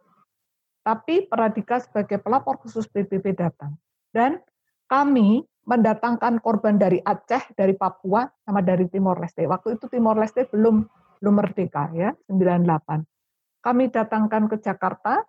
Tapi 0.83 1.27
Radika 1.29 1.79
sebagai 1.79 2.19
pelapor 2.23 2.59
khusus 2.59 2.87
PBB 2.87 3.35
datang. 3.35 3.75
Dan 4.09 4.39
kami 4.89 5.43
mendatangkan 5.69 6.41
korban 6.41 6.81
dari 6.81 6.97
Aceh, 7.03 7.53
dari 7.53 7.77
Papua, 7.77 8.25
sama 8.41 8.65
dari 8.65 8.89
Timor 8.89 9.21
Leste. 9.21 9.45
Waktu 9.45 9.77
itu 9.77 9.85
Timor 9.91 10.17
Leste 10.17 10.49
belum 10.49 10.81
belum 11.19 11.35
merdeka 11.39 11.91
ya, 11.95 12.15
98. 12.31 13.03
Kami 13.59 13.83
datangkan 13.91 14.47
ke 14.47 14.57
Jakarta, 14.63 15.23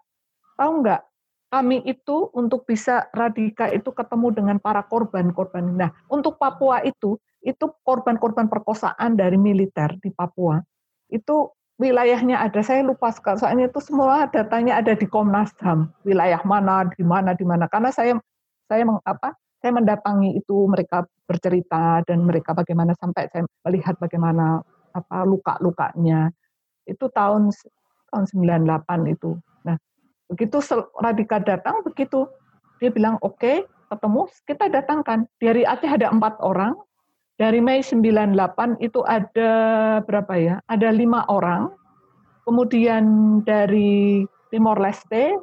tahu 0.55 0.87
nggak? 0.87 1.03
Kami 1.51 1.83
itu 1.83 2.31
untuk 2.31 2.63
bisa 2.63 3.11
Radika 3.11 3.67
itu 3.75 3.91
ketemu 3.91 4.31
dengan 4.31 4.57
para 4.63 4.87
korban-korban. 4.87 5.67
Nah, 5.75 5.91
untuk 6.07 6.39
Papua 6.39 6.79
itu, 6.87 7.19
itu 7.43 7.67
korban-korban 7.83 8.47
perkosaan 8.47 9.19
dari 9.19 9.35
militer 9.35 9.99
di 9.99 10.15
Papua, 10.15 10.63
itu 11.11 11.51
wilayahnya 11.83 12.39
ada. 12.39 12.63
Saya 12.63 12.87
lupa 12.87 13.11
sekali, 13.11 13.43
soalnya 13.43 13.67
itu 13.67 13.83
semua 13.83 14.31
datanya 14.31 14.79
ada 14.79 14.95
di 14.95 15.11
Komnas 15.11 15.51
HAM. 15.59 15.91
Wilayah 16.07 16.45
mana, 16.47 16.87
di 16.87 17.03
mana, 17.03 17.35
di 17.35 17.43
mana. 17.43 17.67
Karena 17.67 17.91
saya 17.91 18.15
saya 18.71 18.87
apa 19.03 19.35
saya 19.61 19.77
mendatangi 19.77 20.39
itu 20.39 20.71
mereka 20.71 21.05
bercerita 21.27 22.01
dan 22.07 22.25
mereka 22.25 22.55
bagaimana 22.55 22.95
sampai 22.97 23.27
saya 23.29 23.45
melihat 23.67 23.99
bagaimana 23.99 24.63
apa 24.95 25.25
luka-lukanya. 25.27 26.31
Itu 26.87 27.11
tahun 27.13 27.55
tahun 28.11 28.25
98 28.27 29.15
itu. 29.15 29.39
Nah, 29.63 29.77
begitu 30.27 30.59
Radika 30.99 31.39
datang 31.39 31.87
begitu 31.87 32.27
dia 32.83 32.91
bilang 32.91 33.21
oke 33.21 33.39
okay, 33.39 33.57
ketemu 33.93 34.27
kita 34.49 34.67
datangkan. 34.73 35.29
Dari 35.39 35.63
Aceh 35.67 35.91
ada 35.91 36.11
empat 36.11 36.39
orang. 36.43 36.75
Dari 37.41 37.57
Mei 37.57 37.81
98 37.81 38.85
itu 38.85 39.01
ada 39.09 39.53
berapa 40.05 40.35
ya? 40.37 40.57
Ada 40.69 40.93
lima 40.93 41.25
orang. 41.33 41.73
Kemudian 42.45 43.05
dari 43.49 44.25
Timor 44.53 44.77
Leste 44.77 45.41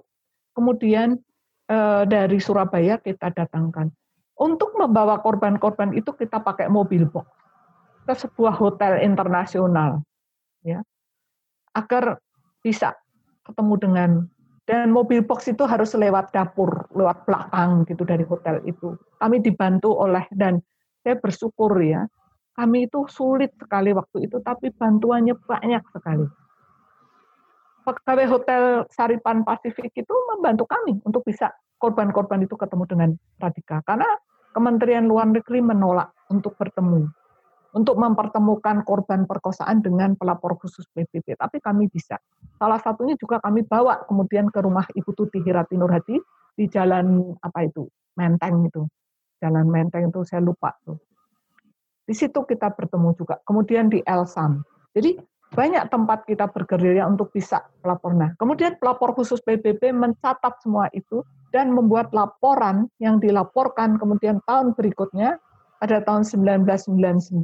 kemudian 0.57 1.21
eh, 1.69 2.03
dari 2.09 2.41
Surabaya 2.41 2.97
kita 2.97 3.29
datangkan. 3.29 3.93
Untuk 4.37 4.73
membawa 4.77 5.21
korban-korban 5.21 5.93
itu 5.93 6.13
kita 6.13 6.41
pakai 6.41 6.69
mobil 6.69 7.05
box 7.09 7.36
ke 8.07 8.13
sebuah 8.15 8.55
hotel 8.55 9.03
internasional, 9.03 9.99
ya, 10.63 10.79
agar 11.75 12.23
bisa 12.63 12.95
ketemu 13.43 13.73
dengan 13.75 14.09
dan 14.67 14.91
mobil 14.91 15.23
box 15.23 15.47
itu 15.47 15.63
harus 15.63 15.95
lewat 15.95 16.35
dapur, 16.35 16.87
lewat 16.91 17.23
belakang 17.23 17.87
gitu 17.87 18.03
dari 18.03 18.23
hotel 18.27 18.59
itu. 18.67 18.99
Kami 19.19 19.39
dibantu 19.39 19.95
oleh 19.95 20.27
dan 20.35 20.59
saya 21.03 21.15
bersyukur 21.23 21.71
ya, 21.79 22.03
kami 22.59 22.91
itu 22.91 23.07
sulit 23.07 23.55
sekali 23.55 23.95
waktu 23.95 24.27
itu, 24.27 24.43
tapi 24.43 24.75
bantuannya 24.75 25.39
banyak 25.39 25.83
sekali. 25.95 26.27
Pegawai 27.87 28.27
Hotel 28.27 28.63
Saripan 28.91 29.47
Pasifik 29.47 29.95
itu 29.95 30.15
membantu 30.35 30.67
kami 30.67 30.99
untuk 31.07 31.23
bisa 31.23 31.47
korban-korban 31.79 32.43
itu 32.43 32.59
ketemu 32.59 32.83
dengan 32.83 33.09
Radika. 33.39 33.79
Karena 33.87 34.11
Kementerian 34.51 35.07
Luar 35.07 35.31
Negeri 35.31 35.63
menolak 35.63 36.11
untuk 36.27 36.59
bertemu, 36.59 37.07
untuk 37.77 38.01
mempertemukan 38.01 38.81
korban 38.81 39.29
perkosaan 39.29 39.85
dengan 39.85 40.17
pelapor 40.17 40.57
khusus 40.57 40.89
PBB. 40.97 41.37
Tapi 41.37 41.61
kami 41.61 41.85
bisa. 41.85 42.17
Salah 42.57 42.81
satunya 42.81 43.13
juga 43.13 43.37
kami 43.37 43.61
bawa 43.69 44.01
kemudian 44.09 44.49
ke 44.49 44.57
rumah 44.65 44.89
Ibu 44.97 45.13
Tuti 45.13 45.45
Hirati 45.45 45.77
Nurhadi 45.77 46.17
di 46.57 46.65
jalan 46.65 47.37
apa 47.45 47.69
itu 47.69 47.85
Menteng 48.17 48.65
itu, 48.65 48.81
jalan 49.37 49.69
Menteng 49.69 50.09
itu 50.09 50.25
saya 50.25 50.41
lupa 50.41 50.73
tuh. 50.81 50.97
Di 52.01 52.17
situ 52.17 52.41
kita 52.49 52.73
bertemu 52.73 53.13
juga. 53.13 53.37
Kemudian 53.45 53.93
di 53.93 54.01
Elsam. 54.01 54.65
Jadi 54.97 55.21
banyak 55.53 55.93
tempat 55.93 56.25
kita 56.25 56.49
bergerilya 56.49 57.05
untuk 57.05 57.29
bisa 57.29 57.61
pelapor. 57.79 58.17
Nah, 58.17 58.33
kemudian 58.35 58.75
pelapor 58.81 59.13
khusus 59.13 59.39
PBB 59.45 59.93
mencatat 59.93 60.59
semua 60.59 60.89
itu 60.91 61.21
dan 61.55 61.71
membuat 61.71 62.11
laporan 62.11 62.91
yang 62.99 63.21
dilaporkan 63.23 63.95
kemudian 63.95 64.43
tahun 64.43 64.75
berikutnya 64.75 65.39
pada 65.77 66.01
tahun 66.03 66.25
1999 66.25 67.37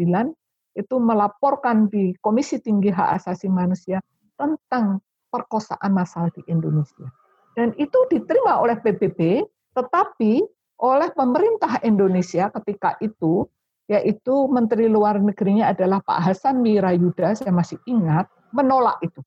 itu 0.73 0.95
melaporkan 0.97 1.85
di 1.89 2.17
Komisi 2.21 2.57
Tinggi 2.57 2.89
Hak 2.89 3.21
Asasi 3.21 3.45
Manusia 3.49 4.01
tentang 4.37 5.01
perkosaan 5.29 5.93
massal 5.93 6.29
di 6.33 6.41
Indonesia. 6.49 7.09
Dan 7.53 7.73
itu 7.77 7.97
diterima 8.09 8.57
oleh 8.57 8.77
PBB, 8.81 9.45
tetapi 9.77 10.41
oleh 10.81 11.09
pemerintah 11.13 11.77
Indonesia 11.85 12.49
ketika 12.61 12.97
itu, 13.01 13.45
yaitu 13.85 14.49
Menteri 14.49 14.89
Luar 14.89 15.21
Negerinya 15.21 15.69
adalah 15.69 16.01
Pak 16.01 16.19
Hasan 16.21 16.65
Wirayuda, 16.65 17.37
saya 17.37 17.53
masih 17.53 17.77
ingat, 17.85 18.25
menolak 18.49 18.97
itu. 19.05 19.21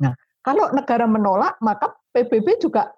Nah, 0.00 0.12
kalau 0.44 0.68
negara 0.76 1.08
menolak, 1.08 1.56
maka 1.64 1.96
PBB 2.12 2.60
juga 2.60 2.92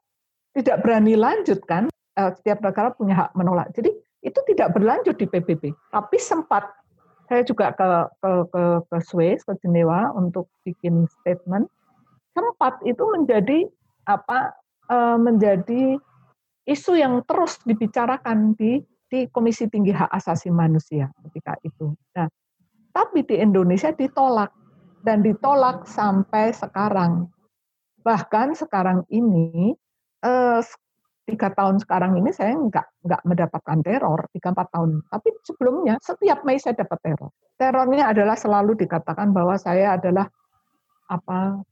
tidak 0.50 0.82
berani 0.82 1.14
lanjut 1.14 1.62
kan, 1.66 1.86
eh, 2.18 2.30
setiap 2.34 2.58
negara 2.62 2.90
punya 2.90 3.14
hak 3.26 3.30
menolak. 3.38 3.70
Jadi 3.74 3.94
itu 4.20 4.40
tidak 4.52 4.76
berlanjut 4.76 5.16
di 5.16 5.26
PBB. 5.26 5.72
Tapi 5.92 6.16
sempat 6.20 6.68
saya 7.30 7.46
juga 7.46 7.72
ke 7.72 7.88
ke 8.20 8.30
ke, 8.50 8.62
ke 8.90 8.96
Swiss, 9.06 9.46
ke 9.46 9.54
Jenewa 9.64 10.12
untuk 10.12 10.50
bikin 10.66 11.06
statement. 11.20 11.70
Sempat 12.34 12.82
itu 12.84 13.00
menjadi 13.06 13.66
apa 14.04 14.54
eh, 14.90 15.18
menjadi 15.18 15.96
isu 16.68 16.92
yang 16.98 17.22
terus 17.24 17.58
dibicarakan 17.64 18.54
di 18.58 18.82
di 19.10 19.26
Komisi 19.30 19.66
Tinggi 19.66 19.90
Hak 19.90 20.10
Asasi 20.10 20.50
Manusia 20.54 21.10
ketika 21.26 21.58
itu. 21.66 21.94
Nah, 22.14 22.30
tapi 22.94 23.26
di 23.26 23.38
Indonesia 23.38 23.90
ditolak 23.90 24.54
dan 25.02 25.24
ditolak 25.24 25.88
sampai 25.88 26.54
sekarang. 26.54 27.26
Bahkan 28.02 28.58
sekarang 28.58 29.06
ini 29.10 29.74
eh, 30.26 30.60
tiga 31.30 31.54
tahun 31.54 31.78
sekarang 31.78 32.18
ini 32.18 32.34
saya 32.34 32.58
nggak 32.58 33.06
nggak 33.06 33.22
mendapatkan 33.22 33.78
teror 33.86 34.20
tiga 34.34 34.50
empat 34.50 34.68
tahun. 34.74 34.90
Tapi 35.06 35.28
sebelumnya 35.46 35.94
setiap 36.02 36.42
Mei 36.42 36.58
saya 36.58 36.74
dapat 36.74 36.98
teror. 37.06 37.30
Terornya 37.54 38.10
adalah 38.10 38.34
selalu 38.34 38.74
dikatakan 38.74 39.30
bahwa 39.30 39.54
saya 39.54 39.94
adalah 39.94 40.26
apa 41.06 41.62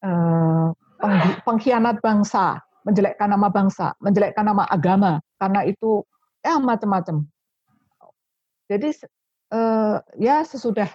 eh, 0.00 0.68
pengkhianat 1.44 2.00
bangsa 2.00 2.64
menjelekkan 2.88 3.28
nama 3.28 3.52
bangsa 3.52 3.92
menjelekkan 4.00 4.48
nama 4.48 4.64
agama. 4.64 5.20
Karena 5.36 5.68
itu 5.68 6.00
ya 6.40 6.56
macam-macam. 6.56 7.28
Jadi 8.72 8.88
eh, 9.52 9.96
ya 10.16 10.40
sesudah 10.48 10.88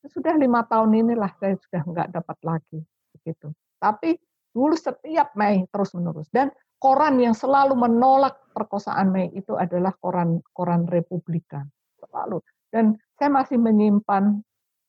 sesudah 0.00 0.32
lima 0.40 0.64
tahun 0.64 0.96
inilah 0.96 1.28
saya 1.36 1.60
sudah 1.60 1.82
nggak 1.84 2.08
dapat 2.16 2.38
lagi 2.40 2.80
begitu. 3.12 3.52
Tapi 3.76 4.16
dulu 4.50 4.74
setiap 4.74 5.32
Mei 5.38 5.62
terus 5.70 5.94
menerus 5.94 6.26
dan 6.34 6.50
koran 6.80 7.20
yang 7.20 7.36
selalu 7.36 7.76
menolak 7.76 8.40
perkosaan 8.56 9.12
Mei 9.12 9.28
itu 9.36 9.54
adalah 9.54 9.92
koran 10.00 10.40
koran 10.56 10.88
Republika. 10.88 11.62
Selalu. 12.00 12.40
Dan 12.72 12.96
saya 13.20 13.30
masih 13.30 13.60
menyimpan 13.60 14.40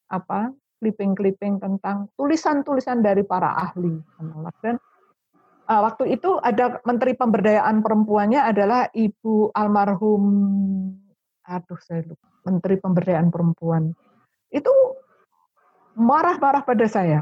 apa 0.10 0.56
clipping-clipping 0.82 1.62
tentang 1.62 2.10
tulisan-tulisan 2.18 3.04
dari 3.04 3.22
para 3.22 3.54
ahli. 3.54 4.00
Menolak 4.18 4.56
dan 4.64 4.80
uh, 5.70 5.82
waktu 5.86 6.18
itu 6.18 6.40
ada 6.42 6.82
Menteri 6.88 7.14
Pemberdayaan 7.14 7.84
Perempuannya 7.84 8.42
adalah 8.42 8.90
Ibu 8.90 9.54
almarhum 9.54 10.24
aduh 11.46 11.80
saya 11.84 12.08
lupa. 12.08 12.28
Menteri 12.42 12.76
Pemberdayaan 12.82 13.30
Perempuan. 13.30 13.94
Itu 14.50 14.72
marah-marah 15.94 16.66
pada 16.66 16.86
saya. 16.90 17.22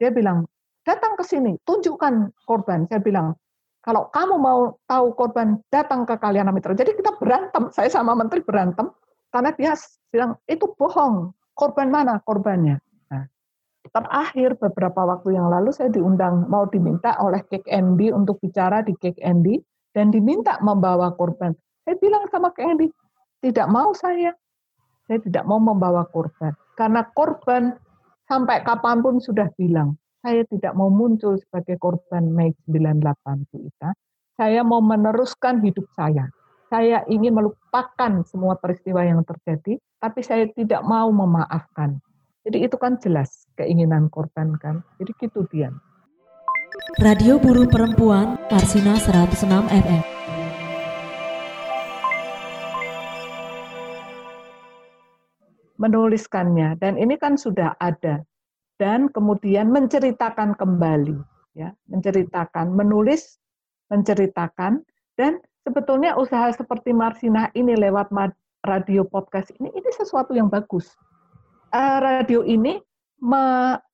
Dia 0.00 0.10
bilang 0.10 0.48
datang 0.82 1.14
ke 1.18 1.24
sini, 1.26 1.58
tunjukkan 1.66 2.30
korban. 2.46 2.86
Saya 2.90 3.00
bilang, 3.02 3.34
kalau 3.82 4.06
kamu 4.14 4.38
mau 4.38 4.78
tahu 4.86 5.14
korban, 5.18 5.58
datang 5.74 6.06
ke 6.06 6.14
Kaliana 6.18 6.54
Mitra. 6.54 6.74
Jadi 6.74 6.94
kita 6.94 7.18
berantem, 7.18 7.70
saya 7.74 7.90
sama 7.90 8.14
menteri 8.14 8.42
berantem, 8.42 8.90
karena 9.34 9.50
dia 9.58 9.74
bilang, 10.14 10.38
itu 10.46 10.70
bohong. 10.78 11.34
korban 11.52 11.92
mana 11.92 12.16
korbannya? 12.24 12.80
Nah, 13.12 13.28
terakhir 13.92 14.56
beberapa 14.56 15.04
waktu 15.04 15.36
yang 15.36 15.52
lalu 15.52 15.68
saya 15.68 15.92
diundang 15.92 16.48
mau 16.48 16.64
diminta 16.64 17.12
oleh 17.20 17.44
Kek 17.44 17.68
Andy 17.68 18.08
untuk 18.08 18.40
bicara 18.40 18.80
di 18.80 18.96
Kek 18.96 19.20
Andy 19.20 19.60
dan 19.92 20.08
diminta 20.08 20.56
membawa 20.64 21.12
korban. 21.12 21.52
Saya 21.84 22.00
bilang 22.00 22.24
sama 22.32 22.56
Kek 22.56 22.64
Andy, 22.64 22.88
tidak 23.44 23.68
mau 23.68 23.92
saya. 23.92 24.32
Saya 25.04 25.20
tidak 25.20 25.44
mau 25.44 25.60
membawa 25.60 26.08
korban. 26.08 26.56
Karena 26.72 27.04
korban 27.12 27.76
sampai 28.24 28.64
kapan 28.64 29.04
pun 29.04 29.20
sudah 29.20 29.52
bilang, 29.60 29.92
saya 30.22 30.46
tidak 30.46 30.78
mau 30.78 30.86
muncul 30.86 31.34
sebagai 31.34 31.74
korban 31.82 32.30
Mei 32.30 32.54
98 32.70 33.50
Bu 33.50 33.66
Ita. 33.66 33.90
Saya 34.38 34.62
mau 34.62 34.78
meneruskan 34.78 35.58
hidup 35.66 35.90
saya. 35.98 36.30
Saya 36.70 37.02
ingin 37.10 37.34
melupakan 37.34 38.22
semua 38.24 38.54
peristiwa 38.56 39.02
yang 39.02 39.26
terjadi, 39.26 39.76
tapi 39.98 40.22
saya 40.22 40.46
tidak 40.54 40.86
mau 40.86 41.10
memaafkan. 41.10 41.98
Jadi 42.46 42.64
itu 42.64 42.78
kan 42.78 42.96
jelas 43.02 43.50
keinginan 43.58 44.08
korban 44.08 44.54
kan. 44.62 44.86
Jadi 45.02 45.10
gitu 45.20 45.44
Dian. 45.50 45.76
Radio 47.02 47.36
Buruh 47.42 47.66
Perempuan 47.66 48.38
Karsina 48.46 48.96
106 48.96 49.50
FM. 49.68 50.02
Menuliskannya 55.82 56.78
dan 56.78 56.94
ini 56.94 57.18
kan 57.18 57.34
sudah 57.34 57.74
ada 57.82 58.22
dan 58.82 59.06
kemudian 59.14 59.70
menceritakan 59.70 60.58
kembali 60.58 61.14
ya, 61.54 61.70
menceritakan, 61.86 62.74
menulis, 62.74 63.38
menceritakan 63.94 64.82
dan 65.14 65.38
sebetulnya 65.62 66.18
usaha 66.18 66.50
seperti 66.50 66.90
Marsina 66.90 67.46
ini 67.54 67.78
lewat 67.78 68.10
radio 68.66 69.06
podcast 69.06 69.54
ini 69.62 69.70
ini 69.70 69.90
sesuatu 69.94 70.34
yang 70.34 70.50
bagus. 70.50 70.90
Uh, 71.70 72.02
radio 72.02 72.42
ini 72.42 72.82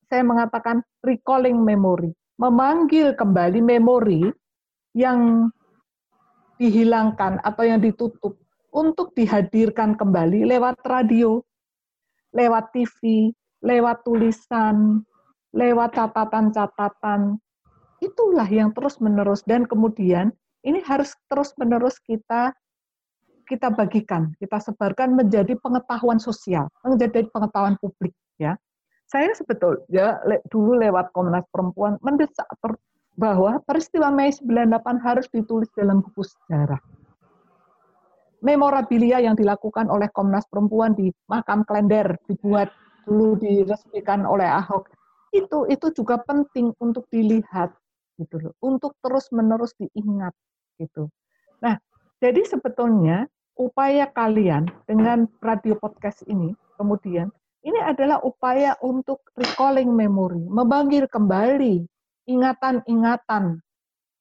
saya 0.08 0.24
mengatakan 0.24 0.80
recalling 1.04 1.60
memory, 1.60 2.16
memanggil 2.40 3.12
kembali 3.12 3.60
memori 3.60 4.32
yang 4.96 5.52
dihilangkan 6.56 7.44
atau 7.44 7.60
yang 7.68 7.84
ditutup 7.84 8.40
untuk 8.72 9.12
dihadirkan 9.12 10.00
kembali 10.00 10.48
lewat 10.48 10.80
radio, 10.88 11.44
lewat 12.32 12.72
TV, 12.72 13.28
lewat 13.64 14.06
tulisan, 14.06 15.02
lewat 15.54 15.96
catatan-catatan. 15.96 17.40
Itulah 17.98 18.46
yang 18.46 18.70
terus-menerus 18.70 19.42
dan 19.42 19.66
kemudian 19.66 20.30
ini 20.62 20.78
harus 20.86 21.14
terus-menerus 21.26 21.98
kita 22.02 22.54
kita 23.48 23.72
bagikan, 23.72 24.36
kita 24.36 24.60
sebarkan 24.60 25.16
menjadi 25.16 25.56
pengetahuan 25.56 26.20
sosial, 26.20 26.68
menjadi 26.84 27.24
pengetahuan 27.32 27.80
publik 27.80 28.12
ya. 28.36 28.54
Saya 29.08 29.32
sebetulnya 29.32 30.20
dulu 30.52 30.76
lewat 30.76 31.16
Komnas 31.16 31.48
Perempuan 31.48 31.96
mendesak 32.04 32.44
bahwa 33.16 33.56
peristiwa 33.64 34.12
Mei 34.12 34.28
98 34.36 35.00
harus 35.00 35.26
ditulis 35.32 35.72
dalam 35.72 36.04
buku 36.04 36.20
sejarah. 36.28 36.76
Memorabilia 38.44 39.18
yang 39.24 39.32
dilakukan 39.32 39.88
oleh 39.88 40.12
Komnas 40.12 40.44
Perempuan 40.46 40.92
di 40.92 41.08
makam 41.26 41.64
Klender 41.64 42.20
dibuat 42.28 42.68
dulu 43.08 43.40
diresmikan 43.40 44.28
oleh 44.28 44.44
Ahok 44.44 44.92
itu 45.32 45.64
itu 45.72 45.86
juga 45.96 46.20
penting 46.20 46.76
untuk 46.76 47.08
dilihat 47.08 47.72
gitu 48.20 48.36
loh, 48.36 48.54
untuk 48.60 48.92
terus-menerus 49.00 49.72
diingat 49.80 50.36
gitu. 50.76 51.08
Nah, 51.64 51.80
jadi 52.20 52.44
sebetulnya 52.44 53.24
upaya 53.56 54.10
kalian 54.12 54.68
dengan 54.84 55.24
radio 55.40 55.78
podcast 55.80 56.20
ini 56.28 56.52
kemudian 56.76 57.32
ini 57.66 57.80
adalah 57.82 58.22
upaya 58.22 58.76
untuk 58.84 59.24
recalling 59.34 59.90
memory, 59.90 60.44
memanggil 60.46 61.10
kembali 61.10 61.84
ingatan-ingatan 62.28 63.58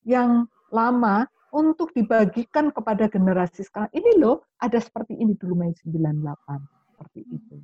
yang 0.07 0.49
lama 0.73 1.27
untuk 1.53 1.93
dibagikan 1.95 2.73
kepada 2.73 3.07
generasi 3.07 3.63
sekarang. 3.63 3.91
Ini 3.93 4.19
loh, 4.19 4.43
ada 4.59 4.81
seperti 4.81 5.15
ini 5.15 5.37
dulu 5.37 5.53
Mei 5.53 5.71
98, 5.71 6.91
seperti 6.91 7.21
itu. 7.29 7.55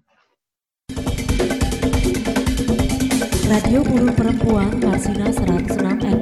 Radio 3.43 3.83
Buruh 3.83 4.15
Perempuan 4.15 4.71
Karsina 4.79 5.27
106 5.27 5.75
FM. 5.75 6.19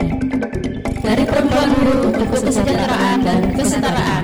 Dari 1.01 1.23
perempuan 1.25 1.69
buruh 1.77 1.99
untuk 2.09 2.27
kesejahteraan 2.33 3.17
dan 3.21 3.41
kesetaraan. 3.53 4.23